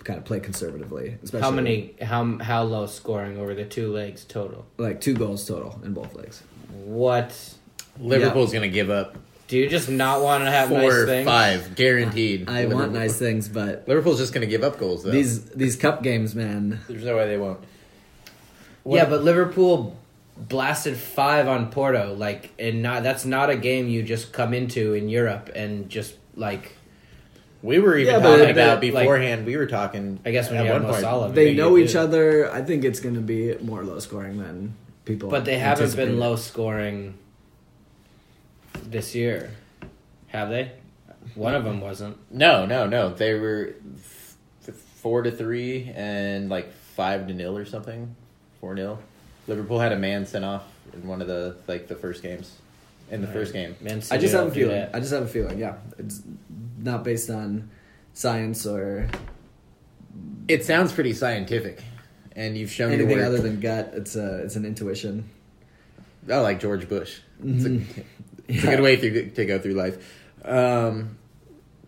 kind 0.04 0.18
of 0.20 0.26
play 0.26 0.40
conservatively. 0.40 1.18
Especially 1.24 1.44
How 1.44 1.52
many? 1.52 1.96
How 2.02 2.38
how 2.40 2.64
low 2.64 2.86
scoring 2.86 3.38
over 3.38 3.54
the 3.54 3.66
two 3.66 3.92
legs 3.92 4.26
total? 4.26 4.66
Like 4.78 5.02
two 5.02 5.14
goals 5.14 5.48
total 5.48 5.80
in 5.84 5.94
both 5.94 6.14
legs. 6.16 6.44
What? 6.84 7.56
Liverpool's 8.00 8.54
going 8.54 8.62
to 8.62 8.74
give 8.74 8.90
up 8.90 9.18
Do 9.50 9.58
you 9.58 9.68
just 9.68 9.90
not 9.90 10.22
want 10.22 10.44
to 10.46 10.52
have 10.52 10.70
four 10.70 10.78
nice 10.78 10.94
or 10.94 11.06
things? 11.08 11.28
five 11.28 11.76
guaranteed. 11.76 12.48
I 12.48 12.66
want 12.68 12.94
nice 12.94 13.18
things, 13.18 13.50
but 13.50 13.84
Liverpool's 13.88 14.20
just 14.20 14.32
going 14.34 14.42
to 14.48 14.50
give 14.50 14.64
up 14.64 14.78
goals 14.80 15.04
though. 15.04 15.10
these 15.12 15.44
these 15.46 15.76
cup 15.76 16.02
games, 16.04 16.36
man. 16.36 16.80
There's 16.88 17.04
no 17.04 17.18
way 17.18 17.28
they 17.28 17.38
won't. 17.38 17.60
Yeah, 18.86 19.06
but 19.06 19.24
Liverpool 19.24 19.98
blasted 20.38 20.96
five 20.98 21.48
on 21.48 21.70
Porto. 21.72 22.14
Like, 22.18 22.52
and 22.60 22.82
not 22.82 23.04
that's 23.04 23.26
not 23.26 23.50
a 23.50 23.58
game 23.58 23.88
you 23.88 24.04
just 24.04 24.32
come 24.32 24.54
into 24.54 24.94
in 24.94 25.10
Europe 25.10 25.50
and 25.56 25.90
just 25.90 26.16
like. 26.36 26.76
We 27.62 27.80
were 27.80 27.98
even 27.98 28.14
Yeah, 28.14 28.20
but- 28.22 28.38
talking 28.38 28.52
about 28.52 28.70
like- 28.82 28.82
beforehand. 28.82 29.46
we 29.46 29.58
were 29.58 29.66
talking. 29.66 30.20
I 30.26 30.32
guess 30.32 30.50
when 30.50 30.60
at 30.60 30.66
you 30.66 30.72
have 30.72 30.82
one 30.84 30.84
Mo 30.84 30.90
point, 30.94 31.02
Salah. 31.02 31.32
They 31.34 31.54
know 31.56 31.78
each 31.78 31.88
did. 31.94 31.98
other. 31.98 32.50
I 32.54 32.62
think 32.62 32.86
it's 32.86 33.02
going 33.02 33.16
to 33.16 33.22
be 33.22 33.56
more 33.62 33.84
low 33.84 34.00
scoring 34.00 34.38
than 34.38 34.76
people. 35.04 35.30
But 35.30 35.44
they 35.44 35.58
haven't 35.60 35.94
been 35.96 36.20
low 36.20 36.38
scoring 36.38 37.16
this 38.90 39.16
year, 39.16 39.52
have 40.28 40.50
they? 40.50 40.72
One 41.36 41.54
of 41.56 41.64
them 41.64 41.80
wasn't. 41.82 42.18
No, 42.32 42.66
no, 42.66 42.88
no. 42.88 43.10
They 43.14 43.34
were 43.36 43.76
f- 43.96 44.38
four 45.02 45.22
to 45.22 45.32
three 45.32 45.92
and 45.96 46.50
like 46.50 46.72
five 46.74 47.28
to 47.28 47.34
nil 47.34 47.58
or 47.58 47.66
something. 47.66 48.16
Four 48.60 48.74
nil. 48.76 49.00
Liverpool 49.48 49.80
had 49.80 49.92
a 49.92 49.98
man 49.98 50.26
sent 50.26 50.46
off 50.46 50.64
in 50.94 51.08
one 51.08 51.22
of 51.22 51.28
the 51.28 51.56
like 51.68 51.88
the 51.88 51.96
first 51.96 52.24
games. 52.24 52.56
In 53.12 53.22
the 53.22 53.28
first 53.28 53.54
game, 53.54 53.76
Man 53.82 54.04
I 54.12 54.20
just 54.20 54.36
have 54.36 54.48
a 54.48 54.52
feeling. 54.52 54.76
that. 54.76 54.92
I 54.94 55.00
just 55.00 55.12
have 55.12 55.24
a 55.24 55.28
feeling. 55.28 55.58
Yeah, 55.58 55.78
it's 55.98 56.22
not 56.78 57.04
based 57.04 57.32
on 57.32 57.72
science 58.14 58.68
or 58.68 59.08
it 60.48 60.64
sounds 60.64 60.92
pretty 60.92 61.14
scientific, 61.14 61.82
and 62.36 62.56
you've 62.56 62.72
shown 62.72 62.92
your 62.92 63.00
anything 63.00 63.18
work. 63.18 63.26
other 63.26 63.40
than 63.40 63.60
gut. 63.60 63.94
It's 63.96 64.16
a 64.16 64.44
it's 64.44 64.56
an 64.56 64.64
intuition. 64.64 65.28
Oh, 66.30 66.44
like 66.44 66.60
George 66.60 66.88
Bush. 66.88 67.20
Mm-hmm. 67.44 68.02
It's, 68.50 68.64
a, 68.64 68.68
Mhm. 68.68 68.74
a 68.74 68.76
good 68.76 68.84
way 68.84 68.96
through, 68.98 69.30
to 69.30 69.46
go 69.46 69.60
through 69.60 69.74
life. 69.74 69.98
Um, 70.44 71.18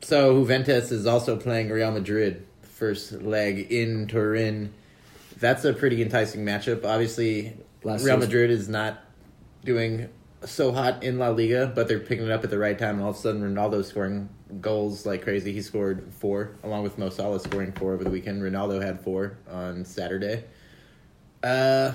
so 0.01 0.39
Juventus 0.39 0.91
is 0.91 1.05
also 1.05 1.35
playing 1.37 1.69
Real 1.69 1.91
Madrid 1.91 2.45
first 2.61 3.11
leg 3.21 3.71
in 3.71 4.07
Turin. 4.07 4.71
That's 5.39 5.65
a 5.65 5.73
pretty 5.73 6.01
enticing 6.01 6.45
matchup. 6.45 6.85
Obviously, 6.85 7.57
Last 7.83 8.03
Real 8.05 8.17
Madrid 8.17 8.51
is 8.51 8.69
not 8.69 9.03
doing 9.65 10.07
so 10.43 10.71
hot 10.71 11.03
in 11.03 11.19
La 11.19 11.29
Liga, 11.29 11.71
but 11.73 11.87
they're 11.87 11.99
picking 11.99 12.25
it 12.25 12.31
up 12.31 12.43
at 12.43 12.49
the 12.49 12.57
right 12.57 12.77
time. 12.77 12.95
And 12.95 13.03
all 13.03 13.09
of 13.11 13.15
a 13.15 13.19
sudden, 13.19 13.41
Ronaldo's 13.41 13.87
scoring 13.87 14.29
goals 14.59 15.05
like 15.05 15.21
crazy. 15.23 15.53
He 15.53 15.61
scored 15.61 16.03
four, 16.19 16.51
along 16.63 16.83
with 16.83 16.97
Mo 16.97 17.09
Salah 17.09 17.39
scoring 17.39 17.71
four 17.71 17.93
over 17.93 18.03
the 18.03 18.09
weekend. 18.09 18.41
Ronaldo 18.41 18.81
had 18.81 18.99
four 19.01 19.37
on 19.49 19.85
Saturday. 19.85 20.43
Uh, 21.43 21.93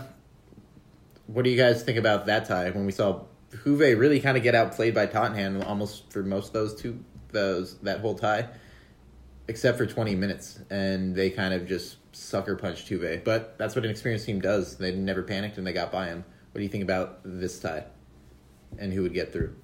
what 1.27 1.43
do 1.45 1.51
you 1.51 1.57
guys 1.57 1.83
think 1.83 1.99
about 1.99 2.27
that 2.27 2.47
tie? 2.47 2.71
When 2.71 2.87
we 2.87 2.93
saw 2.93 3.23
Juve 3.65 3.99
really 3.99 4.21
kind 4.21 4.37
of 4.37 4.43
get 4.43 4.55
outplayed 4.55 4.95
by 4.95 5.07
Tottenham 5.07 5.63
almost 5.63 6.13
for 6.13 6.23
most 6.23 6.49
of 6.49 6.53
those 6.53 6.75
two 6.75 7.03
those 7.33 7.79
that 7.79 8.01
whole 8.01 8.15
tie, 8.15 8.49
except 9.49 9.79
for 9.79 9.87
twenty 9.87 10.15
minutes, 10.15 10.61
and 10.71 11.15
they 11.15 11.31
kind 11.31 11.53
of 11.55 11.67
just 11.67 11.97
sucker 12.13 12.57
punched 12.57 12.87
Juve. 12.87 13.23
But 13.25 13.59
that's 13.59 13.75
what 13.75 13.85
an 13.85 13.91
experienced 13.91 14.27
team 14.27 14.41
does. 14.41 14.77
They 14.77 14.93
never 14.95 15.23
panicked 15.23 15.59
and 15.59 15.67
they 15.67 15.73
got 15.73 15.93
by 15.93 16.07
him. 16.07 16.25
What 16.53 16.59
do 16.59 16.63
you 16.63 16.71
think 16.71 16.85
about 16.85 17.21
this 17.25 17.59
tie? 17.59 17.85
And 18.79 18.93
who 18.93 19.03
would 19.03 19.15
get 19.15 19.33
through? 19.33 19.55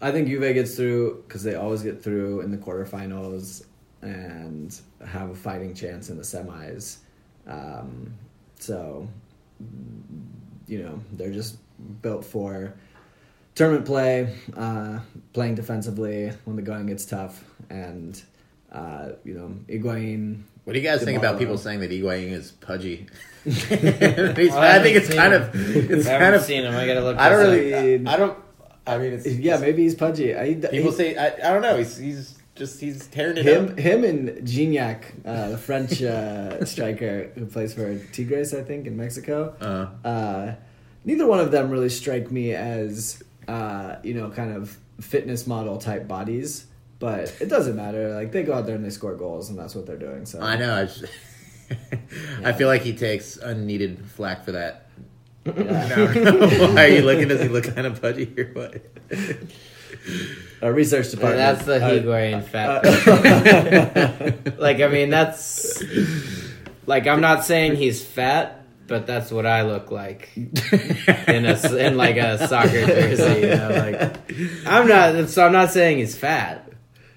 I 0.00 0.12
think 0.12 0.28
Juve 0.28 0.54
gets 0.54 0.74
through 0.76 1.24
because 1.26 1.42
they 1.42 1.54
always 1.54 1.82
get 1.82 2.02
through 2.02 2.40
in 2.40 2.50
the 2.50 2.56
quarterfinals 2.56 3.66
and 4.00 4.78
have 5.04 5.30
a 5.30 5.34
fighting 5.34 5.74
chance 5.74 6.08
in 6.08 6.16
the 6.16 6.22
semis. 6.22 6.98
Um, 7.46 8.14
so, 8.58 9.08
you 10.66 10.82
know, 10.82 11.02
they're 11.12 11.32
just 11.32 11.58
built 12.00 12.24
for 12.24 12.74
tournament 13.58 13.84
play, 13.86 14.34
uh, 14.56 15.00
playing 15.32 15.54
defensively 15.56 16.32
when 16.44 16.56
the 16.56 16.62
going 16.62 16.86
gets 16.86 17.04
tough, 17.04 17.44
and 17.68 18.20
uh, 18.72 19.10
you 19.24 19.34
know, 19.34 19.54
Higuain. 19.68 20.42
What 20.64 20.74
do 20.74 20.78
you 20.80 20.86
guys 20.86 21.02
think 21.02 21.18
about 21.18 21.38
people 21.38 21.56
saying 21.58 21.80
that 21.80 21.90
Higuain 21.90 22.30
is 22.30 22.52
pudgy? 22.52 23.06
He's- 23.44 23.70
Well, 23.70 24.58
I, 24.58 24.76
I 24.76 24.82
think 24.82 24.96
it's 24.96 25.12
kind 25.12 25.32
him. 25.34 25.42
of 25.42 25.50
it's 25.90 26.06
I 26.06 26.10
kind 26.10 26.22
haven't 26.24 26.40
of 26.40 26.46
seen 26.46 26.64
him. 26.64 26.74
I 26.74 26.86
gotta 26.86 27.00
look 27.00 27.18
I 27.18 27.28
don't 27.30 27.40
really. 27.40 28.06
I 28.06 28.16
don't. 28.16 28.38
I 28.86 28.98
mean, 28.98 29.12
it's 29.14 29.26
Yeah, 29.26 29.58
maybe 29.58 29.82
he's 29.82 29.94
pudgy. 29.94 30.36
I, 30.36 30.54
people 30.54 30.70
he- 30.70 30.92
say 30.92 31.16
I, 31.16 31.26
I 31.50 31.52
don't 31.52 31.62
know. 31.62 31.76
He's 31.76 31.96
he's 31.96 32.38
just 32.54 32.80
he's 32.80 33.06
tearing 33.06 33.36
it 33.38 33.44
him, 33.46 33.68
up. 33.70 33.78
him, 33.78 34.04
and 34.04 34.28
Gignac, 34.46 35.04
uh, 35.24 35.50
the 35.50 35.58
French 35.58 36.02
uh, 36.02 36.64
striker 36.64 37.30
who 37.34 37.46
plays 37.46 37.72
for 37.74 37.98
Tigres, 38.12 38.52
I 38.52 38.62
think, 38.62 38.86
in 38.86 38.96
Mexico. 38.96 39.54
Uh, 39.60 40.06
Uh, 40.06 40.54
neither 41.04 41.26
one 41.26 41.40
of 41.40 41.50
them 41.50 41.70
really 41.70 41.88
strike 41.88 42.30
me 42.30 42.52
as 42.54 43.22
uh, 43.48 43.96
you 44.04 44.14
know 44.14 44.30
kind 44.30 44.54
of 44.54 44.76
fitness 45.00 45.46
model 45.46 45.78
type 45.78 46.06
bodies. 46.06 46.66
But 47.00 47.34
it 47.40 47.48
doesn't 47.48 47.76
matter. 47.76 48.14
Like 48.14 48.32
they 48.32 48.42
go 48.42 48.54
out 48.54 48.66
there 48.66 48.74
and 48.74 48.84
they 48.84 48.90
score 48.90 49.14
goals, 49.14 49.50
and 49.50 49.58
that's 49.58 49.74
what 49.74 49.86
they're 49.86 49.96
doing. 49.96 50.26
So 50.26 50.40
I 50.40 50.56
know. 50.56 50.74
I, 50.74 50.84
just, 50.84 51.04
I 52.44 52.52
feel 52.52 52.66
like 52.68 52.82
he 52.82 52.92
takes 52.92 53.36
unneeded 53.36 54.04
flack 54.10 54.44
for 54.44 54.52
that. 54.52 54.86
I 55.46 55.52
don't. 55.52 56.74
Why 56.74 56.84
are 56.84 56.88
you 56.88 57.02
looking? 57.02 57.28
Does 57.28 57.40
he 57.40 57.48
look 57.48 57.72
kind 57.74 57.86
of 57.86 58.00
pudgy 58.02 58.34
or 58.36 58.46
what? 58.52 58.82
Our 60.60 60.72
research 60.72 61.06
And 61.06 61.14
department. 61.20 61.38
that's 61.38 61.64
the 61.64 61.76
uh, 61.76 61.88
Higuain 61.88 62.42
fat. 62.42 62.82
like 64.58 64.80
I 64.80 64.88
mean, 64.88 65.08
that's 65.10 65.80
like 66.86 67.06
I'm 67.06 67.20
not 67.20 67.44
saying 67.44 67.76
he's 67.76 68.04
fat, 68.04 68.57
but 68.88 69.06
that's 69.06 69.30
what 69.30 69.46
I 69.46 69.62
look 69.62 69.90
like 69.92 70.30
in 70.36 71.44
a 71.46 71.76
in 71.76 71.96
like 71.96 72.16
a 72.16 72.48
soccer 72.48 72.84
jersey. 72.86 73.40
You 73.42 73.54
know, 73.56 73.68
like 73.70 74.66
I'm 74.66 74.88
not. 74.88 75.28
So 75.28 75.46
I'm 75.46 75.52
not 75.52 75.70
saying 75.70 75.98
he's 75.98 76.16
fat. 76.16 76.64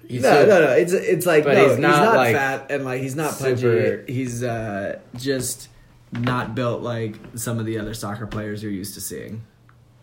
He's 0.06 0.22
no, 0.22 0.30
so- 0.30 0.46
no, 0.46 0.60
no. 0.66 0.72
It's 0.72 0.92
it's 0.92 1.26
like 1.26 1.44
But 1.44 1.54
no, 1.54 1.68
he's 1.70 1.78
not, 1.78 2.14
like, 2.14 2.36
fat 2.36 2.70
and 2.70 2.84
like 2.84 3.00
he's 3.02 3.16
not 3.16 3.34
super- 3.34 3.98
pudgy. 4.02 4.12
He's 4.12 4.42
uh, 4.44 5.00
just 5.16 5.68
not 6.12 6.54
built 6.54 6.82
like 6.82 7.16
some 7.34 7.58
of 7.58 7.66
the 7.66 7.78
other 7.78 7.94
soccer 7.94 8.26
players 8.26 8.62
you're 8.62 8.70
used 8.70 8.94
to 8.94 9.00
seeing. 9.00 9.42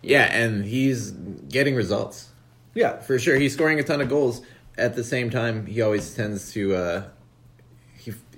Yeah, 0.02 0.24
and 0.24 0.66
he's 0.66 1.12
getting 1.12 1.76
results. 1.76 2.30
Yeah, 2.74 3.00
for 3.02 3.20
sure. 3.20 3.36
He's 3.38 3.54
scoring 3.54 3.80
a 3.80 3.84
ton 3.84 4.02
of 4.02 4.10
goals. 4.10 4.42
At 4.78 4.96
the 4.96 5.04
same 5.04 5.30
time, 5.30 5.66
he 5.66 5.82
always 5.82 6.14
tends 6.16 6.54
to 6.54 6.74
uh, 6.76 7.04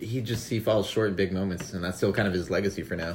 he 0.01 0.05
he 0.07 0.21
just 0.21 0.49
he 0.49 0.59
falls 0.59 0.87
short 0.87 1.09
in 1.09 1.15
big 1.15 1.31
moments, 1.31 1.73
and 1.73 1.83
that's 1.83 1.97
still 1.97 2.11
kind 2.13 2.27
of 2.27 2.33
his 2.33 2.49
legacy 2.49 2.83
for 2.83 2.95
now. 2.95 3.13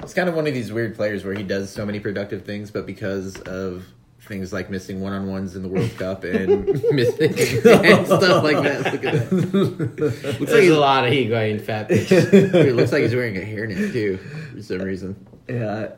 It's 0.00 0.14
kind 0.14 0.28
of 0.28 0.34
one 0.34 0.46
of 0.46 0.54
these 0.54 0.72
weird 0.72 0.94
players 0.94 1.24
where 1.24 1.34
he 1.34 1.42
does 1.42 1.70
so 1.70 1.84
many 1.84 1.98
productive 2.00 2.44
things, 2.44 2.70
but 2.70 2.86
because 2.86 3.40
of 3.42 3.84
things 4.20 4.52
like 4.52 4.68
missing 4.70 5.00
one 5.00 5.12
on 5.12 5.26
ones 5.26 5.56
in 5.56 5.62
the 5.62 5.68
World 5.68 5.90
Cup 5.96 6.22
and 6.24 6.66
missing 6.92 7.30
and 7.30 8.06
stuff 8.06 8.44
like 8.44 8.62
that. 8.62 8.92
Look 8.92 9.04
at 9.04 9.30
that. 9.30 9.32
Looks 9.32 10.38
like 10.40 10.48
There's 10.48 10.62
he's, 10.64 10.70
a 10.70 10.78
lot 10.78 11.04
of 11.06 11.12
Higuain 11.12 11.60
fat. 11.60 11.88
pictures. 11.88 12.24
it 12.32 12.74
looks 12.76 12.92
like 12.92 13.02
he's 13.02 13.14
wearing 13.14 13.36
a 13.36 13.40
hairnet 13.40 13.92
too 13.92 14.18
for 14.54 14.62
some 14.62 14.82
reason. 14.82 15.26
Yeah, 15.48 15.92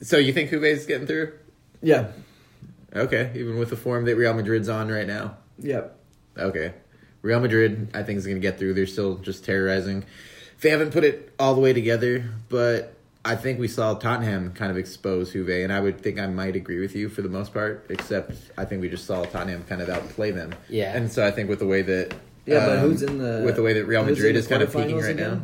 So 0.00 0.16
you 0.16 0.32
think 0.32 0.50
Juve's 0.50 0.86
getting 0.86 1.06
through? 1.06 1.34
yeah, 1.82 2.08
Okay, 2.94 3.30
even 3.34 3.58
with 3.58 3.70
the 3.70 3.76
form 3.76 4.04
that 4.06 4.16
Real 4.16 4.34
Madrid's 4.34 4.68
on 4.68 4.88
right 4.88 5.06
now. 5.06 5.36
yep. 5.58 5.98
Okay. 6.38 6.72
Real 7.22 7.40
Madrid, 7.40 7.88
I 7.94 8.02
think, 8.02 8.18
is 8.18 8.26
going 8.26 8.36
to 8.36 8.40
get 8.42 8.58
through. 8.58 8.74
They're 8.74 8.86
still 8.86 9.16
just 9.16 9.44
terrorizing. 9.44 10.04
They 10.60 10.70
haven't 10.70 10.92
put 10.92 11.04
it 11.04 11.32
all 11.38 11.54
the 11.54 11.60
way 11.60 11.72
together, 11.72 12.24
but 12.48 12.94
I 13.24 13.36
think 13.36 13.58
we 13.60 13.68
saw 13.68 13.94
Tottenham 13.94 14.52
kind 14.52 14.70
of 14.70 14.76
expose 14.76 15.32
Juve, 15.32 15.48
and 15.48 15.72
I 15.72 15.80
would 15.80 16.00
think 16.00 16.18
I 16.20 16.26
might 16.26 16.56
agree 16.56 16.80
with 16.80 16.94
you 16.96 17.08
for 17.08 17.22
the 17.22 17.28
most 17.28 17.52
part, 17.52 17.86
except 17.88 18.32
I 18.58 18.64
think 18.64 18.80
we 18.80 18.88
just 18.88 19.04
saw 19.06 19.22
Tottenham 19.24 19.64
kind 19.64 19.80
of 19.80 19.88
outplay 19.88 20.30
them. 20.32 20.52
Yeah. 20.68 20.96
And 20.96 21.10
so 21.10 21.26
I 21.26 21.30
think 21.30 21.48
with 21.48 21.58
the 21.60 21.66
way 21.66 21.82
that. 21.82 22.14
Yeah, 22.46 22.66
but 22.66 22.78
um, 22.78 22.88
who's 22.88 23.02
in 23.02 23.18
the 23.18 23.42
With 23.44 23.54
the 23.56 23.62
way 23.62 23.72
that 23.74 23.84
Real 23.86 24.04
Madrid 24.04 24.34
is 24.34 24.48
kind 24.48 24.62
of 24.62 24.72
peaking 24.72 24.96
quarterfinals 24.96 25.06
right 25.06 25.16
now. 25.16 25.40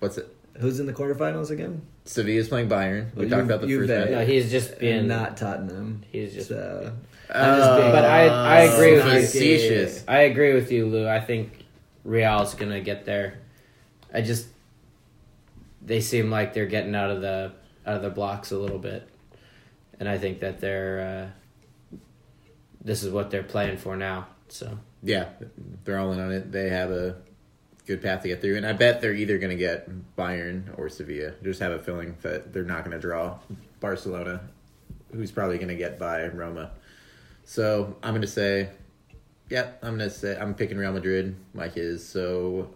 What's 0.00 0.18
it? 0.18 0.34
Who's 0.58 0.80
in 0.80 0.86
the 0.86 0.92
quarterfinals 0.92 1.50
again? 1.50 1.82
Sevilla's 2.04 2.48
playing 2.48 2.68
Bayern. 2.68 3.14
We 3.14 3.22
Well, 3.22 3.30
talked 3.30 3.44
about 3.44 3.60
the 3.62 3.68
Juve. 3.68 3.88
first 3.88 4.10
No, 4.10 4.16
match. 4.18 4.28
he's 4.28 4.50
just 4.50 4.78
being. 4.78 5.06
not 5.06 5.36
Tottenham. 5.36 6.02
He's 6.10 6.34
just. 6.34 6.48
So 6.48 6.92
Being- 7.32 7.92
but 7.92 8.04
I 8.04 8.26
I 8.26 8.60
agree 8.62 8.92
with 8.96 9.34
you. 9.34 9.40
I 10.08 10.18
agree 10.20 10.54
with 10.54 10.72
you, 10.72 10.86
Lou. 10.86 11.06
I 11.08 11.20
think 11.20 11.64
Real's 12.04 12.54
gonna 12.54 12.80
get 12.80 13.04
there. 13.04 13.38
I 14.12 14.22
just 14.22 14.48
they 15.82 16.00
seem 16.00 16.30
like 16.30 16.54
they're 16.54 16.66
getting 16.66 16.94
out 16.94 17.10
of 17.10 17.20
the 17.20 17.52
out 17.86 17.96
of 17.96 18.02
the 18.02 18.10
blocks 18.10 18.50
a 18.50 18.58
little 18.58 18.78
bit, 18.78 19.08
and 20.00 20.08
I 20.08 20.18
think 20.18 20.40
that 20.40 20.60
they're 20.60 21.30
uh, 21.92 21.98
this 22.84 23.02
is 23.02 23.10
what 23.12 23.30
they're 23.30 23.42
playing 23.42 23.76
for 23.78 23.96
now. 23.96 24.28
So 24.48 24.78
Yeah, 25.02 25.26
they're 25.84 25.98
all 25.98 26.12
in 26.12 26.20
on 26.20 26.32
it. 26.32 26.50
They 26.52 26.68
have 26.70 26.90
a 26.90 27.16
good 27.86 28.02
path 28.02 28.22
to 28.22 28.28
get 28.28 28.40
through, 28.40 28.56
and 28.56 28.66
I 28.66 28.72
bet 28.72 29.00
they're 29.00 29.12
either 29.14 29.38
going 29.38 29.50
to 29.50 29.56
get 29.56 29.88
Bayern 30.16 30.76
or 30.78 30.88
Sevilla. 30.88 31.32
Just 31.42 31.60
have 31.60 31.72
a 31.72 31.78
feeling 31.78 32.16
that 32.22 32.52
they're 32.52 32.62
not 32.64 32.84
going 32.84 32.92
to 32.94 33.00
draw 33.00 33.38
Barcelona, 33.80 34.40
who's 35.12 35.30
probably 35.30 35.56
going 35.56 35.68
to 35.68 35.74
get 35.74 35.98
by 35.98 36.26
Roma. 36.28 36.70
So 37.48 37.96
I'm 38.02 38.10
going 38.10 38.20
to 38.20 38.26
say, 38.26 38.68
yeah, 39.48 39.70
I'm 39.82 39.96
going 39.96 40.10
to 40.10 40.14
say 40.14 40.36
I'm 40.38 40.52
picking 40.52 40.76
Real 40.76 40.92
Madrid. 40.92 41.34
Mike 41.54 41.78
is 41.78 42.06
so. 42.06 42.68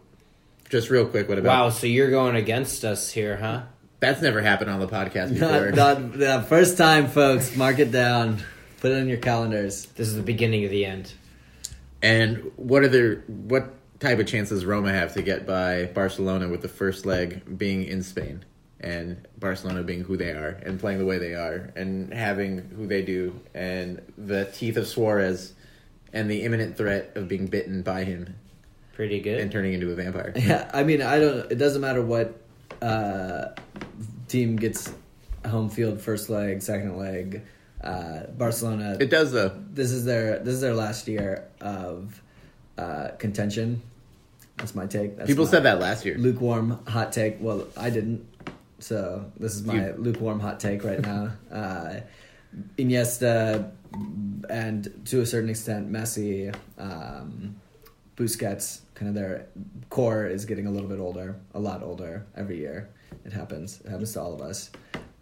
Just 0.70 0.89
real 0.89 1.05
quick, 1.05 1.29
what 1.29 1.37
about? 1.37 1.64
wow, 1.64 1.68
so 1.68 1.87
you're 1.87 2.09
going 2.09 2.37
against 2.37 2.83
us 2.83 3.11
here, 3.11 3.37
huh? 3.37 3.64
That's 4.01 4.23
never 4.23 4.41
happened 4.41 4.70
on 4.70 4.81
the 4.81 4.89
podcast 4.89 5.35
before. 5.35 5.73
not, 5.73 6.01
not 6.01 6.12
the 6.14 6.47
first 6.49 6.79
time, 6.79 7.09
folks. 7.09 7.55
Mark 7.55 7.81
it 7.81 7.93
down. 7.93 8.43
Put 8.81 8.93
it 8.93 8.95
in 8.95 9.09
your 9.09 9.18
calendars. 9.18 9.85
This 9.85 10.09
is 10.09 10.14
the 10.14 10.23
beginning 10.23 10.64
of 10.64 10.70
the 10.70 10.87
end. 10.87 11.12
And 12.01 12.51
what 12.57 12.83
are 12.83 12.89
their 12.89 13.16
what 13.27 13.75
type 14.01 14.20
of 14.20 14.27
chances 14.27 14.64
Roma 14.64 14.91
have 14.91 15.12
to 15.14 15.23
get 15.23 15.47
by 15.47 15.85
Barcelona 15.85 16.49
with 16.49 16.62
the 16.62 16.68
first 16.68 17.05
leg 17.05 17.59
being 17.59 17.85
in 17.85 18.03
Spain 18.03 18.43
and 18.83 19.26
Barcelona 19.39 19.83
being 19.83 20.03
who 20.05 20.16
they 20.16 20.30
are 20.30 20.61
and 20.64 20.78
playing 20.80 20.99
the 20.99 21.05
way 21.07 21.18
they 21.18 21.35
are 21.35 21.72
and 21.76 22.12
having 22.12 22.59
who 22.76 22.87
they 22.87 23.03
do 23.03 23.39
and 23.55 24.01
the 24.18 24.45
teeth 24.47 24.76
of 24.76 24.87
Suarez 24.87 25.55
and 26.12 26.30
the 26.30 26.43
imminent 26.43 26.76
threat 26.76 27.12
of 27.16 27.28
being 27.28 27.47
bitten 27.47 27.83
by 27.83 28.05
him 28.05 28.35
Pretty 28.93 29.20
good. 29.20 29.41
and 29.41 29.51
turning 29.51 29.72
into 29.72 29.91
a 29.91 29.95
vampire. 29.95 30.33
Yeah, 30.37 30.70
I 30.74 30.83
mean, 30.83 31.01
I 31.03 31.18
don't. 31.18 31.51
It 31.51 31.57
doesn't 31.57 31.80
matter 31.80 32.03
what 32.03 32.35
uh, 32.83 33.47
team 34.28 34.57
gets 34.57 34.93
home 35.47 35.70
field 35.70 36.01
first 36.01 36.28
leg, 36.28 36.61
second 36.62 36.99
leg. 36.99 37.43
Uh, 37.83 38.26
Barcelona. 38.39 38.97
It 39.01 39.11
does 39.11 39.33
though. 39.33 39.51
this 39.72 39.91
is 39.91 40.05
their 40.05 40.39
this 40.39 40.55
is 40.55 40.61
their 40.61 40.74
last 40.74 41.09
year 41.09 41.49
of 41.61 42.20
uh, 42.78 43.09
contention. 43.18 43.83
That's 44.59 44.74
my 44.74 44.87
take. 44.87 45.16
That's 45.16 45.26
People 45.28 45.47
my 45.47 45.51
said 45.51 45.62
that 45.64 45.80
last 45.80 46.05
year. 46.05 46.16
lukewarm 46.18 46.78
hot 46.87 47.12
take. 47.12 47.39
Well, 47.41 47.66
I 47.76 47.91
didn't. 47.91 48.24
So 48.83 49.30
this 49.39 49.55
is 49.55 49.62
my 49.64 49.87
You- 49.89 49.95
lukewarm 49.99 50.41
hot 50.41 50.59
take 50.61 50.85
right 50.85 51.01
now. 51.01 51.33
Uh, 51.51 52.01
Iniesta 52.76 53.70
and 54.51 54.93
to 55.07 55.20
a 55.22 55.26
certain 55.26 55.49
extent 55.49 55.91
Messi, 55.91 56.55
um, 56.78 57.57
Busquets, 58.16 58.80
kind 58.95 59.09
of 59.09 59.14
their 59.14 59.47
core 59.89 60.26
is 60.26 60.45
getting 60.45 60.66
a 60.66 60.70
little 60.70 60.89
bit 60.89 60.99
older, 60.99 61.37
a 61.55 61.59
lot 61.61 61.83
older 61.83 62.26
every 62.37 62.59
year. 62.59 62.89
It 63.24 63.33
happens. 63.33 63.80
It 63.85 63.89
happens 63.91 64.12
to 64.14 64.20
all 64.20 64.35
of 64.35 64.41
us. 64.43 64.70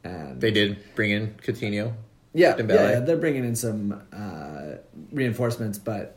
And 0.02 0.40
They 0.40 0.50
did 0.50 0.78
bring 0.96 1.10
in 1.12 1.34
Coutinho. 1.44 1.92
yeah, 2.32 2.56
Dembele. 2.56 2.74
yeah, 2.74 2.90
yeah, 2.92 3.00
they're 3.00 3.16
bringing 3.16 3.44
in 3.44 3.54
some 3.54 4.00
uh, 4.12 4.76
reinforcements, 5.12 5.78
but 5.78 6.16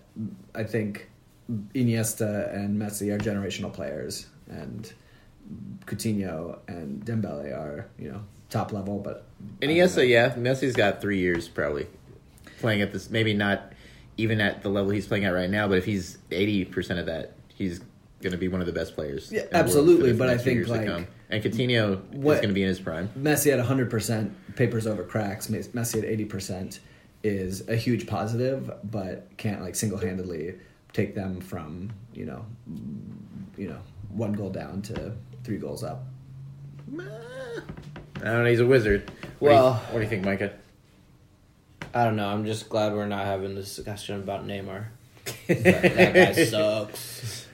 I 0.56 0.64
think 0.64 1.10
Iniesta 1.76 2.54
and 2.56 2.80
Messi 2.82 3.14
are 3.14 3.18
generational 3.20 3.72
players, 3.74 4.28
and 4.50 4.92
Coutinho 5.86 6.60
and 6.68 7.04
Dembele 7.06 7.56
are 7.56 7.88
you 7.98 8.12
know 8.12 8.22
top 8.50 8.72
level. 8.72 9.00
But 9.00 9.26
and 9.62 9.72
Iniesta, 9.72 10.08
yeah, 10.08 10.34
Messi's 10.36 10.76
got 10.76 11.02
three 11.02 11.20
years 11.20 11.48
probably 11.48 11.88
playing 12.60 12.82
at 12.82 12.92
this. 12.94 13.10
Maybe 13.10 13.34
not 13.34 13.74
even 14.18 14.42
at 14.42 14.62
the 14.62 14.70
level 14.70 14.92
he's 14.92 15.08
playing 15.08 15.26
at 15.26 15.34
right 15.34 15.50
now, 15.50 15.68
but 15.68 15.78
if 15.78 15.86
he's 15.86 16.18
eighty 16.32 16.66
percent 16.66 17.00
of 17.00 17.06
that, 17.08 17.34
he's 17.50 17.80
going 18.22 18.32
to 18.32 18.38
be 18.38 18.48
one 18.48 18.62
of 18.62 18.68
the 18.68 18.74
best 18.74 18.96
players. 18.96 19.32
Yeah, 19.32 19.42
in 19.42 19.48
the 19.50 19.54
world 19.56 19.66
absolutely, 19.66 20.14
but 20.14 20.30
I 20.30 20.38
think, 20.38 20.68
like, 20.68 20.88
and 20.88 21.44
Coutinho 21.44 22.02
what- 22.14 22.36
is 22.36 22.42
going 22.42 22.50
to 22.50 22.54
be 22.54 22.64
in 22.64 22.70
his 22.70 22.80
prime. 22.80 23.10
Messi 23.18 23.52
at 23.52 23.60
hundred 23.60 23.90
percent 23.90 24.34
papers 24.56 24.88
over 24.88 25.04
cracks. 25.04 25.48
Messi 25.48 25.98
at 26.00 26.06
eighty 26.06 26.26
percent 26.26 26.80
is 27.24 27.68
a 27.68 27.76
huge 27.76 28.08
positive, 28.08 28.72
but 28.84 29.28
can't 29.38 29.62
like 29.62 29.76
single 29.76 29.98
handedly 29.98 30.56
take 30.94 31.16
them 31.16 31.42
from 31.42 31.92
you 32.14 32.26
know 32.26 32.46
you 33.58 33.68
know 33.68 33.80
one 34.10 34.32
goal 34.34 34.50
down 34.50 34.82
to 34.84 35.12
three 35.44 35.58
goals 35.58 35.84
up. 35.84 36.04
I 37.00 38.26
don't 38.26 38.44
know. 38.44 38.46
He's 38.46 38.60
a 38.60 38.66
wizard. 38.66 39.10
What 39.40 39.50
do 39.50 39.56
you- 39.56 39.62
Well- 39.62 39.74
what 39.92 39.98
do 40.00 40.04
you 40.04 40.10
think, 40.10 40.24
Micah? 40.26 40.52
I 41.94 42.06
don't 42.06 42.16
know. 42.16 42.28
I'm 42.28 42.46
just 42.46 42.70
glad 42.70 42.94
we're 42.94 43.06
not 43.06 43.26
having 43.26 43.54
this 43.56 43.76
discussion 43.76 44.16
about 44.16 44.48
Neymar. 44.48 44.86
that, 45.48 45.64
that 45.64 46.14
guy 46.14 46.44
sucks. 46.46 47.46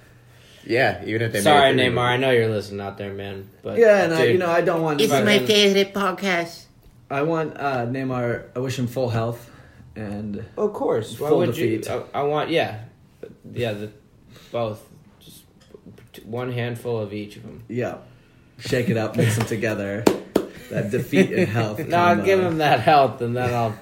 Yeah, 0.66 1.04
even 1.06 1.24
if 1.24 1.32
they 1.34 1.42
Sorry, 1.42 1.74
made 1.74 1.88
it 1.88 1.92
Neymar. 1.94 2.00
I 2.06 2.18
know 2.18 2.32
you're 2.32 2.48
listening 2.48 2.80
out 2.80 2.98
there, 2.98 3.12
man. 3.14 3.50
But 3.64 3.78
Yeah, 3.80 4.04
and 4.04 4.14
I, 4.14 4.22
dude, 4.24 4.34
you 4.34 4.38
know 4.38 4.50
I 4.50 4.62
don't 4.62 4.82
want. 4.82 5.02
It's 5.02 5.12
my 5.12 5.40
favorite 5.40 5.94
podcast. 5.94 6.66
I 7.10 7.24
want 7.24 7.58
uh, 7.60 7.86
Neymar. 7.88 8.46
I 8.56 8.60
wish 8.60 8.78
him 8.78 8.88
full 8.88 9.10
health, 9.10 9.50
and 9.96 10.46
Of 10.58 10.74
course. 10.74 11.20
Why 11.20 11.30
Full 11.30 11.40
would 11.40 11.48
defeat. 11.56 11.88
you? 11.88 12.04
I, 12.14 12.20
I 12.20 12.24
want 12.24 12.50
yeah, 12.52 12.82
yeah. 13.52 13.74
The 13.74 13.92
both. 14.52 14.86
Just 16.20 16.28
one 16.28 16.52
handful 16.52 17.00
of 17.00 17.14
each 17.14 17.36
of 17.38 17.44
them. 17.44 17.64
yeah, 17.68 17.98
shake 18.60 18.90
it 18.90 18.98
up, 18.98 19.16
mix 19.16 19.38
them 19.38 19.48
together. 19.48 20.04
That 20.70 20.92
defeat 20.92 21.32
and 21.32 21.48
health. 21.48 21.80
No, 21.88 21.98
I'll 21.98 22.24
give 22.24 22.40
him 22.40 22.60
that 22.60 22.80
health, 22.82 23.22
and 23.22 23.36
then 23.36 23.54
I'll. 23.54 23.76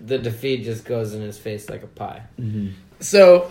The 0.00 0.18
defeat 0.18 0.62
just 0.64 0.84
goes 0.84 1.14
in 1.14 1.22
his 1.22 1.36
face 1.38 1.68
like 1.68 1.82
a 1.82 1.88
pie. 1.88 2.22
Mm-hmm. 2.38 2.74
So, 3.00 3.50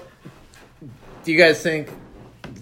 do 1.24 1.32
you 1.32 1.38
guys 1.38 1.61
think 1.61 1.89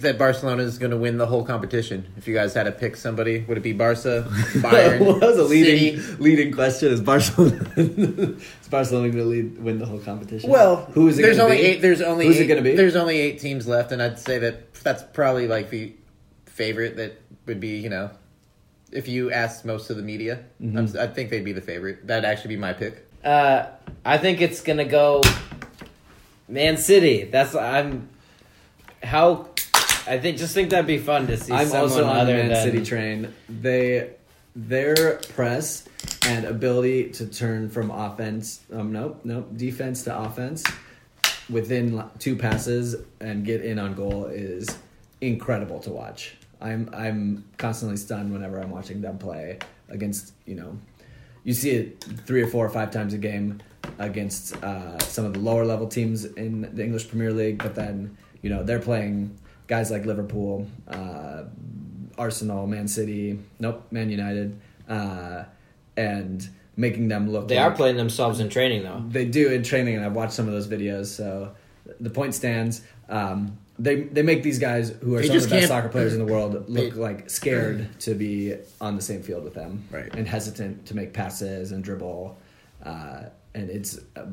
that 0.03 0.17
Barcelona 0.17 0.63
is 0.63 0.77
going 0.77 0.91
to 0.91 0.97
win 0.97 1.17
the 1.17 1.25
whole 1.25 1.43
competition? 1.43 2.05
If 2.17 2.27
you 2.27 2.33
guys 2.33 2.53
had 2.53 2.63
to 2.63 2.71
pick 2.71 2.95
somebody, 2.95 3.41
would 3.47 3.57
it 3.57 3.61
be 3.61 3.73
Barca, 3.73 4.25
Bayern, 4.29 4.99
well, 5.01 5.19
that 5.19 5.29
was 5.29 5.37
a 5.39 5.43
leading 5.43 5.99
City? 5.99 6.15
leading 6.23 6.51
question. 6.53 6.93
Is 6.93 7.01
Barcelona 7.01 7.67
is 7.77 8.67
Barcelona 8.69 9.09
going 9.09 9.23
to 9.23 9.29
lead 9.29 9.57
win 9.63 9.79
the 9.79 9.85
whole 9.85 9.99
competition? 9.99 10.49
Well, 10.49 10.85
who 10.93 11.07
is 11.07 11.19
it? 11.19 11.23
There's 11.23 11.37
gonna 11.37 11.49
only 11.51 11.61
be? 11.61 11.67
eight. 11.67 11.81
There's 11.81 12.01
only 12.01 12.27
who's 12.27 12.37
eight, 12.37 12.43
it 12.43 12.47
going 12.47 12.63
to 12.63 12.69
be? 12.69 12.75
There's 12.75 12.95
only 12.95 13.19
eight 13.19 13.39
teams 13.39 13.67
left, 13.67 13.91
and 13.91 14.01
I'd 14.01 14.19
say 14.19 14.37
that 14.39 14.73
that's 14.75 15.03
probably 15.13 15.47
like 15.47 15.69
the 15.69 15.93
favorite 16.45 16.95
that 16.97 17.19
would 17.47 17.59
be. 17.59 17.77
You 17.79 17.89
know, 17.89 18.11
if 18.91 19.07
you 19.07 19.31
asked 19.31 19.65
most 19.65 19.89
of 19.89 19.97
the 19.97 20.03
media, 20.03 20.43
Mm-hmm. 20.61 20.77
I'm, 20.77 20.97
I 20.99 21.07
think 21.07 21.29
they'd 21.29 21.43
be 21.45 21.53
the 21.53 21.61
favorite. 21.61 22.05
That'd 22.07 22.25
actually 22.25 22.55
be 22.55 22.61
my 22.61 22.73
pick. 22.73 23.07
Uh, 23.23 23.67
I 24.05 24.17
think 24.17 24.41
it's 24.41 24.61
gonna 24.61 24.85
go 24.85 25.21
Man 26.47 26.77
City. 26.77 27.23
That's 27.25 27.55
I'm 27.55 28.09
how 29.01 29.47
I 30.05 30.19
think 30.19 30.37
just 30.37 30.53
think 30.53 30.69
that'd 30.69 30.85
be 30.85 30.97
fun 30.97 31.27
to 31.27 31.37
see 31.37 31.53
I'm 31.53 31.67
someone 31.67 31.89
also 31.89 32.03
on 32.05 32.15
the 32.15 32.21
other 32.21 32.33
Man 32.33 32.49
than 32.49 32.63
City 32.63 32.83
train. 32.83 33.33
They 33.47 34.11
their 34.55 35.17
press 35.33 35.87
and 36.27 36.45
ability 36.45 37.09
to 37.11 37.25
turn 37.27 37.69
from 37.69 37.89
offense, 37.89 38.61
um, 38.71 38.91
nope, 38.91 39.21
nope, 39.23 39.49
defense 39.55 40.03
to 40.03 40.17
offense 40.17 40.63
within 41.49 42.03
two 42.19 42.35
passes 42.35 42.95
and 43.19 43.45
get 43.45 43.61
in 43.61 43.79
on 43.79 43.95
goal 43.95 44.25
is 44.25 44.77
incredible 45.21 45.79
to 45.79 45.89
watch. 45.89 46.35
I'm 46.61 46.89
I'm 46.93 47.45
constantly 47.57 47.97
stunned 47.97 48.31
whenever 48.31 48.59
I'm 48.59 48.69
watching 48.69 49.01
them 49.01 49.17
play 49.17 49.59
against 49.89 50.33
you 50.45 50.55
know, 50.55 50.77
you 51.43 51.53
see 51.53 51.71
it 51.71 52.03
three 52.25 52.41
or 52.41 52.47
four 52.47 52.65
or 52.65 52.69
five 52.69 52.91
times 52.91 53.13
a 53.13 53.17
game 53.17 53.61
against 53.99 54.55
uh, 54.63 54.97
some 54.99 55.25
of 55.25 55.33
the 55.33 55.39
lower 55.39 55.65
level 55.65 55.87
teams 55.87 56.25
in 56.25 56.73
the 56.73 56.83
English 56.83 57.09
Premier 57.09 57.33
League, 57.33 57.57
but 57.57 57.75
then 57.75 58.17
you 58.41 58.49
know 58.49 58.63
they're 58.63 58.79
playing 58.79 59.37
guys 59.67 59.91
like 59.91 60.05
Liverpool, 60.05 60.67
uh, 60.87 61.43
Arsenal, 62.17 62.67
Man 62.67 62.87
City, 62.87 63.39
nope, 63.59 63.83
Man 63.91 64.09
United, 64.09 64.59
uh, 64.87 65.43
and 65.97 66.47
making 66.75 67.07
them 67.07 67.29
look. 67.31 67.47
they 67.47 67.57
like, 67.57 67.71
are 67.71 67.75
playing 67.75 67.97
themselves 67.97 68.39
in 68.39 68.49
training 68.49 68.83
though. 68.83 69.03
They 69.07 69.25
do 69.25 69.49
in 69.51 69.63
training, 69.63 69.95
and 69.95 70.05
I've 70.05 70.15
watched 70.15 70.33
some 70.33 70.47
of 70.47 70.53
those 70.53 70.67
videos. 70.67 71.07
So 71.07 71.53
the 71.99 72.09
point 72.09 72.33
stands. 72.35 72.81
Um, 73.09 73.57
they 73.79 74.01
they 74.03 74.21
make 74.21 74.43
these 74.43 74.59
guys 74.59 74.89
who 75.01 75.15
are 75.15 75.21
They 75.21 75.27
some 75.27 75.37
of 75.37 75.43
the 75.43 75.49
best 75.49 75.67
soccer 75.69 75.89
players 75.89 76.13
in 76.13 76.23
the 76.23 76.31
world 76.31 76.53
look 76.69 76.93
They- 76.93 76.99
like 76.99 77.29
scared 77.29 77.99
to 78.01 78.13
be 78.13 78.55
on 78.79 78.95
the 78.95 79.01
same 79.01 79.23
field 79.23 79.43
with 79.43 79.55
them, 79.55 79.83
Right. 79.91 80.13
And 80.15 80.27
hesitant 80.27 80.85
to 80.87 80.95
make 80.95 81.11
passes 81.13 81.71
and 81.71 81.83
dribble, 81.83 82.37
uh, 82.83 83.23
and 83.55 83.69
it's 83.71 83.99
uh, 84.15 84.25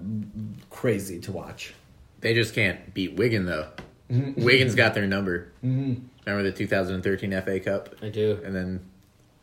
crazy 0.69 1.19
to 1.21 1.33
watch. 1.33 1.75
They 2.21 2.35
just 2.35 2.55
can't 2.55 2.93
beat 2.93 3.15
Wigan 3.15 3.47
though. 3.47 3.69
Mm-hmm. 4.11 4.43
Wigan's 4.45 4.75
got 4.75 4.95
their 4.95 5.07
number. 5.07 5.53
Remember 5.63 6.43
the 6.43 6.53
2013 6.53 7.31
FA 7.43 7.61
Cup, 7.61 7.95
I 8.03 8.09
do. 8.09 8.41
and 8.45 8.55
then 8.55 8.81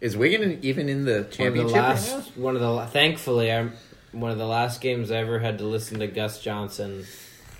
is 0.01 0.15
Wigan 0.18 0.59
even 0.61 0.89
in 0.89 1.05
the 1.05 1.11
One 1.11 1.20
of 1.22 1.30
the 1.32 1.36
championship? 1.38 1.76
right 1.76 1.82
last, 1.89 2.38
one 2.38 2.55
of 2.55 2.61
the 2.61 2.88
thankfully, 2.91 3.51
I'm 3.51 3.74
one 4.11 4.32
of 4.32 4.38
the 4.38 4.45
last 4.45 4.82
games 4.82 5.09
I 5.11 5.18
ever 5.18 5.39
had 5.39 5.57
to 5.59 5.63
listen 5.65 5.99
to 5.99 6.07
Gus 6.07 6.41
Johnson 6.41 7.05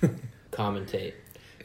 commentate. 0.52 1.14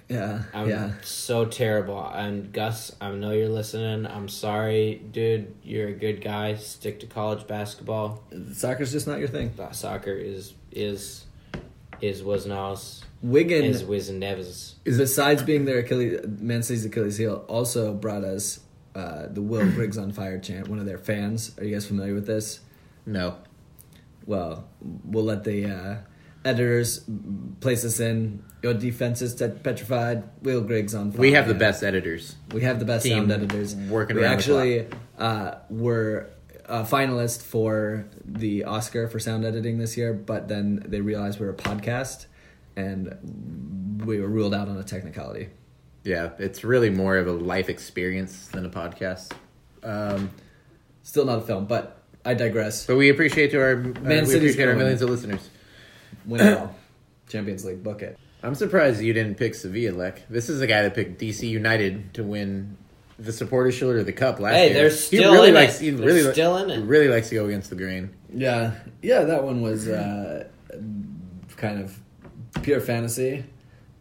Yeah, 0.09 0.43
I'm 0.53 0.69
yeah. 0.69 0.91
so 1.01 1.45
terrible. 1.45 2.05
And 2.05 2.51
Gus, 2.51 2.95
I 2.99 3.09
know 3.11 3.31
you're 3.31 3.49
listening. 3.49 4.05
I'm 4.05 4.27
sorry, 4.27 5.01
dude. 5.11 5.55
You're 5.63 5.87
a 5.89 5.93
good 5.93 6.21
guy. 6.21 6.55
Stick 6.55 6.99
to 6.99 7.07
college 7.07 7.47
basketball. 7.47 8.21
Soccer's 8.53 8.91
just 8.91 9.07
not 9.07 9.19
your 9.19 9.29
thing. 9.29 9.53
Soccer 9.71 10.13
is 10.13 10.53
is 10.71 11.25
is 12.01 12.21
was 12.23 12.45
nos 12.45 13.03
Wigan 13.23 13.63
is 13.63 13.83
was 13.83 14.09
nevers. 14.09 14.75
besides 14.83 15.41
being 15.41 15.65
their 15.65 15.79
Achilles, 15.79 16.19
Man 16.39 16.61
City's 16.61 16.85
Achilles 16.85 17.17
heel, 17.17 17.45
also 17.47 17.93
brought 17.93 18.23
us 18.23 18.59
uh, 18.93 19.27
the 19.27 19.41
Will 19.41 19.69
Griggs 19.75 19.97
on 19.97 20.11
Fire 20.11 20.37
chant. 20.37 20.67
One 20.67 20.77
of 20.77 20.85
their 20.85 20.97
fans. 20.97 21.57
Are 21.57 21.63
you 21.63 21.73
guys 21.73 21.85
familiar 21.85 22.13
with 22.13 22.27
this? 22.27 22.59
No. 23.05 23.37
Well, 24.25 24.67
we'll 25.05 25.23
let 25.23 25.43
the 25.43 25.65
uh, 25.65 25.95
editors 26.45 27.03
place 27.59 27.83
us 27.85 27.99
in. 27.99 28.43
Your 28.61 28.73
defense 28.73 29.21
is 29.21 29.33
petrified. 29.35 30.23
Will 30.41 30.61
Griggs 30.61 30.93
on 30.95 31.11
fire. 31.11 31.19
We 31.19 31.31
have 31.33 31.47
the 31.47 31.53
best 31.53 31.83
editors. 31.83 32.35
We 32.51 32.61
have 32.61 32.79
the 32.79 32.85
best 32.85 33.05
team 33.05 33.29
sound 33.29 33.31
editors. 33.31 33.75
working 33.75 34.15
We 34.15 34.23
around 34.23 34.31
the 34.31 34.37
actually 34.37 34.87
uh, 35.17 35.55
were 35.69 36.29
a 36.65 36.83
finalist 36.83 37.41
for 37.41 38.05
the 38.23 38.63
Oscar 38.63 39.07
for 39.07 39.19
sound 39.19 39.45
editing 39.45 39.77
this 39.77 39.97
year, 39.97 40.13
but 40.13 40.47
then 40.47 40.83
they 40.85 41.01
realized 41.01 41.39
we're 41.39 41.49
a 41.49 41.53
podcast, 41.53 42.27
and 42.75 44.01
we 44.05 44.19
were 44.19 44.27
ruled 44.27 44.53
out 44.53 44.67
on 44.69 44.77
a 44.77 44.83
technicality. 44.83 45.49
Yeah, 46.03 46.31
it's 46.39 46.63
really 46.63 46.89
more 46.89 47.17
of 47.17 47.27
a 47.27 47.31
life 47.31 47.69
experience 47.69 48.47
than 48.47 48.65
a 48.65 48.69
podcast. 48.69 49.31
Um, 49.83 50.31
Still 51.03 51.25
not 51.25 51.39
a 51.39 51.41
film, 51.41 51.65
but 51.65 52.01
I 52.25 52.33
digress. 52.33 52.85
but 52.85 52.95
we 52.95 53.09
appreciate 53.09 53.51
to 53.51 53.61
our 53.61 53.71
uh, 53.73 53.75
we 53.77 53.93
City's 53.93 54.33
appreciate 54.35 54.59
our 54.61 54.65
going. 54.67 54.77
millions 54.79 55.01
of 55.01 55.09
listeners. 55.09 55.49
Win 56.25 56.41
it 56.41 56.57
all. 56.57 56.75
Champions 57.27 57.65
League, 57.65 57.83
book 57.83 58.01
it. 58.01 58.17
I'm 58.41 58.55
surprised 58.55 59.01
you 59.01 59.13
didn't 59.13 59.35
pick 59.35 59.55
Sevilla, 59.55 59.93
Lek. 59.95 60.27
This 60.29 60.49
is 60.49 60.59
the 60.59 60.67
guy 60.67 60.81
that 60.83 60.93
picked 60.95 61.19
DC 61.21 61.47
United 61.49 62.13
to 62.15 62.23
win 62.23 62.77
the 63.19 63.31
Supporters 63.33 63.75
Shield 63.75 63.93
or 63.95 64.03
the 64.03 64.11
Cup 64.13 64.39
last 64.39 64.55
Hey, 64.55 64.65
year. 64.67 64.73
they're 64.73 64.89
he 64.89 64.95
still 64.95 65.33
really 65.33 65.49
in 65.49 65.55
likes. 65.55 65.79
it. 65.79 65.83
He 65.85 65.89
They're 65.91 66.05
really 66.05 66.23
li- 66.23 66.31
still 66.33 66.57
in 66.57 66.69
it. 66.69 66.77
he 66.77 66.83
Really 66.83 67.07
likes 67.09 67.29
to 67.29 67.35
go 67.35 67.45
against 67.45 67.69
the 67.69 67.75
grain. 67.75 68.13
Yeah, 68.33 68.71
yeah, 69.01 69.23
that 69.23 69.43
one 69.43 69.61
was 69.61 69.87
uh, 69.87 70.47
kind 71.57 71.81
of 71.81 71.97
pure 72.61 72.79
fantasy, 72.79 73.43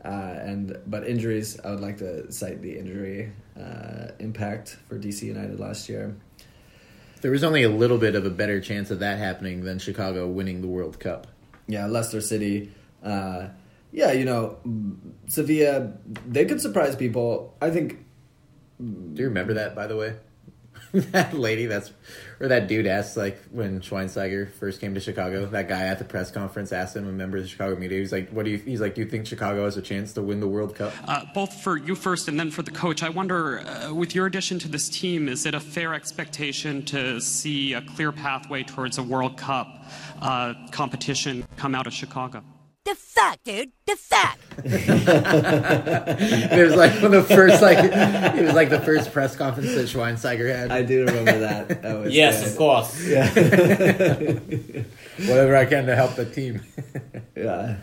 uh, 0.05 0.09
and 0.09 0.79
but 0.87 1.07
injuries. 1.07 1.59
I 1.65 1.71
would 1.71 1.81
like 1.81 1.99
to 1.99 2.31
cite 2.33 2.63
the 2.63 2.79
injury 2.79 3.33
uh, 3.59 4.09
impact 4.19 4.77
for 4.89 4.99
DC 4.99 5.23
United 5.23 5.59
last 5.59 5.89
year. 5.89 6.17
There 7.21 7.31
was 7.31 7.45
only 7.45 7.63
a 7.63 7.69
little 7.69 7.99
bit 7.99 8.17
of 8.17 8.27
a 8.27 8.31
better 8.31 8.61
chance 8.61 8.91
of 8.91 8.99
that 8.99 9.19
happening 9.19 9.63
than 9.63 9.79
Chicago 9.79 10.27
winning 10.27 10.61
the 10.61 10.67
World 10.67 10.99
Cup. 10.99 11.29
Yeah, 11.69 11.87
Leicester 11.87 12.21
City. 12.21 12.73
Uh, 13.03 13.49
yeah, 13.93 14.13
you 14.13 14.25
know, 14.25 14.59
Sevilla. 15.29 15.93
They 16.27 16.45
could 16.47 16.61
surprise 16.61 16.97
people. 16.97 17.55
I 17.61 17.71
think. 17.71 18.05
Do 18.79 19.23
you 19.23 19.29
remember 19.29 19.55
that, 19.55 19.77
by 19.77 19.87
the 19.87 19.97
way? 19.97 20.15
that 21.13 21.33
lady 21.33 21.65
that's 21.65 21.91
or 22.39 22.49
that 22.49 22.69
dude 22.69 22.87
asked 22.87 23.17
like 23.17 23.43
when 23.51 23.81
Schweinsteiger 23.81 24.53
first 24.53 24.79
came 24.79 24.93
to 24.93 25.01
Chicago. 25.01 25.47
That 25.47 25.67
guy 25.67 25.87
at 25.87 25.99
the 25.99 26.05
press 26.05 26.31
conference 26.31 26.71
asked 26.71 26.95
him, 26.95 27.09
a 27.09 27.13
member 27.13 27.39
of 27.39 27.45
the 27.45 27.49
Chicago 27.49 27.77
media. 27.77 27.99
He's 27.99 28.13
like, 28.13 28.29
"What 28.29 28.45
do 28.45 28.51
you?" 28.51 28.59
He's 28.59 28.81
like, 28.83 28.95
"Do 28.95 29.01
you 29.01 29.07
think 29.07 29.27
Chicago 29.27 29.65
has 29.65 29.79
a 29.79 29.83
chance 29.83 30.13
to 30.15 30.23
win 30.23 30.41
the 30.41 30.49
World 30.49 30.75
Cup?" 30.75 30.93
Uh, 31.09 31.25
both 31.35 31.63
for 31.63 31.79
you 31.79 31.95
first 31.95 32.29
and 32.29 32.39
then 32.39 32.51
for 32.51 32.63
the 32.63 32.71
coach, 32.71 33.03
I 33.03 33.09
wonder, 33.09 33.61
uh, 33.61 33.95
with 33.95 34.15
your 34.15 34.27
addition 34.27 34.59
to 34.61 34.69
this 34.69 34.91
team, 34.91 35.29
is 35.29 35.47
it 35.47 35.55
a 35.55 35.61
fair 35.61 35.95
expectation 35.95 36.85
to 36.87 37.21
see 37.21 37.73
a 37.73 37.81
clear 37.81 38.13
pathway 38.13 38.63
towards 38.63 38.99
a 38.99 39.03
World 39.03 39.39
Cup 39.39 39.87
uh, 40.21 40.53
competition 40.73 41.47
come 41.57 41.75
out 41.75 41.87
of 41.87 41.95
Chicago? 41.95 42.43
The 42.85 42.95
fuck, 42.97 43.39
dude? 43.45 43.71
The 43.87 43.95
fuck? 43.97 44.39
it 44.65 46.65
was 46.67 46.75
like 46.75 46.93
one 46.95 47.15
of 47.15 47.29
the 47.29 47.35
first 47.35 47.63
like 47.63 47.79
it 47.79 48.45
was 48.45 48.55
like 48.55 48.71
the 48.71 48.81
first 48.81 49.13
press 49.13 49.37
conference 49.37 49.73
that 49.75 49.87
Schweinsteiger 49.87 50.53
had. 50.55 50.73
I 50.73 50.83
do 50.83 51.05
remember 51.07 51.39
that. 51.39 51.83
that 51.83 51.99
was 52.01 52.13
Yes, 52.13 52.43
good. 52.43 52.51
of 52.51 52.57
course. 52.59 53.07
Yeah. 53.07 53.29
Whatever 55.29 55.57
I 55.57 55.65
can 55.67 55.87
to 55.87 55.95
help 55.95 56.17
the 56.17 56.27
team. 56.27 56.61
yeah. 57.37 57.77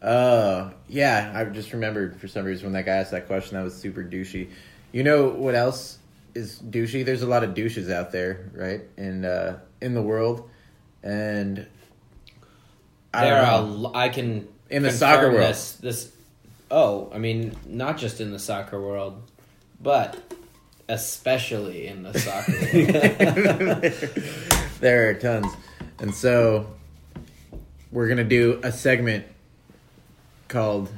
Uh, 0.00 0.70
yeah, 0.88 1.30
I 1.34 1.44
just 1.44 1.72
remembered 1.72 2.18
for 2.18 2.26
some 2.26 2.44
reason 2.46 2.64
when 2.66 2.72
that 2.72 2.86
guy 2.86 2.96
asked 2.96 3.10
that 3.12 3.26
question, 3.26 3.56
that 3.58 3.64
was 3.64 3.74
super 3.74 4.02
douchey. 4.02 4.48
You 4.92 5.02
know 5.04 5.28
what 5.28 5.54
else 5.54 5.98
is 6.34 6.58
douchey? 6.60 7.04
There's 7.04 7.22
a 7.22 7.26
lot 7.28 7.44
of 7.44 7.52
douches 7.54 7.90
out 7.90 8.10
there, 8.12 8.50
right? 8.54 8.80
In 8.96 9.24
uh, 9.26 9.58
in 9.82 9.92
the 9.94 10.02
world, 10.02 10.48
and 11.02 11.66
I 13.14 13.24
There 13.24 13.42
are. 13.42 13.90
I 13.94 14.08
can 14.08 14.48
In 14.70 14.82
the 14.82 14.90
soccer 14.90 15.30
world. 15.30 15.50
This, 15.50 15.72
this. 15.74 16.12
Oh, 16.70 17.10
I 17.14 17.18
mean, 17.18 17.54
not 17.66 17.98
just 17.98 18.20
in 18.20 18.30
the 18.30 18.38
soccer 18.38 18.80
world, 18.80 19.22
but 19.80 20.16
especially 20.88 21.86
in 21.86 22.02
the 22.02 22.18
soccer 22.18 22.52
world. 23.62 23.82
there 24.80 25.10
are 25.10 25.14
tons, 25.14 25.52
and 25.98 26.14
so 26.14 26.66
we're 27.90 28.08
gonna 28.08 28.24
do 28.24 28.58
a 28.62 28.72
segment 28.72 29.26
called 30.48 30.90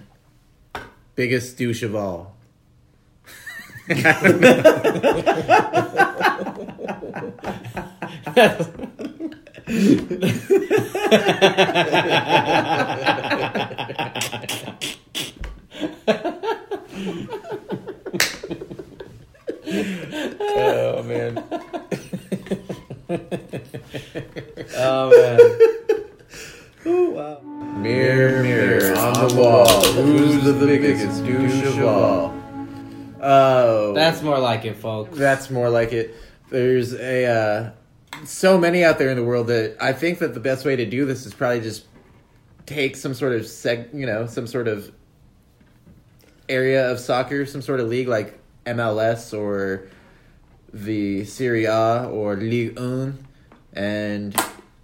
"Biggest 1.17 1.59
Douche 1.59 1.83
of 1.83 1.97
All." 1.97 2.35
oh 9.67 9.73
man. 21.03 21.43
Oh 24.77 25.11
man. 25.11 25.41
Oh 26.87 27.11
wow. 27.11 27.41
Mirror, 27.79 28.43
mirror 28.43 28.95
on 28.99 29.29
the 29.29 29.35
wall, 29.35 29.83
who's 29.83 30.45
the 30.45 30.53
biggest 30.53 31.25
douche 31.25 31.63
of 31.65 31.83
all? 31.85 32.35
Oh, 33.23 33.95
That's 33.95 34.21
more 34.21 34.39
like 34.39 34.67
it, 34.67 34.77
folks. 34.77 35.17
That's 35.17 35.51
more 35.51 35.71
like 35.71 35.93
it. 35.95 36.15
There's 36.51 36.93
a 36.93 37.25
uh, 37.25 37.71
so 38.27 38.59
many 38.59 38.85
out 38.85 38.99
there 38.99 39.11
in 39.11 39.17
the 39.17 39.25
world 39.25 39.49
that 39.49 39.77
I 39.81 39.93
think 39.93 40.19
that 40.19 40.35
the 40.35 40.41
best 40.41 40.65
way 40.65 40.77
to 40.77 40.87
do 40.87 41.05
this 41.05 41.27
is 41.27 41.35
probably 41.35 41.61
just 41.61 41.85
take 42.67 42.97
some 42.97 43.15
sort 43.15 43.33
of 43.33 43.43
seg, 43.43 43.93
you 43.95 44.07
know, 44.07 44.27
some 44.27 44.47
sort 44.47 44.69
of 44.69 44.93
area 46.49 46.91
of 46.91 47.01
soccer, 47.01 47.47
some 47.47 47.63
sort 47.63 47.81
of 47.81 47.89
league 47.89 48.09
like 48.09 48.39
MLS 48.67 49.37
or 49.37 49.89
the 50.73 51.25
Serie 51.25 51.67
A 51.67 52.09
or 52.11 52.37
Ligue 52.37 52.79
1 52.79 53.27
and 53.75 54.37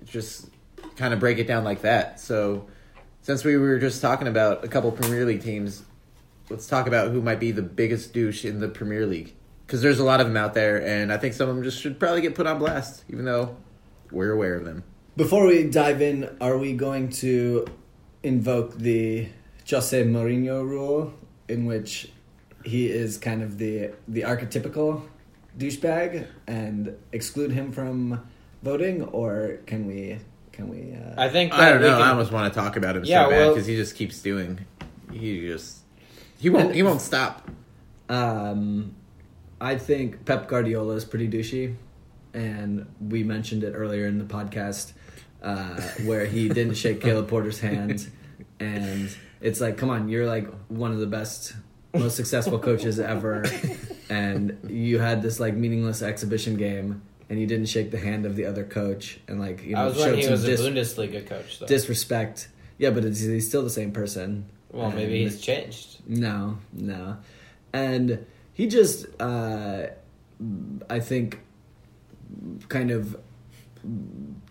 just 0.04 0.48
kind 0.96 1.14
of 1.14 1.20
break 1.20 1.38
it 1.38 1.46
down 1.46 1.64
like 1.64 1.82
that. 1.82 2.20
So, 2.20 2.66
since 3.22 3.44
we 3.44 3.56
were 3.56 3.78
just 3.78 4.00
talking 4.00 4.28
about 4.28 4.64
a 4.64 4.68
couple 4.68 4.90
Premier 4.92 5.24
League 5.24 5.42
teams, 5.42 5.82
let's 6.48 6.66
talk 6.66 6.86
about 6.86 7.10
who 7.10 7.20
might 7.20 7.38
be 7.38 7.52
the 7.52 7.62
biggest 7.62 8.12
douche 8.12 8.44
in 8.44 8.60
the 8.60 8.68
Premier 8.68 9.06
League. 9.06 9.34
Because 9.70 9.82
there's 9.82 10.00
a 10.00 10.04
lot 10.04 10.20
of 10.20 10.26
them 10.26 10.36
out 10.36 10.52
there, 10.52 10.84
and 10.84 11.12
I 11.12 11.16
think 11.16 11.32
some 11.32 11.48
of 11.48 11.54
them 11.54 11.62
just 11.62 11.80
should 11.80 12.00
probably 12.00 12.22
get 12.22 12.34
put 12.34 12.44
on 12.44 12.58
blast, 12.58 13.04
even 13.08 13.24
though 13.24 13.56
we're 14.10 14.32
aware 14.32 14.56
of 14.56 14.64
them. 14.64 14.82
Before 15.16 15.46
we 15.46 15.62
dive 15.62 16.02
in, 16.02 16.28
are 16.40 16.58
we 16.58 16.72
going 16.72 17.10
to 17.22 17.66
invoke 18.24 18.76
the 18.78 19.28
Jose 19.70 20.02
Mourinho 20.02 20.68
rule, 20.68 21.14
in 21.46 21.66
which 21.66 22.10
he 22.64 22.88
is 22.90 23.16
kind 23.16 23.44
of 23.44 23.58
the 23.58 23.92
the 24.08 24.22
archetypical 24.22 25.02
douchebag, 25.56 26.26
and 26.48 26.96
exclude 27.12 27.52
him 27.52 27.70
from 27.70 28.28
voting, 28.64 29.04
or 29.04 29.58
can 29.66 29.86
we? 29.86 30.18
Can 30.50 30.68
we? 30.68 30.96
Uh, 30.96 31.14
I 31.16 31.28
think 31.28 31.52
I 31.54 31.70
don't 31.70 31.80
know. 31.80 31.92
can- 31.92 32.02
I 32.02 32.10
almost 32.10 32.32
want 32.32 32.52
to 32.52 32.58
talk 32.58 32.74
about 32.76 32.96
him 32.96 33.04
Yeah, 33.04 33.26
so 33.26 33.30
bad 33.30 33.38
well- 33.38 33.54
because 33.54 33.66
he 33.68 33.76
just 33.76 33.94
keeps 33.94 34.20
doing. 34.20 34.66
He 35.12 35.46
just 35.46 35.78
he 36.40 36.50
won't 36.50 36.74
he 36.74 36.82
won't 36.82 37.00
stop. 37.00 37.48
Um, 38.08 38.96
I 39.60 39.76
think 39.76 40.24
Pep 40.24 40.48
Guardiola 40.48 40.94
is 40.94 41.04
pretty 41.04 41.28
douchey, 41.28 41.74
and 42.32 42.86
we 43.00 43.22
mentioned 43.22 43.62
it 43.64 43.72
earlier 43.72 44.06
in 44.06 44.18
the 44.18 44.24
podcast 44.24 44.92
uh, 45.42 45.80
where 46.04 46.24
he 46.24 46.48
didn't 46.48 46.74
shake 46.74 47.00
Caleb 47.02 47.28
Porter's 47.28 47.60
hand, 47.60 48.10
and 48.58 49.14
it's 49.40 49.60
like, 49.60 49.76
come 49.76 49.90
on, 49.90 50.08
you're 50.08 50.26
like 50.26 50.48
one 50.68 50.92
of 50.92 50.98
the 50.98 51.06
best, 51.06 51.54
most 51.94 52.16
successful 52.16 52.58
coaches 52.58 52.98
ever, 52.98 53.44
and 54.08 54.56
you 54.68 54.98
had 54.98 55.22
this 55.22 55.40
like 55.40 55.54
meaningless 55.54 56.02
exhibition 56.02 56.56
game. 56.56 57.02
And 57.28 57.38
you 57.38 57.46
didn't 57.46 57.66
shake 57.66 57.92
the 57.92 57.98
hand 57.98 58.26
of 58.26 58.34
the 58.34 58.44
other 58.44 58.64
coach, 58.64 59.20
and 59.28 59.38
like 59.38 59.62
you 59.64 59.76
know, 59.76 59.82
I 59.82 59.86
was 59.86 59.96
when 59.96 60.04
showed 60.08 60.18
he 60.18 60.28
was 60.28 60.44
dis- 60.44 60.60
a 60.60 60.64
Bundesliga 60.64 61.24
coach, 61.24 61.60
though. 61.60 61.66
disrespect. 61.66 62.48
Yeah, 62.76 62.90
but 62.90 63.04
he's 63.04 63.46
still 63.46 63.62
the 63.62 63.70
same 63.70 63.92
person. 63.92 64.46
well, 64.72 64.90
maybe 64.90 65.22
he's 65.22 65.40
changed. 65.40 65.98
no, 66.08 66.58
no. 66.72 67.18
And 67.72 68.26
he 68.52 68.66
just, 68.66 69.06
uh, 69.20 69.86
I 70.88 71.00
think, 71.00 71.40
kind 72.68 72.90
of 72.90 73.16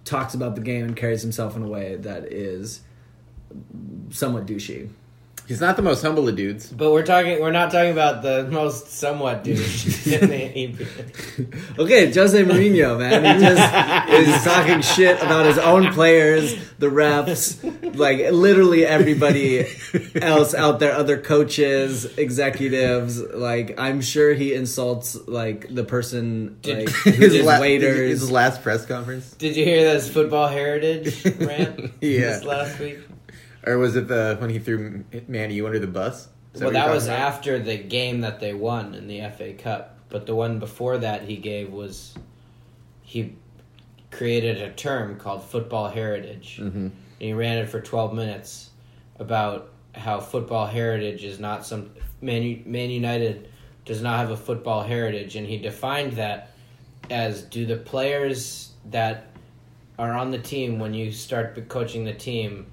talks 0.05 0.33
about 0.33 0.55
the 0.55 0.61
game 0.61 0.85
and 0.85 0.95
carries 0.95 1.21
himself 1.21 1.55
in 1.55 1.63
a 1.63 1.67
way 1.67 1.95
that 1.95 2.31
is 2.31 2.81
somewhat 4.09 4.45
douchey. 4.45 4.89
He's 5.49 5.59
not 5.59 5.77
the 5.77 5.81
most 5.81 6.03
humble 6.03 6.29
of 6.29 6.35
dudes. 6.35 6.71
But 6.71 6.91
we're 6.91 7.03
talking. 7.03 7.39
We're 7.41 7.49
not 7.49 7.71
talking 7.71 7.91
about 7.91 8.21
the 8.21 8.47
most 8.51 8.91
somewhat 8.91 9.43
douche 9.43 10.05
in 10.07 10.29
the 10.77 11.47
Okay, 11.79 12.13
Jose 12.13 12.43
Mourinho, 12.43 12.99
man. 12.99 13.23
He 13.39 13.43
just 13.43 14.13
is 14.37 14.43
talking 14.43 14.81
shit 14.81 15.19
about 15.23 15.47
his 15.47 15.57
own 15.57 15.91
players, 15.91 16.53
the 16.77 16.85
refs, 16.85 17.57
like 17.97 18.31
literally 18.31 18.85
everybody 18.85 19.65
else 20.21 20.53
out 20.53 20.77
there, 20.79 20.93
other 20.93 21.19
coaches, 21.19 22.05
executives. 22.17 23.19
Like, 23.19 23.79
I'm 23.79 24.01
sure 24.01 24.35
he 24.35 24.53
insults 24.53 25.15
like 25.27 25.73
the 25.73 25.83
person, 25.83 26.59
like 26.63 26.89
his, 27.05 27.43
la- 27.43 27.59
waiters. 27.59 28.19
his 28.19 28.29
last 28.29 28.61
press 28.61 28.85
conference, 28.85 29.31
Did 29.31 29.55
you 29.57 29.65
hear 29.65 29.81
this 29.93 30.07
football 30.13 30.47
heritage 30.47 31.25
rant? 31.39 31.91
Yeah. 32.01 32.19
This 32.37 32.43
last 32.43 32.79
week. 32.79 32.99
Or 33.65 33.77
was 33.77 33.95
it 33.95 34.07
the 34.07 34.37
when 34.39 34.49
he 34.49 34.59
threw 34.59 35.03
Man 35.27 35.51
U 35.51 35.65
under 35.65 35.79
the 35.79 35.87
bus? 35.87 36.29
Is 36.53 36.61
well, 36.61 36.71
that 36.71 36.89
was 36.89 37.05
about? 37.05 37.19
after 37.19 37.59
the 37.59 37.77
game 37.77 38.21
that 38.21 38.39
they 38.39 38.53
won 38.53 38.95
in 38.95 39.07
the 39.07 39.21
FA 39.29 39.53
Cup. 39.53 39.97
But 40.09 40.25
the 40.25 40.33
one 40.33 40.57
before 40.57 40.97
that 40.97 41.23
he 41.23 41.37
gave 41.37 41.71
was 41.71 42.15
he 43.03 43.35
created 44.11 44.59
a 44.59 44.71
term 44.71 45.17
called 45.17 45.43
football 45.43 45.89
heritage. 45.89 46.57
Mhm. 46.59 46.75
And 46.75 46.91
he 47.19 47.33
ran 47.33 47.57
it 47.59 47.69
for 47.69 47.79
12 47.79 48.13
minutes 48.13 48.71
about 49.19 49.71
how 49.93 50.19
football 50.19 50.65
heritage 50.65 51.23
is 51.23 51.39
not 51.39 51.65
some 51.65 51.91
Man, 52.21 52.63
Man 52.65 52.89
United 52.89 53.47
does 53.85 54.01
not 54.01 54.17
have 54.19 54.31
a 54.31 54.37
football 54.37 54.83
heritage 54.83 55.35
and 55.35 55.47
he 55.47 55.57
defined 55.57 56.13
that 56.13 56.51
as 57.09 57.41
do 57.43 57.65
the 57.65 57.75
players 57.77 58.71
that 58.91 59.27
are 59.97 60.13
on 60.13 60.31
the 60.31 60.37
team 60.37 60.79
when 60.79 60.93
you 60.93 61.11
start 61.11 61.67
coaching 61.69 62.03
the 62.03 62.13
team 62.13 62.65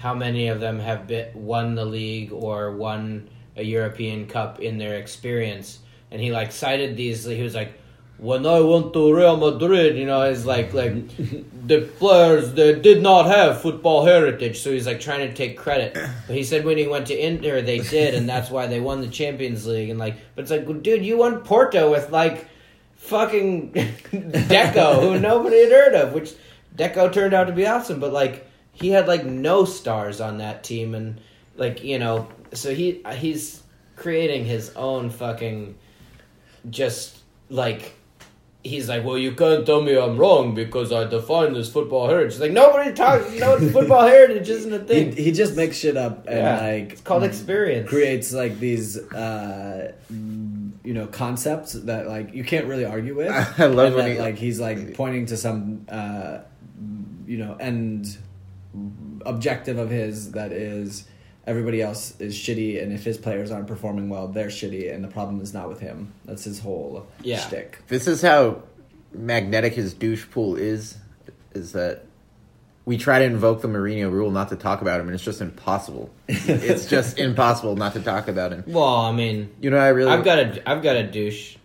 how 0.00 0.14
many 0.14 0.48
of 0.48 0.60
them 0.60 0.78
have 0.80 1.06
been, 1.06 1.28
won 1.34 1.74
the 1.74 1.84
league 1.84 2.32
or 2.32 2.72
won 2.76 3.28
a 3.56 3.62
European 3.62 4.26
Cup 4.26 4.60
in 4.60 4.78
their 4.78 4.94
experience 4.94 5.78
and 6.10 6.20
he 6.20 6.32
like 6.32 6.52
cited 6.52 6.96
these 6.96 7.24
he 7.24 7.42
was 7.42 7.54
like 7.54 7.74
when 8.20 8.44
I 8.44 8.60
went 8.60 8.92
to 8.92 9.14
Real 9.14 9.38
Madrid, 9.38 9.96
you 9.96 10.04
know, 10.04 10.20
it's 10.22 10.44
like 10.44 10.74
like 10.74 10.94
the 11.66 11.80
players 11.98 12.52
they 12.52 12.78
did 12.78 13.02
not 13.02 13.24
have 13.26 13.62
football 13.62 14.04
heritage, 14.04 14.60
so 14.60 14.70
he's 14.70 14.86
like 14.86 15.00
trying 15.00 15.26
to 15.26 15.34
take 15.34 15.56
credit. 15.56 15.94
But 16.26 16.36
he 16.36 16.44
said 16.44 16.66
when 16.66 16.76
he 16.76 16.86
went 16.86 17.06
to 17.06 17.18
Inter, 17.18 17.62
they 17.62 17.78
did, 17.78 18.14
and 18.14 18.28
that's 18.28 18.50
why 18.50 18.66
they 18.66 18.78
won 18.78 19.00
the 19.00 19.08
Champions 19.08 19.66
League. 19.66 19.88
And 19.88 19.98
like, 19.98 20.16
but 20.34 20.42
it's 20.42 20.50
like, 20.50 20.66
well, 20.66 20.76
dude, 20.76 21.04
you 21.04 21.16
won 21.16 21.40
Porto 21.40 21.90
with 21.90 22.10
like 22.10 22.46
fucking 22.96 23.72
Deco, 23.72 25.00
who 25.00 25.18
nobody 25.18 25.62
had 25.62 25.72
heard 25.72 25.94
of, 25.94 26.12
which 26.12 26.34
Deco 26.76 27.10
turned 27.10 27.32
out 27.32 27.44
to 27.44 27.54
be 27.54 27.66
awesome. 27.66 28.00
But 28.00 28.12
like, 28.12 28.46
he 28.80 28.88
had 28.90 29.06
like 29.06 29.24
no 29.24 29.64
stars 29.64 30.20
on 30.20 30.38
that 30.38 30.64
team, 30.64 30.94
and 30.94 31.20
like 31.56 31.84
you 31.84 31.98
know, 31.98 32.28
so 32.52 32.74
he 32.74 33.02
he's 33.16 33.62
creating 33.96 34.44
his 34.46 34.70
own 34.76 35.10
fucking 35.10 35.76
just 36.68 37.18
like 37.48 37.94
he's 38.62 38.88
like, 38.90 39.02
well, 39.04 39.16
you 39.16 39.32
can't 39.32 39.64
tell 39.64 39.80
me 39.80 39.96
I'm 39.98 40.18
wrong 40.18 40.54
because 40.54 40.92
I 40.92 41.04
define 41.04 41.54
this 41.54 41.72
football 41.72 42.08
heritage. 42.08 42.38
Like 42.38 42.52
nobody 42.52 42.92
talks. 42.92 43.30
No, 43.38 43.58
football 43.58 44.06
heritage 44.06 44.48
isn't 44.50 44.72
a 44.72 44.78
thing. 44.80 45.16
he 45.16 45.32
just 45.32 45.56
makes 45.56 45.78
shit 45.78 45.96
up 45.96 46.26
and 46.26 46.36
Yeah. 46.38 46.60
like 46.60 46.92
It's 46.92 47.00
called 47.00 47.24
experience. 47.24 47.88
creates 47.88 48.32
like 48.34 48.58
these 48.58 48.98
uh 49.12 49.92
you 50.10 50.94
know 50.94 51.06
concepts 51.06 51.72
that 51.72 52.06
like 52.06 52.34
you 52.34 52.44
can't 52.44 52.66
really 52.66 52.84
argue 52.84 53.14
with 53.16 53.30
I 53.58 53.66
love 53.66 53.86
and 53.88 53.94
when 53.96 54.04
that, 54.06 54.12
he- 54.12 54.18
like 54.18 54.36
he's 54.36 54.60
like 54.60 54.94
pointing 54.94 55.24
to 55.26 55.36
some 55.38 55.86
uh 55.88 56.38
you 57.26 57.38
know 57.38 57.56
end 57.58 58.18
objective 59.26 59.78
of 59.78 59.90
his 59.90 60.32
that 60.32 60.52
is 60.52 61.04
everybody 61.46 61.82
else 61.82 62.18
is 62.20 62.34
shitty 62.36 62.80
and 62.82 62.92
if 62.92 63.02
his 63.04 63.18
players 63.18 63.50
aren't 63.50 63.66
performing 63.66 64.08
well 64.08 64.28
they're 64.28 64.46
shitty 64.48 64.92
and 64.94 65.02
the 65.02 65.08
problem 65.08 65.40
is 65.40 65.52
not 65.52 65.68
with 65.68 65.80
him 65.80 66.12
that's 66.24 66.44
his 66.44 66.60
whole 66.60 67.06
Yeah. 67.22 67.38
shtick. 67.40 67.78
This 67.88 68.06
is 68.06 68.22
how 68.22 68.62
magnetic 69.12 69.74
his 69.74 69.92
douche 69.94 70.26
pool 70.30 70.56
is. 70.56 70.96
Is 71.52 71.72
that 71.72 72.04
we 72.84 72.96
try 72.96 73.18
to 73.18 73.24
invoke 73.24 73.60
the 73.60 73.68
Mourinho 73.68 74.10
rule 74.10 74.30
not 74.30 74.48
to 74.50 74.56
talk 74.56 74.80
about 74.82 75.00
him, 75.00 75.06
and 75.08 75.14
it's 75.16 75.24
just 75.24 75.40
impossible. 75.40 76.10
it's 76.28 76.86
just 76.86 77.18
impossible 77.18 77.74
not 77.76 77.92
to 77.94 78.00
talk 78.00 78.28
about 78.28 78.52
him. 78.52 78.62
Well, 78.68 78.84
I 78.84 79.10
mean, 79.12 79.50
You 79.60 79.70
know, 79.70 79.76
I 79.78 79.88
really. 79.88 80.12
I've 80.12 80.24
got 80.24 80.38
a, 80.38 80.70
I've 80.70 80.82
got 80.82 80.94
a 80.96 81.02
douche. 81.06 81.56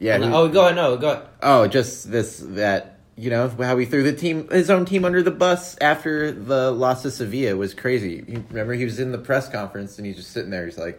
Yeah. 0.00 0.18
who- 0.18 0.34
oh, 0.34 0.48
go 0.48 0.62
ahead. 0.62 0.74
No, 0.74 0.96
go. 0.96 1.10
Ahead. 1.12 1.22
Oh, 1.42 1.66
just 1.68 2.10
this 2.10 2.42
that 2.44 2.93
you 3.16 3.30
know 3.30 3.48
how 3.48 3.76
he 3.76 3.86
threw 3.86 4.02
the 4.02 4.12
team 4.12 4.48
his 4.48 4.70
own 4.70 4.84
team 4.84 5.04
under 5.04 5.22
the 5.22 5.30
bus 5.30 5.76
after 5.80 6.32
the 6.32 6.70
loss 6.70 7.02
to 7.02 7.10
Sevilla 7.10 7.56
was 7.56 7.74
crazy. 7.74 8.24
You 8.26 8.44
remember 8.48 8.74
he 8.74 8.84
was 8.84 8.98
in 8.98 9.12
the 9.12 9.18
press 9.18 9.48
conference 9.48 9.98
and 9.98 10.06
he's 10.06 10.16
just 10.16 10.32
sitting 10.32 10.50
there. 10.50 10.64
He's 10.64 10.78
like, 10.78 10.98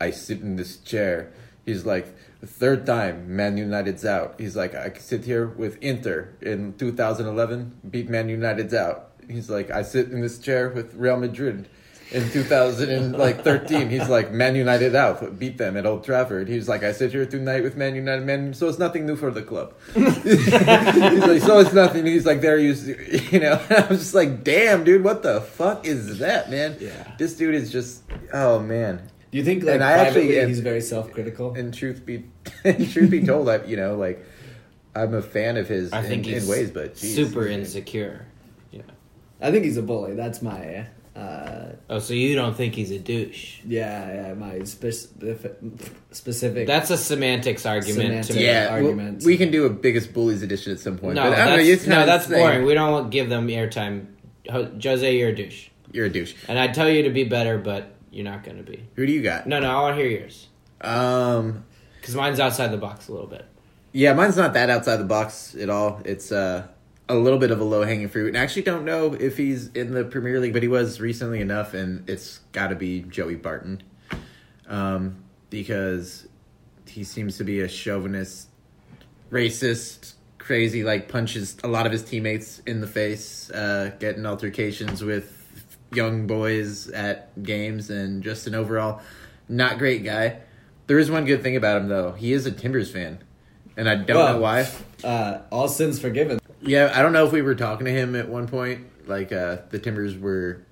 "I 0.00 0.10
sit 0.10 0.40
in 0.40 0.56
this 0.56 0.78
chair." 0.78 1.32
He's 1.66 1.84
like, 1.84 2.06
"The 2.40 2.46
third 2.46 2.86
time 2.86 3.36
Man 3.36 3.56
United's 3.58 4.04
out." 4.04 4.36
He's 4.38 4.56
like, 4.56 4.74
"I 4.74 4.92
sit 4.98 5.24
here 5.24 5.46
with 5.46 5.76
Inter 5.82 6.30
in 6.40 6.74
2011, 6.74 7.72
beat 7.90 8.08
Man 8.08 8.28
United's 8.28 8.74
out." 8.74 9.10
He's 9.28 9.50
like, 9.50 9.70
"I 9.70 9.82
sit 9.82 10.10
in 10.10 10.20
this 10.20 10.38
chair 10.38 10.70
with 10.70 10.94
Real 10.94 11.18
Madrid." 11.18 11.68
In 12.10 12.30
2013. 12.30 13.88
He's 13.90 14.08
like, 14.08 14.30
Man 14.32 14.54
United 14.54 14.94
out, 14.94 15.38
beat 15.38 15.58
them 15.58 15.76
at 15.76 15.86
Old 15.86 16.04
Trafford. 16.04 16.48
He's 16.48 16.68
like, 16.68 16.82
I 16.82 16.92
sit 16.92 17.12
here 17.12 17.26
tonight 17.26 17.62
with 17.62 17.76
Man 17.76 17.94
United, 17.94 18.24
man. 18.24 18.54
So 18.54 18.68
it's 18.68 18.78
nothing 18.78 19.06
new 19.06 19.16
for 19.16 19.30
the 19.30 19.42
club. 19.42 19.74
he's 19.94 20.52
like, 20.52 21.42
so 21.42 21.58
it's 21.60 21.72
nothing. 21.72 22.06
He's 22.06 22.26
like, 22.26 22.40
they're 22.40 22.58
used, 22.58 22.86
you 23.32 23.40
know. 23.40 23.60
I 23.70 23.86
was 23.88 23.98
just 24.00 24.14
like, 24.14 24.44
damn, 24.44 24.84
dude, 24.84 25.04
what 25.04 25.22
the 25.22 25.40
fuck 25.40 25.86
is 25.86 26.18
that, 26.18 26.50
man? 26.50 26.76
Yeah. 26.80 27.14
This 27.18 27.34
dude 27.36 27.54
is 27.54 27.70
just, 27.72 28.02
oh 28.32 28.58
man. 28.60 29.10
Do 29.30 29.38
you 29.38 29.44
think 29.44 29.64
like 29.64 29.74
And 29.74 29.84
I 29.84 29.92
actually- 29.92 30.12
privately 30.22 30.38
and- 30.38 30.48
he's 30.48 30.60
very 30.60 30.80
self-critical? 30.80 31.54
And 31.54 31.74
truth 31.74 32.06
be, 32.06 32.24
truth 32.62 33.10
be 33.10 33.24
told, 33.24 33.48
I 33.48 33.64
you 33.64 33.76
know 33.76 33.96
like, 33.96 34.24
I'm 34.94 35.12
a 35.14 35.22
fan 35.22 35.56
of 35.56 35.66
his 35.68 35.92
I 35.92 36.02
think 36.02 36.24
in, 36.26 36.34
he's 36.34 36.44
in 36.44 36.50
ways, 36.50 36.70
but 36.70 36.94
geez. 36.94 37.16
super 37.16 37.48
insecure. 37.48 38.26
Yeah, 38.70 38.82
I 39.40 39.50
think 39.50 39.64
he's 39.64 39.76
a 39.76 39.82
bully. 39.82 40.14
That's 40.14 40.40
my 40.40 40.60
eh. 40.64 40.84
Uh, 41.16 41.60
Oh, 41.90 41.98
so 41.98 42.14
you 42.14 42.34
don't 42.34 42.56
think 42.56 42.74
he's 42.74 42.90
a 42.90 42.98
douche? 42.98 43.58
yeah, 43.66 44.28
yeah, 44.28 44.34
my 44.34 44.62
specific 44.64 45.56
specific. 46.12 46.66
That's 46.66 46.90
a 46.90 46.96
semantics 46.96 47.66
argument. 47.66 48.24
to 48.24 48.32
Semantic. 48.32 48.36
me. 48.36 48.44
Yeah, 48.44 48.80
well, 48.80 49.16
we 49.24 49.36
can 49.36 49.50
do 49.50 49.66
a 49.66 49.70
biggest 49.70 50.12
bullies 50.12 50.42
edition 50.42 50.72
at 50.72 50.80
some 50.80 50.96
point. 50.98 51.14
No, 51.16 51.24
but 51.24 51.32
I 51.32 51.36
don't 51.36 51.46
know, 51.50 51.56
that's, 51.56 51.68
it's 51.68 51.86
no, 51.86 52.06
that's 52.06 52.26
the 52.26 52.36
boring. 52.36 52.64
We 52.64 52.74
don't 52.74 53.10
give 53.10 53.28
them 53.28 53.48
airtime. 53.48 54.06
Jose, 54.50 55.16
you're 55.18 55.28
a 55.30 55.34
douche, 55.34 55.68
You're 55.92 56.06
a 56.06 56.10
douche. 56.10 56.34
and 56.48 56.58
I'd 56.58 56.74
tell 56.74 56.88
you 56.88 57.02
to 57.04 57.10
be 57.10 57.24
better, 57.24 57.58
but 57.58 57.94
you're 58.10 58.24
not 58.24 58.44
going 58.44 58.56
to 58.58 58.62
be. 58.62 58.84
Who 58.96 59.06
do 59.06 59.12
you 59.12 59.22
got? 59.22 59.46
No, 59.46 59.58
no, 59.60 59.70
I 59.70 59.80
want 59.82 59.96
to 59.96 60.02
hear 60.02 60.10
yours 60.20 60.48
Um, 60.80 61.64
because 62.00 62.14
mine's 62.14 62.40
outside 62.40 62.68
the 62.68 62.76
box 62.76 63.08
a 63.08 63.12
little 63.12 63.26
bit. 63.26 63.44
yeah, 63.92 64.12
mine's 64.12 64.36
not 64.36 64.52
that 64.54 64.68
outside 64.70 64.96
the 64.96 65.04
box 65.04 65.54
at 65.54 65.70
all. 65.70 66.00
It's 66.04 66.30
uh, 66.32 66.66
a 67.08 67.14
little 67.14 67.38
bit 67.38 67.50
of 67.50 67.60
a 67.60 67.64
low 67.64 67.82
hanging 67.84 68.08
fruit, 68.08 68.28
and 68.28 68.36
I 68.38 68.40
actually 68.40 68.62
don't 68.62 68.84
know 68.84 69.12
if 69.14 69.36
he's 69.36 69.68
in 69.68 69.92
the 69.92 70.04
Premier 70.04 70.40
League, 70.40 70.52
but 70.54 70.62
he 70.62 70.68
was 70.68 71.00
recently 71.00 71.40
enough, 71.40 71.74
and 71.74 72.08
it's 72.08 72.40
got 72.52 72.68
to 72.68 72.74
be 72.74 73.02
Joey 73.02 73.34
Barton, 73.36 73.82
um, 74.66 75.16
because 75.50 76.26
he 76.88 77.04
seems 77.04 77.36
to 77.38 77.44
be 77.44 77.60
a 77.60 77.68
chauvinist, 77.68 78.48
racist, 79.30 80.14
crazy. 80.38 80.82
Like 80.84 81.08
punches 81.08 81.56
a 81.64 81.68
lot 81.68 81.86
of 81.86 81.92
his 81.92 82.02
teammates 82.02 82.60
in 82.60 82.80
the 82.80 82.86
face, 82.86 83.50
uh, 83.50 83.92
getting 83.98 84.24
altercations 84.26 85.02
with 85.02 85.40
young 85.92 86.26
boys 86.26 86.88
at 86.88 87.42
games, 87.42 87.90
and 87.90 88.22
just 88.22 88.46
an 88.46 88.54
overall 88.54 89.00
not 89.48 89.78
great 89.78 90.04
guy. 90.04 90.38
There 90.86 90.98
is 90.98 91.10
one 91.10 91.24
good 91.24 91.42
thing 91.42 91.56
about 91.56 91.82
him 91.82 91.88
though. 91.88 92.12
He 92.12 92.32
is 92.32 92.46
a 92.46 92.50
Timbers 92.50 92.90
fan, 92.90 93.18
and 93.76 93.88
I 93.88 93.94
don't 93.96 94.16
Well, 94.16 94.34
know 94.34 94.40
why. 94.40 94.68
uh, 95.02 95.40
all 95.50 95.68
sins 95.68 95.98
forgiven. 95.98 96.38
Yeah, 96.66 96.92
I 96.94 97.02
don't 97.02 97.12
know 97.12 97.26
if 97.26 97.32
we 97.32 97.42
were 97.42 97.54
talking 97.54 97.84
to 97.86 97.92
him 97.92 98.14
at 98.16 98.28
one 98.28 98.48
point, 98.48 98.86
like 99.08 99.32
uh, 99.32 99.58
the 99.70 99.78
Timbers 99.78 100.16
were 100.16 100.64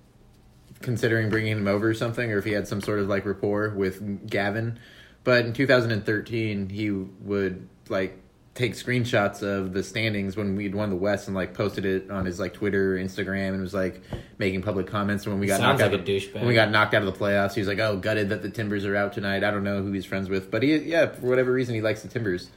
considering 0.81 1.31
bringing 1.31 1.53
him 1.59 1.69
over 1.69 1.89
or 1.91 1.95
something, 1.95 2.33
or 2.33 2.39
if 2.39 2.45
he 2.45 2.53
had 2.53 2.67
some 2.67 2.81
sort 2.81 2.99
of 2.99 3.09
like 3.09 3.25
rapport 3.27 3.71
with 3.71 4.29
Gavin. 4.29 4.79
But 5.25 5.45
in 5.47 5.53
2013, 5.53 6.69
he 6.69 6.91
would 6.91 7.69
like 7.89 8.19
take 8.55 8.75
screenshots 8.75 9.43
of 9.43 9.73
the 9.73 9.83
standings 9.83 10.37
when 10.37 10.57
we'd 10.57 10.75
won 10.75 10.91
the 10.91 10.97
West 10.97 11.27
and 11.27 11.35
like 11.35 11.55
posted 11.55 11.87
it 11.87 12.11
on 12.11 12.27
his 12.27 12.41
like 12.41 12.53
Twitter, 12.53 12.97
Instagram, 12.97 13.51
and 13.51 13.61
was 13.63 13.73
like 13.75 14.03
making 14.39 14.63
public 14.63 14.87
comments. 14.89 15.25
And 15.25 15.33
when 15.35 15.41
we 15.41 15.47
got 15.47 15.61
Sounds 15.61 15.81
knocked 15.81 15.93
like 15.93 16.01
out, 16.01 16.09
a 16.09 16.13
of- 16.15 16.23
douchebag. 16.23 16.35
when 16.35 16.47
we 16.47 16.55
got 16.55 16.71
knocked 16.71 16.95
out 16.95 17.03
of 17.03 17.13
the 17.13 17.19
playoffs, 17.19 17.55
he 17.55 17.61
was 17.61 17.69
like, 17.69 17.79
"Oh, 17.79 17.97
gutted 17.97 18.31
that 18.31 18.43
the 18.43 18.51
Timbers 18.51 18.85
are 18.85 18.97
out 18.97 19.13
tonight." 19.13 19.45
I 19.45 19.51
don't 19.51 19.65
know 19.65 19.83
who 19.83 19.93
he's 19.93 20.05
friends 20.05 20.29
with, 20.29 20.51
but 20.51 20.63
he, 20.63 20.77
yeah, 20.79 21.07
for 21.13 21.27
whatever 21.27 21.53
reason, 21.53 21.75
he 21.75 21.81
likes 21.81 22.03
the 22.03 22.09
Timbers. 22.09 22.51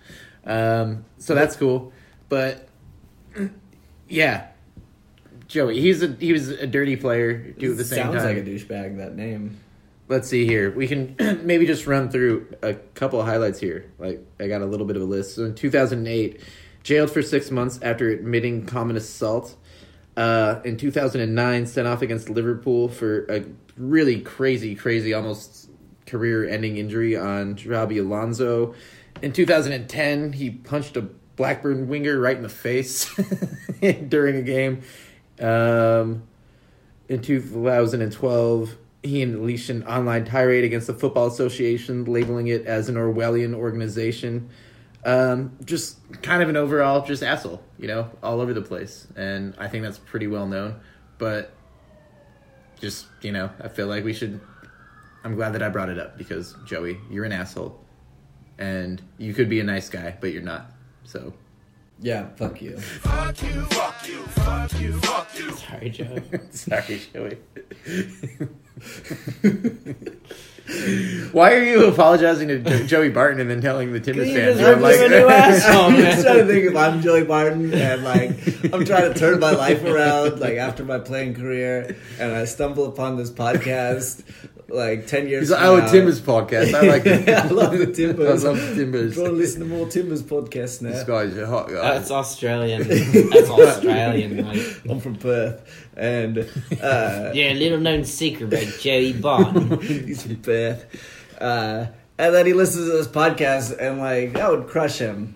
Um, 0.45 1.05
so 1.17 1.33
that's 1.35 1.55
cool, 1.55 1.93
but 2.29 2.67
yeah, 4.07 4.47
Joey, 5.47 5.79
he's 5.79 6.01
a 6.01 6.07
he 6.19 6.33
was 6.33 6.49
a 6.49 6.67
dirty 6.67 6.95
player. 6.95 7.51
Do 7.51 7.71
at 7.71 7.77
the 7.77 7.83
same 7.83 8.05
Sounds 8.05 8.23
time. 8.23 8.35
like 8.35 8.37
a 8.37 8.47
douchebag. 8.47 8.97
That 8.97 9.15
name. 9.15 9.59
Let's 10.07 10.27
see 10.27 10.45
here. 10.45 10.71
We 10.71 10.87
can 10.87 11.15
maybe 11.43 11.65
just 11.65 11.87
run 11.87 12.09
through 12.09 12.47
a 12.61 12.73
couple 12.73 13.19
of 13.19 13.25
highlights 13.25 13.59
here. 13.59 13.91
Like 13.97 14.25
I 14.39 14.47
got 14.47 14.61
a 14.61 14.65
little 14.65 14.85
bit 14.85 14.95
of 14.95 15.01
a 15.01 15.05
list. 15.05 15.35
So 15.35 15.45
in 15.45 15.55
2008, 15.55 16.41
jailed 16.83 17.11
for 17.11 17.21
six 17.21 17.49
months 17.51 17.79
after 17.81 18.09
admitting 18.09 18.65
common 18.65 18.95
assault. 18.95 19.55
Uh, 20.15 20.61
in 20.63 20.77
2009, 20.77 21.65
sent 21.65 21.87
off 21.87 22.01
against 22.01 22.29
Liverpool 22.29 22.87
for 22.87 23.25
a 23.25 23.43
really 23.75 24.21
crazy, 24.21 24.73
crazy, 24.75 25.13
almost 25.13 25.69
career-ending 26.05 26.77
injury 26.77 27.17
on 27.17 27.57
Robbie 27.65 27.97
Alonso. 27.97 28.75
In 29.21 29.33
2010, 29.33 30.33
he 30.33 30.51
punched 30.51 30.95
a 30.95 31.09
Blackburn 31.35 31.87
winger 31.87 32.19
right 32.19 32.37
in 32.37 32.43
the 32.43 32.49
face 32.49 33.13
during 34.07 34.35
a 34.37 34.41
game. 34.41 34.81
Um, 35.39 36.23
in 37.09 37.21
2012, 37.21 38.75
he 39.03 39.21
unleashed 39.21 39.69
an 39.69 39.83
online 39.83 40.25
tirade 40.25 40.63
against 40.63 40.87
the 40.87 40.93
Football 40.93 41.27
Association, 41.27 42.05
labeling 42.05 42.47
it 42.47 42.65
as 42.65 42.89
an 42.89 42.95
Orwellian 42.95 43.53
organization. 43.53 44.49
Um, 45.05 45.55
just 45.63 45.99
kind 46.23 46.41
of 46.41 46.49
an 46.49 46.57
overall 46.57 47.05
just 47.05 47.21
asshole, 47.21 47.61
you 47.77 47.87
know, 47.87 48.09
all 48.23 48.41
over 48.41 48.53
the 48.53 48.61
place. 48.61 49.07
And 49.15 49.53
I 49.59 49.67
think 49.67 49.83
that's 49.83 49.99
pretty 49.99 50.25
well 50.25 50.47
known. 50.47 50.79
But 51.19 51.53
just, 52.79 53.05
you 53.21 53.31
know, 53.31 53.51
I 53.61 53.67
feel 53.67 53.87
like 53.87 54.03
we 54.03 54.13
should. 54.13 54.39
I'm 55.23 55.35
glad 55.35 55.53
that 55.53 55.61
I 55.63 55.69
brought 55.69 55.89
it 55.89 55.99
up 55.99 56.17
because, 56.17 56.55
Joey, 56.65 56.99
you're 57.09 57.25
an 57.25 57.31
asshole. 57.31 57.79
And 58.57 59.01
you 59.17 59.33
could 59.33 59.49
be 59.49 59.59
a 59.59 59.63
nice 59.63 59.89
guy, 59.89 60.15
but 60.19 60.31
you're 60.31 60.41
not. 60.41 60.71
So. 61.05 61.33
Yeah, 62.01 62.27
fuck 62.35 62.61
you. 62.61 62.77
Fuck 62.77 63.41
you, 63.41 63.61
fuck 63.65 64.07
you, 64.07 64.23
fuck 64.23 64.79
you, 64.81 64.91
fuck 64.93 65.39
you. 65.39 65.51
Sorry, 65.55 65.89
Joey. 65.89 66.21
Sorry, 66.51 67.01
Joey. 67.13 67.37
Why 71.31 71.53
are 71.53 71.63
you 71.63 71.85
apologizing 71.85 72.47
to 72.49 72.59
Jo- 72.59 72.85
Joey 72.85 73.09
Barton 73.09 73.39
and 73.39 73.49
then 73.49 73.61
telling 73.61 73.93
the 73.93 73.99
Timbers 73.99 74.33
fans? 74.33 74.59
I'm 74.59 74.81
like, 74.81 74.99
I'm 75.01 75.13
oh, 75.13 75.95
just 75.95 76.23
trying 76.23 76.39
to 76.39 76.47
think 76.47 76.65
if 76.65 76.75
I'm 76.75 77.01
Joey 77.01 77.23
Barton 77.23 77.73
and 77.73 78.03
like 78.03 78.31
I'm 78.73 78.83
trying 78.83 79.13
to 79.13 79.17
turn 79.17 79.39
my 79.39 79.51
life 79.51 79.83
around 79.83 80.39
like 80.39 80.55
after 80.55 80.83
my 80.83 80.99
playing 80.99 81.35
career 81.35 81.95
and 82.19 82.31
I 82.33 82.45
stumble 82.45 82.85
upon 82.85 83.15
this 83.15 83.31
podcast 83.31 84.23
like 84.67 85.07
ten 85.07 85.27
years. 85.27 85.43
He's 85.43 85.51
like, 85.51 85.59
from 85.61 85.69
oh, 85.69 85.75
a 85.77 85.79
now. 85.81 85.91
Timbers 85.91 86.21
podcast. 86.21 86.73
I 86.73 86.81
like 86.81 87.05
it. 87.05 87.29
I 87.29 87.47
love 87.49 87.77
the 87.77 87.91
Timbers. 87.91 88.43
I 88.45 88.49
love 88.49 88.59
the 88.69 88.75
Timbers. 88.75 89.15
Go 89.15 89.25
and 89.25 89.37
listen 89.37 89.61
to 89.61 89.65
more 89.67 89.87
Timbers 89.87 90.23
podcasts 90.23 90.81
now. 90.81 90.89
This 90.91 91.03
guy's 91.03 91.37
a 91.37 91.45
hot 91.45 91.67
guy. 91.69 91.73
That's 91.97 92.11
Australian. 92.11 92.87
That's 92.87 93.49
Australian, 93.49 94.37
mate. 94.37 94.81
I'm 94.89 94.99
from 94.99 95.15
Perth, 95.15 95.61
and 95.95 96.39
uh, 96.81 97.31
Yeah, 97.33 97.53
little 97.53 97.79
known 97.79 98.05
secret 98.05 98.45
about 98.53 98.73
Joey 98.79 99.13
Barton. 99.13 99.79
he's 99.81 100.23
from 100.23 100.37
Perth. 100.37 100.85
Uh, 101.39 101.87
and 102.17 102.33
then 102.33 102.45
he 102.45 102.53
listens 102.53 102.85
to 102.85 102.91
this 102.93 103.07
podcast, 103.07 103.77
and 103.79 103.99
like 103.99 104.33
that 104.33 104.49
would 104.49 104.67
crush 104.67 104.97
him. 104.99 105.35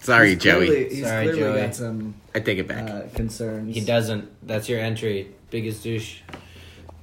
Sorry, 0.00 0.30
He's 0.34 0.38
Joey. 0.38 0.66
Clearly, 0.66 0.94
he's 0.94 1.04
Sorry, 1.04 1.24
clearly 1.24 1.40
Joey. 1.40 1.60
got 1.62 1.74
some 1.74 2.14
I 2.34 2.40
take 2.40 2.58
it 2.58 2.68
back. 2.68 2.88
uh, 2.88 3.02
concerns. 3.14 3.74
He 3.74 3.80
doesn't. 3.80 4.30
That's 4.46 4.68
your 4.68 4.78
entry. 4.80 5.28
Biggest 5.50 5.82
douche. 5.82 6.20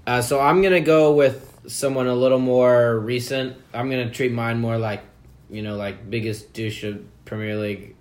Uh, 0.06 0.22
so 0.22 0.40
I'm 0.40 0.62
gonna 0.62 0.82
go 0.82 1.14
with 1.14 1.62
someone 1.68 2.08
a 2.08 2.16
little 2.16 2.40
more 2.40 3.00
recent. 3.00 3.56
I'm 3.74 3.90
gonna 3.90 4.10
treat 4.10 4.32
mine 4.32 4.60
more 4.60 4.78
like, 4.78 5.02
you 5.50 5.62
know, 5.62 5.76
like 5.76 6.10
biggest 6.10 6.54
douche 6.54 6.84
of 6.84 7.04
Premier 7.26 7.56
League 7.58 7.96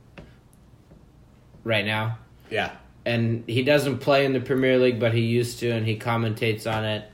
right 1.65 1.85
now. 1.85 2.19
yeah. 2.51 2.73
And 3.05 3.43
he 3.49 3.65
doesn't 3.65 3.99
play 3.99 4.25
in 4.25 4.33
the 4.33 4.41
Premier 4.41 4.79
League, 4.79 5.01
but 5.01 5.13
he 5.13 5.23
used 5.23 5.59
to, 5.59 5.71
and 5.71 5.85
he 5.85 5.99
commentates 5.99 6.73
on 6.73 6.85
it. 6.85 7.11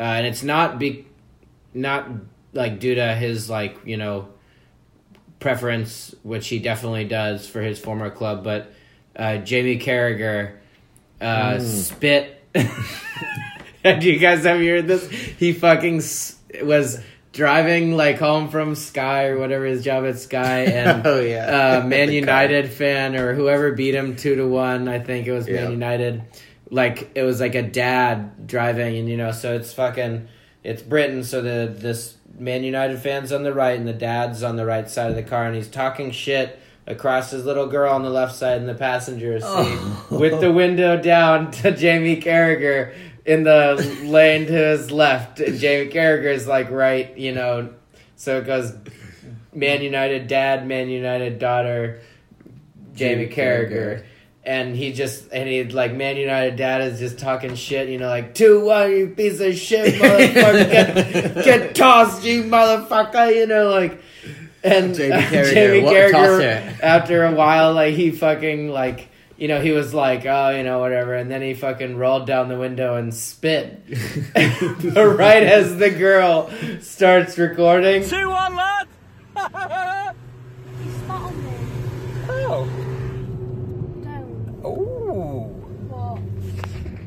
Uh, 0.00 0.02
and 0.02 0.26
it's 0.26 0.42
not 0.42 0.80
be, 0.80 1.06
not 1.74 2.08
like 2.52 2.80
due 2.80 2.96
to 2.96 3.14
his 3.14 3.48
like 3.48 3.78
you 3.84 3.96
know 3.96 4.28
preference, 5.38 6.14
which 6.24 6.48
he 6.48 6.58
definitely 6.58 7.04
does 7.04 7.46
for 7.46 7.60
his 7.60 7.78
former 7.78 8.10
club, 8.10 8.42
but 8.42 8.72
uh, 9.14 9.36
Jamie 9.38 9.78
Carragher 9.78 10.56
uh, 11.20 11.60
spit. 11.60 12.40
Do 14.00 14.10
you 14.12 14.18
guys 14.18 14.44
have 14.44 14.58
heard 14.58 14.86
this? 14.86 15.08
He 15.10 15.52
fucking 15.52 15.96
was 16.62 17.00
driving 17.32 17.96
like 17.96 18.18
home 18.18 18.48
from 18.50 18.74
Sky 18.74 19.26
or 19.28 19.38
whatever 19.38 19.64
his 19.64 19.82
job 19.82 20.04
at 20.04 20.18
Sky, 20.18 20.60
and 20.64 21.06
Oh, 21.06 21.20
yeah. 21.20 21.80
uh, 21.82 21.86
Man 21.86 22.12
United 22.12 22.70
fan 22.70 23.16
or 23.16 23.34
whoever 23.34 23.72
beat 23.72 23.94
him 23.94 24.16
two 24.16 24.36
to 24.36 24.46
one. 24.46 24.88
I 24.88 24.98
think 24.98 25.26
it 25.26 25.32
was. 25.32 25.48
Man 25.48 25.70
United. 25.72 26.22
Like 26.70 27.10
it 27.14 27.22
was 27.22 27.38
like 27.40 27.54
a 27.54 27.62
dad 27.62 28.46
driving, 28.46 28.96
and 28.96 29.08
you 29.08 29.16
know, 29.18 29.32
so 29.32 29.54
it's 29.54 29.72
fucking 29.74 30.28
it's 30.64 30.80
Britain. 30.82 31.22
So 31.24 31.42
the 31.42 31.70
this 31.76 32.16
Man 32.38 32.64
United 32.64 32.98
fan's 33.00 33.30
on 33.32 33.42
the 33.42 33.52
right, 33.52 33.78
and 33.78 33.86
the 33.86 33.92
dad's 33.92 34.42
on 34.42 34.56
the 34.56 34.64
right 34.64 34.88
side 34.88 35.10
of 35.10 35.16
the 35.16 35.22
car, 35.22 35.44
and 35.44 35.54
he's 35.54 35.68
talking 35.68 36.10
shit 36.12 36.58
across 36.86 37.30
his 37.30 37.44
little 37.44 37.66
girl 37.66 37.92
on 37.92 38.02
the 38.02 38.10
left 38.10 38.34
side 38.34 38.56
in 38.60 38.66
the 38.66 38.74
passenger 38.74 39.38
seat 39.38 39.78
with 40.10 40.40
the 40.40 40.50
window 40.50 41.00
down 41.00 41.50
to 41.50 41.70
Jamie 41.76 42.20
Carragher 42.20 42.92
in 43.24 43.44
the 43.44 44.00
lane 44.04 44.46
to 44.46 44.52
his 44.52 44.90
left. 44.90 45.40
And 45.40 45.58
Jamie 45.58 45.90
Carragher's 45.90 46.46
like 46.46 46.70
right, 46.70 47.16
you 47.16 47.32
know. 47.32 47.72
So 48.16 48.38
it 48.38 48.46
goes 48.46 48.72
Man 49.52 49.82
United 49.82 50.26
dad, 50.28 50.66
Man 50.66 50.88
United 50.88 51.38
daughter, 51.38 52.00
Jamie 52.94 53.26
Jamie 53.26 53.34
Carragher. 53.34 54.04
and 54.44 54.74
he 54.74 54.92
just 54.92 55.32
and 55.32 55.48
he 55.48 55.64
like 55.64 55.94
Man 55.94 56.16
United 56.16 56.56
dad 56.56 56.80
is 56.82 56.98
just 56.98 57.18
talking 57.18 57.54
shit, 57.54 57.88
you 57.88 57.98
know, 57.98 58.08
like 58.08 58.34
two 58.34 58.64
one, 58.64 58.90
you 58.90 59.08
piece 59.08 59.40
of 59.40 59.54
shit, 59.54 59.94
motherfucker, 59.94 60.70
get, 60.70 61.44
get 61.44 61.74
tossed, 61.74 62.24
you 62.24 62.44
motherfucker, 62.44 63.34
you 63.34 63.46
know, 63.46 63.70
like. 63.70 64.00
And 64.64 64.94
Jamie 64.94 65.10
Carragher, 65.24 65.52
Jamie 65.52 65.80
Carragher, 65.80 66.80
after 66.80 67.24
a 67.24 67.32
while, 67.32 67.74
like 67.74 67.94
he 67.94 68.12
fucking 68.12 68.68
like 68.68 69.08
you 69.42 69.48
know 69.48 69.60
he 69.60 69.72
was 69.72 69.92
like 69.92 70.24
oh 70.24 70.50
you 70.50 70.62
know 70.62 70.78
whatever, 70.78 71.16
and 71.16 71.28
then 71.28 71.42
he 71.42 71.52
fucking 71.52 71.96
rolled 71.96 72.28
down 72.28 72.48
the 72.48 72.56
window 72.56 72.94
and 72.94 73.12
spit. 73.12 73.84
but 74.32 74.94
right 75.16 75.42
as 75.42 75.78
the 75.78 75.90
girl 75.90 76.48
starts 76.80 77.36
recording, 77.36 78.08
Two 78.08 78.30
one, 78.30 78.54
lad. 78.54 78.86
Oh. 82.28 82.68
Ooh. 84.64 85.48
What? 85.88 86.20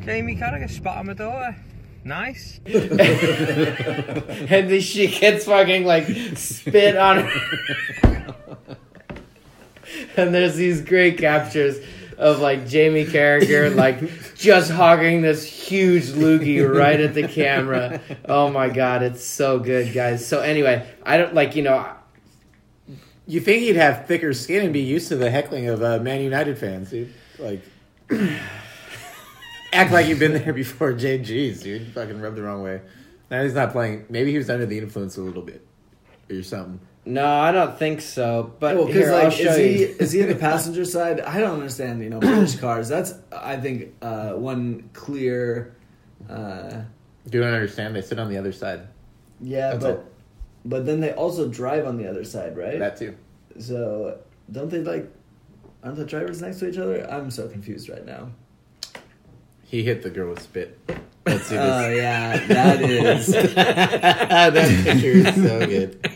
Jamie 0.03 0.35
Carragher 0.35 0.69
spat 0.69 0.97
on 0.97 1.05
my 1.07 1.13
daughter. 1.13 1.55
Nice. 2.03 2.59
and 2.65 2.99
then 4.69 4.81
she 4.81 5.07
gets 5.07 5.45
fucking 5.45 5.85
like 5.85 6.05
spit 6.35 6.97
on 6.97 7.23
her. 7.23 8.35
and 10.17 10.35
there's 10.35 10.55
these 10.55 10.81
great 10.81 11.17
captures 11.17 11.79
of 12.17 12.39
like 12.39 12.67
Jamie 12.67 13.05
Carragher 13.05 13.75
like 13.75 14.35
just 14.35 14.71
hogging 14.71 15.21
this 15.21 15.45
huge 15.45 16.05
loogie 16.05 16.67
right 16.67 16.99
at 16.99 17.13
the 17.13 17.27
camera. 17.27 18.01
Oh 18.25 18.49
my 18.49 18.69
god, 18.69 19.03
it's 19.03 19.23
so 19.23 19.59
good, 19.59 19.93
guys. 19.93 20.25
So 20.25 20.41
anyway, 20.41 20.87
I 21.03 21.17
don't 21.17 21.33
like 21.33 21.55
you 21.55 21.63
know. 21.63 21.89
You 23.27 23.39
think 23.39 23.63
he'd 23.63 23.75
have 23.75 24.05
thicker 24.05 24.33
skin 24.33 24.63
and 24.63 24.73
be 24.73 24.81
used 24.81 25.07
to 25.07 25.15
the 25.15 25.31
heckling 25.31 25.67
of 25.67 25.81
uh, 25.81 25.97
Man 25.99 26.21
United 26.21 26.59
fans, 26.59 26.91
dude? 26.91 27.11
Like, 27.39 27.61
act 29.73 29.91
like 29.91 30.05
you've 30.07 30.19
been 30.19 30.33
there 30.33 30.53
before. 30.53 30.93
JG's, 30.93 31.63
dude. 31.63 31.87
Fucking 31.93 32.21
rubbed 32.21 32.35
the 32.35 32.43
wrong 32.43 32.61
way. 32.61 32.81
Now 33.31 33.41
he's 33.41 33.55
not 33.55 33.71
playing. 33.71 34.05
Maybe 34.09 34.31
he 34.31 34.37
was 34.37 34.49
under 34.49 34.67
the 34.67 34.77
influence 34.77 35.17
a 35.17 35.21
little 35.21 35.41
bit, 35.41 35.65
or 36.29 36.43
something. 36.43 36.79
No, 37.07 37.25
I 37.27 37.51
don't 37.51 37.77
think 37.77 38.01
so. 38.01 38.53
But 38.59 38.75
Well, 38.75 38.87
because 38.87 39.03
here, 39.03 39.13
I'll 39.13 39.23
like, 39.25 39.33
show 39.33 39.51
is 39.51 39.57
he 39.57 39.79
you. 39.81 39.95
is 39.99 40.11
he 40.11 40.21
in 40.21 40.27
the 40.29 40.35
passenger 40.35 40.83
side? 40.97 41.19
I 41.21 41.39
don't 41.39 41.53
understand. 41.53 42.01
You 42.03 42.09
know, 42.09 42.19
British 42.19 42.55
cars. 42.59 42.87
That's 42.89 43.13
I 43.31 43.57
think 43.57 43.93
uh, 44.01 44.31
one 44.31 44.89
clear. 44.93 45.75
Uh, 46.29 46.81
Do 47.29 47.37
you 47.37 47.43
not 47.43 47.53
understand? 47.53 47.95
They 47.95 48.01
sit 48.01 48.17
on 48.19 48.29
the 48.29 48.37
other 48.37 48.51
side. 48.51 48.87
yeah, 49.39 49.71
That's 49.71 49.83
but 49.83 49.97
all. 49.97 50.03
but 50.65 50.85
then 50.87 50.99
they 50.99 51.13
also 51.13 51.47
drive 51.47 51.85
on 51.85 51.97
the 51.97 52.07
other 52.09 52.23
side, 52.23 52.57
right? 52.57 52.79
That 52.79 52.97
too. 52.97 53.15
So 53.59 54.17
don't 54.51 54.69
they 54.71 54.79
like? 54.79 55.11
Aren't 55.83 55.97
the 55.97 56.05
drivers 56.05 56.41
next 56.41 56.57
to 56.59 56.69
each 56.69 56.79
other? 56.79 57.07
I'm 57.11 57.29
so 57.29 57.47
confused 57.47 57.87
right 57.89 58.03
now. 58.05 58.31
He 59.63 59.83
hit 59.83 60.01
the 60.01 60.09
girl 60.09 60.29
with 60.31 60.41
spit. 60.41 60.79
Let's 61.27 61.45
see 61.45 61.55
this. 61.55 61.63
Oh 61.63 61.89
yeah, 61.89 62.37
that 62.47 62.81
is. 62.81 63.27
that 63.55 64.53
picture 64.83 65.07
is 65.07 65.35
so 65.35 65.65
good. 65.67 66.11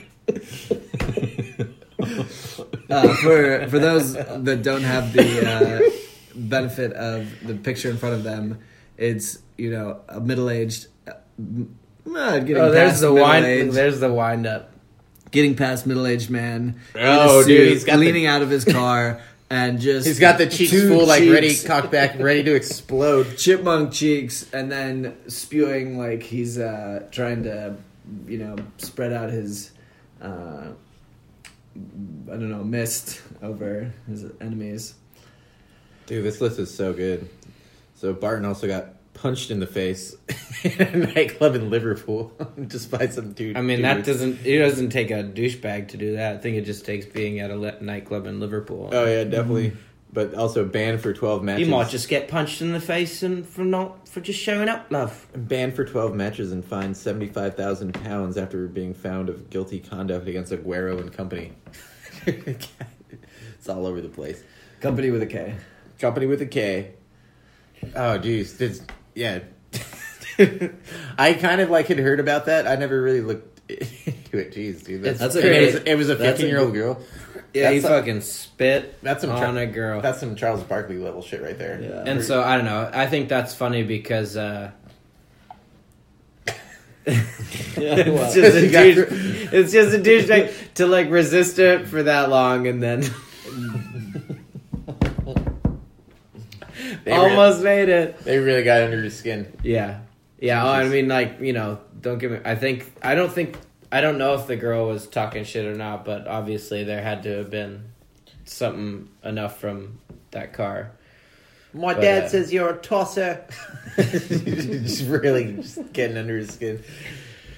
Uh, 2.89 3.13
for 3.15 3.67
for 3.69 3.79
those 3.79 4.13
that 4.13 4.61
don't 4.63 4.83
have 4.83 5.13
the 5.13 5.47
uh, 5.47 5.89
benefit 6.35 6.93
of 6.93 7.27
the 7.45 7.55
picture 7.55 7.89
in 7.89 7.97
front 7.97 8.15
of 8.15 8.23
them, 8.23 8.59
it's 8.97 9.39
you 9.57 9.71
know 9.71 10.01
a 10.09 10.19
middle 10.19 10.49
aged. 10.49 10.87
Uh, 11.07 11.13
uh, 12.15 12.39
getting 12.39 12.57
Oh, 12.57 12.71
there's 12.71 12.99
the 13.01 13.13
wind. 13.13 13.43
middle-aged- 13.45 13.73
There's 13.75 13.99
the 13.99 14.11
wind 14.11 14.47
up. 14.47 14.71
getting 15.31 15.55
past 15.55 15.85
middle 15.85 16.07
aged 16.07 16.29
man. 16.31 16.75
in 16.95 17.01
a 17.01 17.05
Oh, 17.07 17.43
dude, 17.45 17.71
he's 17.71 17.83
got 17.83 17.93
the- 17.93 17.99
leaning 18.05 18.25
out 18.25 18.41
of 18.41 18.49
his 18.49 18.65
car 18.65 19.21
and 19.51 19.79
just 19.79 20.07
He's 20.07 20.19
got 20.19 20.37
the 20.39 20.47
cheeks 20.47 20.71
two 20.71 20.89
full, 20.89 21.05
like 21.05 21.21
ready, 21.29 21.49
cheeks, 21.49 21.63
cocked 21.65 21.91
back, 21.91 22.17
ready 22.19 22.43
to 22.43 22.55
explode. 22.55 23.25
chipmunk 23.37 23.91
cheeks, 23.93 24.45
and 24.53 24.71
then 24.71 25.15
spewing 25.27 25.97
like 25.99 26.23
he's 26.23 26.57
uh, 26.57 27.03
trying 27.11 27.43
to, 27.43 27.75
you 28.27 28.37
know, 28.39 28.55
spread 28.77 29.11
out 29.13 29.29
his, 29.29 29.71
uh, 30.21 30.67
I 31.75 32.31
don't 32.31 32.49
know, 32.49 32.63
mist 32.63 33.21
over 33.41 33.93
his 34.07 34.25
enemies. 34.41 34.95
Dude, 36.05 36.23
this 36.23 36.41
list 36.41 36.59
is 36.59 36.73
so 36.73 36.93
good. 36.93 37.29
So 37.95 38.13
Barton 38.13 38.45
also 38.45 38.67
got 38.67 38.93
punched 39.13 39.51
in 39.51 39.59
the 39.59 39.67
face 39.67 40.15
in 40.63 40.81
a 40.81 40.97
nightclub 41.13 41.55
in 41.55 41.69
Liverpool 41.69 42.31
just 42.67 42.89
by 42.89 43.07
some 43.07 43.33
dude. 43.33 43.57
I 43.57 43.61
mean, 43.61 43.81
that 43.81 44.05
doesn't. 44.05 44.45
It 44.45 44.59
doesn't 44.59 44.89
take 44.89 45.11
a 45.11 45.23
douchebag 45.23 45.89
to 45.89 45.97
do 45.97 46.15
that. 46.15 46.35
I 46.35 46.37
think 46.39 46.57
it 46.57 46.65
just 46.65 46.85
takes 46.85 47.05
being 47.05 47.39
at 47.39 47.51
a 47.51 47.55
le- 47.55 47.81
nightclub 47.81 48.25
in 48.25 48.39
Liverpool. 48.39 48.89
Oh 48.91 49.05
yeah, 49.05 49.23
definitely. 49.23 49.71
Mm-hmm. 49.71 49.79
But 50.11 50.33
also 50.33 50.65
banned 50.65 51.01
for 51.01 51.13
twelve 51.13 51.43
matches. 51.43 51.67
You 51.67 51.71
might 51.71 51.89
just 51.89 52.09
get 52.09 52.27
punched 52.29 52.61
in 52.61 52.73
the 52.73 52.79
face 52.81 53.21
and 53.21 53.47
for 53.47 53.63
not 53.63 54.07
for 54.09 54.21
just 54.21 54.39
showing 54.39 54.67
up, 54.67 54.87
love. 54.89 55.27
banned 55.35 55.75
for 55.75 55.85
twelve 55.85 56.15
matches 56.15 56.51
and 56.51 56.65
fined 56.65 56.97
seventy 56.97 57.27
five 57.27 57.55
thousand 57.55 57.93
pounds 57.93 58.35
after 58.35 58.67
being 58.67 58.95
found 58.95 59.29
of 59.29 59.51
guilty 59.51 59.79
conduct 59.79 60.27
against 60.27 60.51
Aguero 60.51 60.99
and 60.99 61.13
company. 61.13 61.53
it's 62.25 63.69
all 63.69 63.85
over 63.85 64.01
the 64.01 64.09
place. 64.09 64.41
Company 64.81 65.11
with 65.11 65.21
a 65.21 65.27
K. 65.27 65.55
Company 65.99 66.25
with 66.25 66.41
a 66.41 66.47
K. 66.47 66.93
Oh 67.95 68.17
jeez, 68.19 68.57
Did- 68.57 68.81
yeah. 69.13 69.39
I 71.19 71.33
kind 71.33 71.61
of 71.61 71.69
like 71.69 71.87
had 71.87 71.99
heard 71.99 72.19
about 72.19 72.45
that. 72.45 72.65
I 72.67 72.75
never 72.77 72.99
really 73.01 73.21
looked 73.21 73.59
into 73.69 74.37
it. 74.39 74.53
Jeez, 74.53 74.83
dude, 74.83 75.03
that's, 75.03 75.19
That's 75.19 75.35
a 75.35 75.39
and 75.39 75.47
it 75.47 75.73
was, 75.73 75.83
it 75.85 75.95
was 75.95 76.09
a 76.09 76.15
fifteen 76.15 76.47
year 76.47 76.59
old 76.59 76.73
girl. 76.73 76.99
Yeah, 77.53 77.71
he 77.71 77.79
some- 77.81 77.91
fucking 77.91 78.21
spit 78.21 79.01
That's 79.01 79.21
some 79.21 79.31
on 79.31 79.37
Char- 79.55 79.57
a 79.57 79.65
girl. 79.65 80.01
That's 80.01 80.19
some 80.19 80.35
Charles 80.35 80.61
Barkley 80.63 80.97
level 80.97 81.21
shit 81.21 81.41
right 81.41 81.57
there. 81.57 81.79
Yeah. 81.81 82.03
and 82.05 82.23
so 82.23 82.43
I 82.43 82.55
don't 82.55 82.65
know. 82.65 82.89
I 82.93 83.07
think 83.07 83.27
that's 83.29 83.55
funny 83.55 83.83
because 83.83 84.37
uh, 84.37 84.71
it's 87.05 88.33
just 88.35 88.55
a 88.57 88.61
You 88.65 88.69
douche, 88.71 89.07
it's 89.51 89.71
just 89.71 89.95
a 89.95 89.99
douchebag 89.99 90.73
to 90.75 90.85
like 90.85 91.09
resist 91.09 91.57
it 91.59 91.87
for 91.87 92.03
that 92.03 92.29
long 92.29 92.67
and 92.67 92.81
then 92.83 93.03
They 97.03 97.11
almost 97.11 97.61
made 97.63 97.89
it. 97.89 98.19
They 98.23 98.37
really 98.39 98.63
got 98.63 98.81
under 98.81 99.01
his 99.01 99.17
skin. 99.17 99.51
Yeah, 99.63 100.01
yeah. 100.39 100.65
Oh, 100.65 100.69
I 100.71 100.87
mean, 100.87 101.07
like 101.07 101.39
you 101.39 101.53
know, 101.53 101.79
don't 102.01 102.17
give 102.17 102.31
me. 102.31 102.39
I 102.45 102.55
think 102.55 102.91
I 103.01 103.15
don't 103.15 103.31
think 103.31 103.57
I 103.91 104.01
don't 104.01 104.17
know 104.17 104.35
if 104.35 104.47
the 104.47 104.55
girl 104.55 104.87
was 104.87 105.07
talking 105.07 105.43
shit 105.43 105.65
or 105.65 105.75
not, 105.75 106.05
but 106.05 106.27
obviously 106.27 106.83
there 106.83 107.01
had 107.01 107.23
to 107.23 107.29
have 107.37 107.49
been 107.49 107.85
something 108.45 109.09
enough 109.23 109.59
from 109.59 109.99
that 110.31 110.53
car. 110.53 110.91
My 111.73 111.93
But, 111.93 112.01
dad 112.01 112.23
uh, 112.23 112.29
says 112.29 112.53
you're 112.53 112.69
a 112.69 112.77
tosser. 112.77 113.45
just 113.95 115.05
really 115.07 115.53
just 115.53 115.91
getting 115.93 116.17
under 116.17 116.37
his 116.37 116.49
skin. 116.49 116.83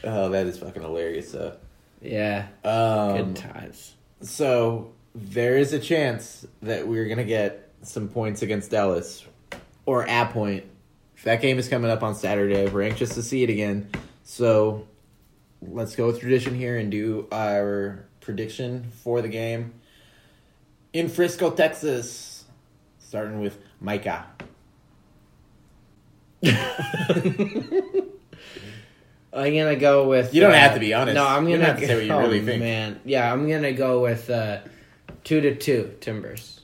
Oh, 0.03 0.29
that 0.29 0.47
is 0.47 0.57
fucking 0.59 0.82
hilarious. 0.82 1.32
So, 1.32 1.55
Yeah, 2.01 2.47
um, 2.63 3.17
good 3.17 3.36
times. 3.36 3.93
so 4.21 4.91
there 5.13 5.57
is 5.57 5.73
a 5.73 5.79
chance 5.79 6.45
that 6.61 6.88
we're 6.88 7.07
gonna 7.07 7.23
get 7.23 7.69
some 7.84 8.07
points 8.07 8.41
against 8.41 8.71
Dallas, 8.71 9.25
or 9.86 10.05
a 10.07 10.25
point. 10.25 10.65
If 11.15 11.23
that 11.25 11.41
game 11.41 11.59
is 11.59 11.67
coming 11.69 11.91
up 11.91 12.01
on 12.03 12.15
Saturday. 12.15 12.67
We're 12.67 12.82
anxious 12.82 13.13
to 13.15 13.21
see 13.21 13.43
it 13.43 13.49
again. 13.49 13.89
So 14.23 14.88
let's 15.62 15.95
go 15.95 16.07
with 16.07 16.20
tradition 16.20 16.55
here 16.55 16.78
and 16.78 16.91
do 16.91 17.28
our 17.32 18.05
prediction 18.20 18.91
for 19.03 19.22
the 19.22 19.28
game 19.28 19.74
in 20.93 21.09
Frisco, 21.09 21.51
Texas. 21.51 22.45
Starting 22.99 23.41
with 23.41 23.57
Micah. 23.82 24.26
I'm 29.34 29.53
gonna 29.53 29.76
go 29.76 30.07
with. 30.07 30.34
You 30.34 30.41
don't 30.41 30.51
uh, 30.51 30.55
have 30.55 30.74
to 30.74 30.80
be 30.80 30.93
honest. 30.93 31.16
No, 31.16 31.28
I'm 31.28 31.43
gonna 31.43 31.66
have 31.66 31.80
to 31.80 31.88
say 31.88 31.95
what 31.95 32.05
you 32.05 32.12
oh, 32.14 32.20
really 32.20 32.41
think. 32.41 32.62
Man, 32.62 32.99
yeah, 33.05 33.32
I'm 33.32 33.49
gonna 33.49 33.74
go 33.74 34.01
with 34.01 34.30
uh, 34.30 34.59
two 35.24 35.41
to 35.41 35.55
two 35.55 35.95
Timbers. 35.99 36.62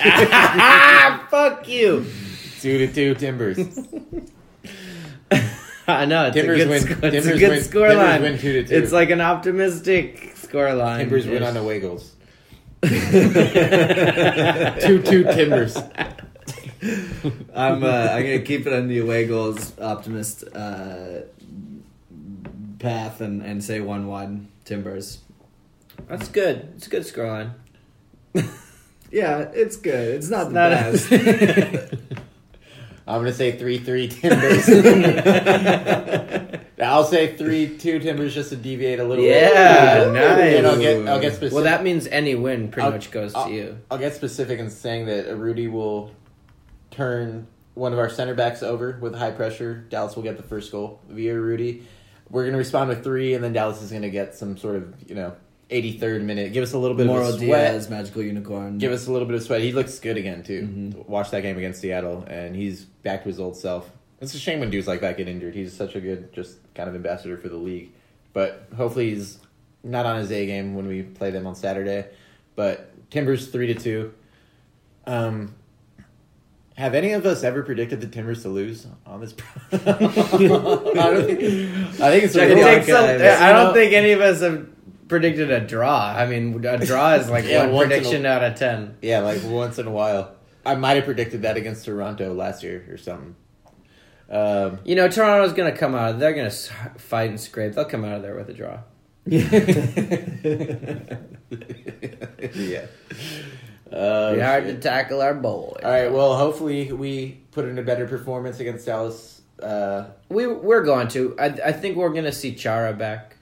Ah 0.00 1.26
fuck 1.30 1.68
you. 1.68 2.06
Two 2.60 2.86
to 2.86 2.92
two 2.92 3.14
Timbers. 3.14 3.58
I 5.88 6.04
know 6.06 6.26
it's 6.26 6.34
Timbers 6.34 6.60
a 6.60 6.64
good, 6.64 6.68
win- 6.70 6.80
sc- 6.82 6.90
it's 6.90 7.00
Timbers 7.00 7.26
a 7.26 7.38
good 7.38 7.50
win- 7.50 7.62
score 7.62 7.88
Timbers 7.88 8.06
line. 8.06 8.22
win 8.22 8.38
two 8.38 8.52
to 8.62 8.64
two. 8.68 8.74
It's 8.74 8.92
like 8.92 9.10
an 9.10 9.20
optimistic 9.20 10.32
score 10.36 10.72
line. 10.74 11.00
Timbers 11.00 11.26
win 11.26 11.42
on 11.42 11.54
the 11.54 11.60
goals. 11.80 12.12
two 14.84 15.02
two 15.02 15.24
Timbers. 15.24 15.76
I'm 17.54 17.82
uh, 17.84 18.08
I'm 18.12 18.22
gonna 18.22 18.40
keep 18.40 18.66
it 18.66 18.72
on 18.72 18.88
the 18.88 18.98
away 18.98 19.26
goals 19.26 19.78
optimist 19.78 20.44
uh, 20.54 21.20
path 22.78 23.20
and, 23.20 23.42
and 23.42 23.62
say 23.64 23.80
one 23.80 24.06
one 24.06 24.48
Timbers. 24.64 25.20
That's 26.08 26.28
good. 26.28 26.68
It's 26.76 26.86
a 26.86 26.90
good 26.90 27.06
score 27.06 27.26
line. 27.26 27.54
Yeah, 29.12 29.50
it's 29.54 29.76
good. 29.76 30.16
It's 30.16 30.28
not 30.28 30.48
the 30.48 30.54
Not 30.54 30.72
a- 30.72 30.74
best. 30.74 32.28
I'm 33.06 33.20
gonna 33.20 33.32
say 33.32 33.56
three 33.58 33.78
three 33.78 34.08
Timbers. 34.08 34.66
I'll 36.82 37.04
say 37.04 37.36
three 37.36 37.76
two 37.78 37.98
Timbers 37.98 38.34
just 38.34 38.50
to 38.50 38.56
deviate 38.56 38.98
a 39.00 39.04
little. 39.04 39.24
Yeah, 39.24 40.04
bit. 40.04 40.12
nice. 40.12 40.56
And 40.56 40.66
I'll 40.66 40.78
get 40.78 41.06
I'll 41.08 41.20
get 41.20 41.32
specific. 41.34 41.54
Well, 41.54 41.64
that 41.64 41.82
means 41.82 42.06
any 42.06 42.34
win 42.34 42.70
pretty 42.70 42.86
I'll- 42.86 42.92
much 42.92 43.10
goes 43.10 43.34
I'll- 43.34 43.46
to 43.48 43.52
you. 43.54 43.78
I'll 43.90 43.98
get 43.98 44.14
specific 44.14 44.58
in 44.58 44.70
saying 44.70 45.06
that 45.06 45.34
Rudy 45.36 45.68
will 45.68 46.12
turn 46.90 47.46
one 47.74 47.92
of 47.92 47.98
our 47.98 48.08
center 48.08 48.34
backs 48.34 48.62
over 48.62 48.98
with 49.00 49.14
high 49.14 49.32
pressure. 49.32 49.84
Dallas 49.88 50.14
will 50.16 50.22
get 50.22 50.36
the 50.36 50.42
first 50.42 50.70
goal 50.72 51.00
via 51.08 51.38
Rudy. 51.38 51.86
We're 52.30 52.42
going 52.44 52.52
to 52.52 52.58
respond 52.58 52.88
with 52.88 53.04
three, 53.04 53.34
and 53.34 53.42
then 53.44 53.52
Dallas 53.52 53.82
is 53.82 53.90
going 53.90 54.02
to 54.02 54.10
get 54.10 54.34
some 54.34 54.56
sort 54.56 54.76
of, 54.76 54.94
you 55.08 55.14
know, 55.14 55.34
83rd 55.70 56.22
minute. 56.22 56.52
Give 56.52 56.62
us 56.62 56.72
a 56.72 56.78
little 56.78 56.96
bit 56.96 57.06
Mauro 57.06 57.28
of 57.28 57.34
a 57.36 57.38
sweat. 57.38 57.72
Diaz, 57.72 57.88
magical 57.90 58.22
unicorn. 58.22 58.78
Give 58.78 58.92
us 58.92 59.06
a 59.06 59.12
little 59.12 59.26
bit 59.26 59.36
of 59.36 59.42
sweat. 59.42 59.60
He 59.60 59.72
looks 59.72 59.98
good 59.98 60.16
again, 60.16 60.42
too. 60.42 60.62
Mm-hmm. 60.62 61.10
Watch 61.10 61.30
that 61.30 61.42
game 61.42 61.56
against 61.56 61.80
Seattle, 61.80 62.24
and 62.28 62.54
he's 62.54 62.84
back 62.84 63.22
to 63.22 63.28
his 63.28 63.40
old 63.40 63.56
self. 63.56 63.90
It's 64.20 64.34
a 64.34 64.38
shame 64.38 64.60
when 64.60 64.70
dudes 64.70 64.86
like 64.86 65.00
that 65.00 65.16
get 65.16 65.28
injured. 65.28 65.54
He's 65.54 65.74
such 65.76 65.94
a 65.96 66.00
good, 66.00 66.32
just 66.32 66.58
kind 66.74 66.88
of 66.88 66.94
ambassador 66.94 67.36
for 67.36 67.48
the 67.48 67.56
league. 67.56 67.92
But 68.32 68.68
hopefully 68.76 69.10
he's 69.10 69.38
not 69.82 70.06
on 70.06 70.18
his 70.18 70.30
A 70.32 70.46
game 70.46 70.74
when 70.74 70.86
we 70.86 71.02
play 71.02 71.30
them 71.30 71.46
on 71.46 71.54
Saturday. 71.54 72.06
But 72.56 72.90
Timbers 73.10 73.48
three 73.48 73.66
to 73.68 73.74
two. 73.74 74.14
Um, 75.06 75.54
have 76.76 76.94
any 76.94 77.12
of 77.12 77.26
us 77.26 77.44
ever 77.44 77.62
predicted 77.62 78.00
the 78.00 78.06
Timbers 78.06 78.42
to 78.42 78.48
lose 78.48 78.86
on 79.06 79.20
this? 79.20 79.34
I, 79.72 79.76
don't 79.76 81.26
think, 81.26 81.40
I 82.00 82.10
think 82.10 82.24
it's 82.24 82.34
a 82.34 82.50
It 82.50 82.86
some- 82.86 83.42
I 83.42 83.52
don't 83.52 83.74
think 83.74 83.92
any 83.92 84.12
of 84.12 84.20
us 84.20 84.40
have 84.40 84.66
predicted 85.08 85.50
a 85.50 85.60
draw. 85.60 86.14
I 86.16 86.26
mean, 86.26 86.64
a 86.64 86.78
draw 86.84 87.14
is 87.14 87.28
like 87.30 87.44
Yeah, 87.48 87.66
one 87.66 87.86
in 87.86 87.92
a- 87.92 87.94
prediction 87.96 88.26
out 88.26 88.42
of 88.44 88.54
ten. 88.56 88.96
Yeah, 89.02 89.20
like 89.20 89.42
once 89.44 89.78
in 89.78 89.86
a 89.86 89.90
while. 89.90 90.34
I 90.66 90.74
might 90.76 90.94
have 90.96 91.04
predicted 91.04 91.42
that 91.42 91.56
against 91.58 91.84
Toronto 91.84 92.32
last 92.32 92.62
year 92.62 92.86
or 92.90 92.96
something. 92.96 93.36
Um, 94.30 94.78
You 94.84 94.94
know, 94.96 95.08
Toronto's 95.08 95.52
going 95.52 95.70
to 95.70 95.78
come 95.78 95.94
out. 95.94 96.18
They're 96.18 96.32
going 96.32 96.50
to 96.50 96.56
fight 96.98 97.28
and 97.28 97.38
scrape. 97.38 97.74
They'll 97.74 97.84
come 97.84 98.02
out 98.04 98.16
of 98.16 98.22
there 98.22 98.34
with 98.34 98.48
a 98.48 98.54
draw. 98.54 98.78
yeah. 102.54 102.86
Uh, 103.92 104.34
Be 104.34 104.40
hard 104.40 104.64
to 104.66 104.78
tackle 104.80 105.20
our 105.20 105.34
boy. 105.34 105.76
All 105.82 105.90
right. 105.90 106.10
Well, 106.10 106.36
hopefully 106.36 106.90
we 106.92 107.42
put 107.52 107.66
in 107.66 107.78
a 107.78 107.82
better 107.82 108.06
performance 108.06 108.58
against 108.60 108.86
Dallas. 108.86 109.42
Uh, 109.62 110.06
We 110.28 110.46
we're 110.46 110.82
going 110.82 111.08
to. 111.08 111.36
I 111.38 111.46
I 111.46 111.72
think 111.72 111.96
we're 111.96 112.08
going 112.10 112.24
to 112.24 112.32
see 112.32 112.54
Chara 112.54 112.92
back. 112.92 113.36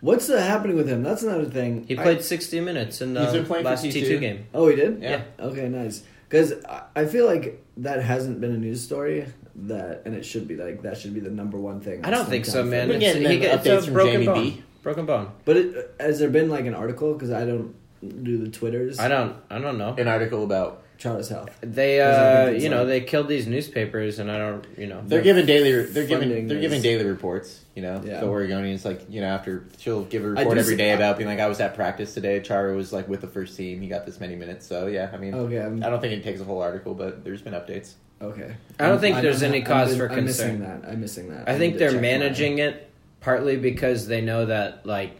What's 0.00 0.30
uh, 0.30 0.38
happening 0.40 0.76
with 0.76 0.88
him? 0.88 1.02
That's 1.02 1.22
another 1.22 1.44
thing. 1.46 1.84
He 1.88 1.98
I- 1.98 2.02
played 2.02 2.22
sixty 2.22 2.60
minutes 2.60 3.00
in 3.00 3.14
the 3.14 3.24
He's 3.24 3.32
been 3.32 3.46
playing 3.46 3.64
last 3.64 3.82
T 3.82 3.90
T2. 3.90 4.20
game. 4.20 4.46
Oh, 4.54 4.68
he 4.68 4.76
did. 4.76 5.02
Yeah. 5.02 5.22
Okay, 5.40 5.68
nice. 5.68 6.02
Because 6.28 6.52
I 6.94 7.06
feel 7.06 7.24
like 7.26 7.64
that 7.78 8.02
hasn't 8.02 8.40
been 8.40 8.52
a 8.52 8.58
news 8.58 8.82
story 8.84 9.26
that, 9.56 10.02
and 10.04 10.14
it 10.14 10.24
should 10.24 10.46
be 10.46 10.56
like 10.56 10.82
that 10.82 10.98
should 10.98 11.14
be 11.14 11.20
the 11.20 11.30
number 11.30 11.56
one 11.58 11.80
thing. 11.80 12.04
I 12.04 12.10
don't 12.10 12.28
think 12.28 12.44
so, 12.44 12.62
man. 12.62 12.86
for- 12.88 12.92
We're 12.94 12.96
It's, 12.96 13.04
getting 13.14 13.30
he, 13.30 13.38
them 13.38 13.58
it's 13.58 13.66
updates 13.66 13.78
a 13.78 13.82
from 13.82 13.92
broken 13.94 14.12
Jamie 14.12 14.26
bone. 14.26 14.42
B. 14.44 14.62
Broken 14.82 15.06
bone. 15.06 15.30
But 15.44 15.56
it, 15.56 15.94
has 15.98 16.18
there 16.20 16.28
been 16.30 16.48
like 16.50 16.66
an 16.66 16.74
article? 16.74 17.14
Because 17.14 17.30
I 17.30 17.44
don't 17.44 17.74
do 18.22 18.38
the 18.38 18.48
twitters. 18.50 18.98
I 19.00 19.08
don't. 19.08 19.36
I 19.50 19.58
don't 19.58 19.78
know. 19.78 19.94
an 19.98 20.06
article 20.06 20.44
about 20.44 20.82
Chara's 20.98 21.28
Health. 21.28 21.50
They, 21.60 22.00
uh, 22.00 22.46
think 22.46 22.56
it's 22.56 22.64
you 22.64 22.70
know, 22.70 22.84
they 22.84 23.00
killed 23.00 23.28
these 23.28 23.46
newspapers, 23.46 24.18
and 24.18 24.30
I 24.30 24.38
don't, 24.38 24.66
you 24.76 24.88
know, 24.88 25.00
they're 25.06 25.22
giving 25.22 25.46
daily 25.46 25.84
they're 25.86 26.06
giving 26.06 26.28
they're 26.48 26.56
is- 26.56 26.60
giving 26.60 26.82
daily 26.82 27.04
reports. 27.04 27.64
You 27.76 27.82
know, 27.82 28.02
Yeah. 28.04 28.18
the 28.20 28.26
Oregonians 28.26 28.84
like 28.84 29.02
you 29.08 29.20
know 29.20 29.28
after 29.28 29.62
she'll 29.78 30.02
give 30.02 30.24
a 30.24 30.30
report 30.30 30.58
every 30.58 30.74
day 30.76 30.90
every 30.90 31.04
about 31.04 31.16
being 31.16 31.28
like 31.28 31.38
I 31.38 31.46
was 31.46 31.60
at 31.60 31.76
practice 31.76 32.12
today. 32.12 32.40
Chara 32.40 32.74
was 32.74 32.92
like 32.92 33.08
with 33.08 33.20
the 33.20 33.28
first 33.28 33.56
team. 33.56 33.80
He 33.80 33.86
got 33.86 34.04
this 34.04 34.18
many 34.18 34.34
minutes. 34.34 34.66
So 34.66 34.88
yeah, 34.88 35.10
I 35.12 35.16
mean, 35.16 35.32
Okay, 35.34 35.60
I'm- 35.60 35.82
I 35.84 35.88
don't 35.88 36.00
think 36.00 36.12
it 36.14 36.24
takes 36.24 36.40
a 36.40 36.44
whole 36.44 36.60
article, 36.60 36.94
but 36.94 37.22
there's 37.24 37.40
been 37.42 37.52
updates. 37.54 37.92
Okay. 38.20 38.50
I 38.80 38.82
don't 38.82 38.90
I'm- 38.94 38.98
think 38.98 39.14
I'm- 39.14 39.22
there's 39.24 39.44
any 39.44 39.58
I'm- 39.58 39.66
cause 39.66 39.90
I'm- 39.90 39.98
for 39.98 40.12
I'm 40.12 40.24
missing 40.24 40.56
concern. 40.58 40.80
that. 40.82 40.88
I'm 40.90 41.00
missing 41.00 41.28
that. 41.30 41.48
I 41.48 41.52
need 41.52 41.58
think 41.60 41.78
they're 41.78 42.00
managing 42.00 42.58
it 42.58 42.90
partly 43.20 43.56
because 43.56 44.08
they 44.08 44.20
know 44.22 44.46
that 44.46 44.84
like 44.84 45.12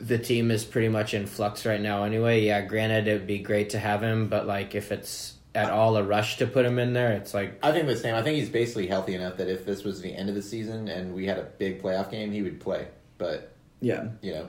the 0.00 0.18
team 0.18 0.50
is 0.50 0.64
pretty 0.64 0.88
much 0.88 1.14
in 1.14 1.26
flux 1.26 1.66
right 1.66 1.80
now 1.80 2.04
anyway. 2.04 2.42
Yeah, 2.42 2.62
granted 2.62 3.08
it'd 3.08 3.26
be 3.26 3.38
great 3.38 3.70
to 3.70 3.78
have 3.78 4.02
him, 4.02 4.28
but 4.28 4.46
like 4.46 4.74
if 4.74 4.92
it's 4.92 5.34
at 5.54 5.70
all 5.70 5.96
a 5.96 6.02
rush 6.04 6.36
to 6.38 6.46
put 6.46 6.64
him 6.64 6.78
in 6.78 6.92
there, 6.92 7.12
it's 7.12 7.34
like 7.34 7.58
I 7.62 7.72
think 7.72 7.86
the 7.86 7.96
same. 7.96 8.14
I 8.14 8.22
think 8.22 8.36
he's 8.38 8.48
basically 8.48 8.86
healthy 8.86 9.14
enough 9.14 9.36
that 9.38 9.48
if 9.48 9.64
this 9.66 9.82
was 9.84 10.00
the 10.00 10.14
end 10.14 10.28
of 10.28 10.34
the 10.34 10.42
season 10.42 10.88
and 10.88 11.14
we 11.14 11.26
had 11.26 11.38
a 11.38 11.44
big 11.44 11.82
playoff 11.82 12.10
game, 12.10 12.30
he 12.32 12.42
would 12.42 12.60
play. 12.60 12.86
But 13.16 13.52
Yeah. 13.80 14.08
you 14.22 14.32
know, 14.32 14.48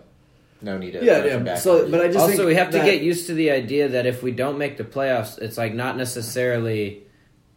no 0.62 0.78
need 0.78 0.92
to 0.92 1.04
Yeah, 1.04 1.24
yeah. 1.26 1.38
back. 1.38 1.58
So, 1.58 1.90
but 1.90 2.02
I 2.02 2.08
just 2.08 2.20
also 2.20 2.36
think 2.36 2.46
we 2.48 2.56
have 2.56 2.70
to 2.72 2.80
get 2.80 3.02
used 3.02 3.28
to 3.28 3.34
the 3.34 3.50
idea 3.52 3.88
that 3.90 4.06
if 4.06 4.22
we 4.22 4.32
don't 4.32 4.58
make 4.58 4.78
the 4.78 4.84
playoffs, 4.84 5.40
it's 5.40 5.58
like 5.58 5.74
not 5.74 5.98
necessarily 5.98 7.04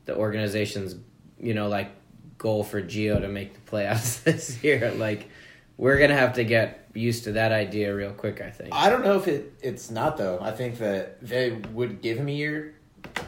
the 0.06 0.16
organization's 0.16 0.96
you 1.38 1.54
know 1.54 1.68
like 1.68 1.90
goal 2.38 2.64
for 2.64 2.80
Gio 2.82 3.20
to 3.20 3.28
make 3.28 3.52
the 3.54 3.70
playoffs 3.70 4.22
this 4.24 4.62
year. 4.64 4.92
Like 4.96 5.28
we're 5.76 5.98
gonna 5.98 6.16
have 6.16 6.34
to 6.34 6.44
get 6.44 6.88
used 6.94 7.24
to 7.24 7.32
that 7.32 7.52
idea 7.52 7.94
real 7.94 8.12
quick. 8.12 8.40
I 8.40 8.50
think. 8.50 8.70
I 8.74 8.90
don't 8.90 9.02
know 9.04 9.16
if 9.16 9.28
it 9.28 9.54
it's 9.62 9.90
not 9.90 10.16
though. 10.16 10.38
I 10.40 10.52
think 10.52 10.78
that 10.78 11.20
they 11.24 11.50
would 11.50 12.02
give 12.02 12.18
him 12.18 12.28
a 12.28 12.32
year, 12.32 12.74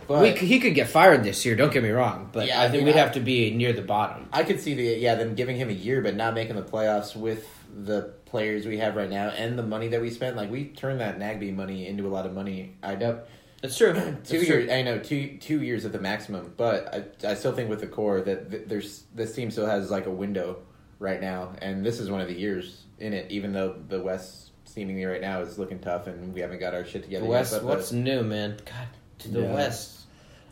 but 0.07 0.21
we, 0.23 0.31
he 0.33 0.61
could 0.61 0.75
get 0.75 0.89
fired 0.89 1.25
this 1.25 1.45
year. 1.47 1.57
Don't 1.57 1.73
get 1.73 1.83
me 1.83 1.91
wrong, 1.91 2.29
but 2.33 2.47
Yeah, 2.47 2.61
I 2.61 2.65
I 2.65 2.69
think 2.69 2.85
mean, 2.85 2.87
we'd 2.95 3.01
I- 3.01 3.05
have 3.05 3.13
to 3.15 3.21
be 3.21 3.51
near 3.51 3.73
the 3.73 3.83
bottom. 3.83 4.29
I 4.33 4.43
could 4.45 4.61
see 4.61 4.75
the 4.75 4.83
yeah 4.99 5.15
them 5.15 5.35
giving 5.35 5.57
him 5.57 5.69
a 5.71 5.73
year, 5.73 6.01
but 6.03 6.15
not 6.17 6.35
making 6.35 6.57
the 6.57 6.63
playoffs 6.63 7.17
with 7.17 7.47
the 7.77 8.13
players 8.27 8.67
we 8.67 8.79
have 8.79 8.95
right 8.97 9.11
now 9.11 9.29
and 9.29 9.59
the 9.59 9.63
money 9.63 9.89
that 9.89 10.01
we 10.01 10.11
spent. 10.11 10.37
Like 10.37 10.51
we 10.51 10.67
turned 10.67 11.01
that 11.01 11.19
Nagbe 11.19 11.55
money 11.55 11.87
into 11.89 12.07
a 12.07 12.11
lot 12.11 12.27
of 12.27 12.33
money. 12.35 12.75
I 12.83 12.95
Yep, 12.97 13.29
that's 13.63 13.77
true. 13.79 13.93
two 13.95 14.01
That's 14.01 14.33
years. 14.33 14.47
true. 14.67 14.71
I 14.73 14.83
know 14.83 14.99
two 14.99 15.39
two 15.41 15.63
years 15.63 15.85
at 15.87 15.93
the 15.93 15.99
maximum, 16.01 16.53
but 16.57 16.95
I 17.25 17.31
I 17.31 17.35
still 17.35 17.53
think 17.53 17.71
with 17.71 17.81
the 17.81 17.87
core 17.89 18.21
that 18.21 18.51
th- 18.51 18.65
there's 18.69 19.05
this 19.15 19.35
team 19.35 19.51
still 19.51 19.67
has 19.67 19.91
like 19.91 20.07
a 20.07 20.11
window 20.11 20.59
right 21.05 21.21
now, 21.21 21.53
and 21.63 21.85
this 21.87 22.01
is 22.01 22.11
one 22.11 22.21
of 22.21 22.27
the 22.29 22.35
years 22.35 22.83
in 22.99 23.13
it. 23.13 23.31
Even 23.31 23.53
though 23.53 23.77
the 23.89 24.01
West 24.03 24.51
seemingly 24.65 25.05
right 25.05 25.21
now 25.21 25.41
is 25.43 25.59
looking 25.59 25.79
tough, 25.79 26.07
and 26.09 26.35
we 26.35 26.41
haven't 26.41 26.59
got 26.59 26.75
our 26.75 26.85
shit 26.85 27.05
together. 27.05 27.25
The 27.25 27.31
West, 27.31 27.53
yet, 27.53 27.63
but 27.63 27.69
what's 27.69 27.93
new, 27.93 28.23
man? 28.25 28.57
God, 28.65 28.89
to 29.21 29.29
the 29.29 29.43
Yeah. 29.43 29.55
West. 29.55 30.01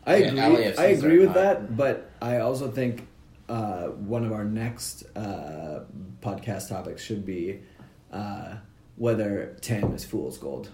I 0.05 0.17
Yeah, 0.17 0.27
agree. 0.27 0.39
LAFC 0.65 0.79
I 0.79 0.85
agree 0.85 1.19
with 1.19 1.29
hot. 1.29 1.35
that, 1.35 1.77
but 1.77 2.11
I 2.21 2.37
also 2.39 2.69
think 2.69 3.07
uh, 3.49 3.87
one 3.87 4.23
of 4.23 4.31
our 4.31 4.45
next 4.45 5.03
uh, 5.17 5.83
podcast 6.21 6.69
topics 6.69 7.01
should 7.03 7.25
be 7.25 7.59
uh, 8.11 8.55
whether 8.95 9.57
TAM 9.61 9.93
is 9.93 10.05
fool's 10.05 10.37
gold. 10.37 10.69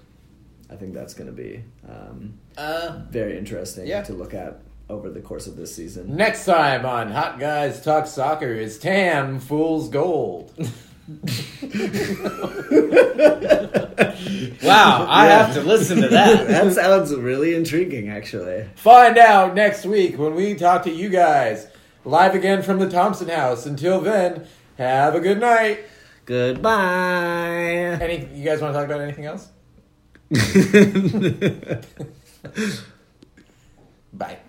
I 0.71 0.75
think 0.75 0.93
that's 0.93 1.13
going 1.15 1.27
to 1.27 1.33
be 1.35 1.63
um, 1.87 2.37
uh, 2.57 2.99
very 3.09 3.37
interesting 3.37 3.87
Yeah. 3.87 4.03
to 4.03 4.13
look 4.13 4.33
at 4.35 4.61
over 4.89 5.09
the 5.09 5.21
course 5.21 5.47
of 5.47 5.55
this 5.55 5.75
season. 5.75 6.15
next 6.15 6.45
time 6.45 6.85
on 6.85 7.11
Hot 7.11 7.39
Guys 7.39 7.81
Talk 7.81 8.07
Soccer 8.07 8.53
is 8.53 8.79
TAM 8.79 9.39
Fool's 9.39 9.89
Gold. 9.89 10.51
Wow, 14.63 15.07
I 15.09 15.25
have 15.27 15.53
to 15.55 15.61
listen 15.61 16.01
to 16.01 16.09
that. 16.09 16.47
that 16.49 16.73
sounds 16.73 17.15
really 17.15 17.55
intriguing, 17.55 18.09
actually. 18.09 18.69
Find 18.75 19.17
out 19.17 19.55
next 19.55 19.85
week 19.85 20.19
when 20.19 20.35
we 20.35 20.53
talk 20.55 20.83
to 20.83 20.91
you 20.91 21.09
guys 21.09 21.67
live 22.05 22.35
again 22.35 22.61
from 22.61 22.79
the 22.79 22.89
Thompson 22.89 23.29
House. 23.29 23.65
Until 23.65 24.01
then, 24.01 24.45
have 24.77 25.15
a 25.15 25.19
good 25.19 25.39
night. 25.39 25.79
Goodbye. 26.25 27.97
Any 27.99 28.27
you 28.33 28.43
guys 28.43 28.61
want 28.61 28.73
to 28.73 28.79
talk 28.79 28.85
about 28.85 29.01
anything 29.01 29.25
else? 29.25 29.49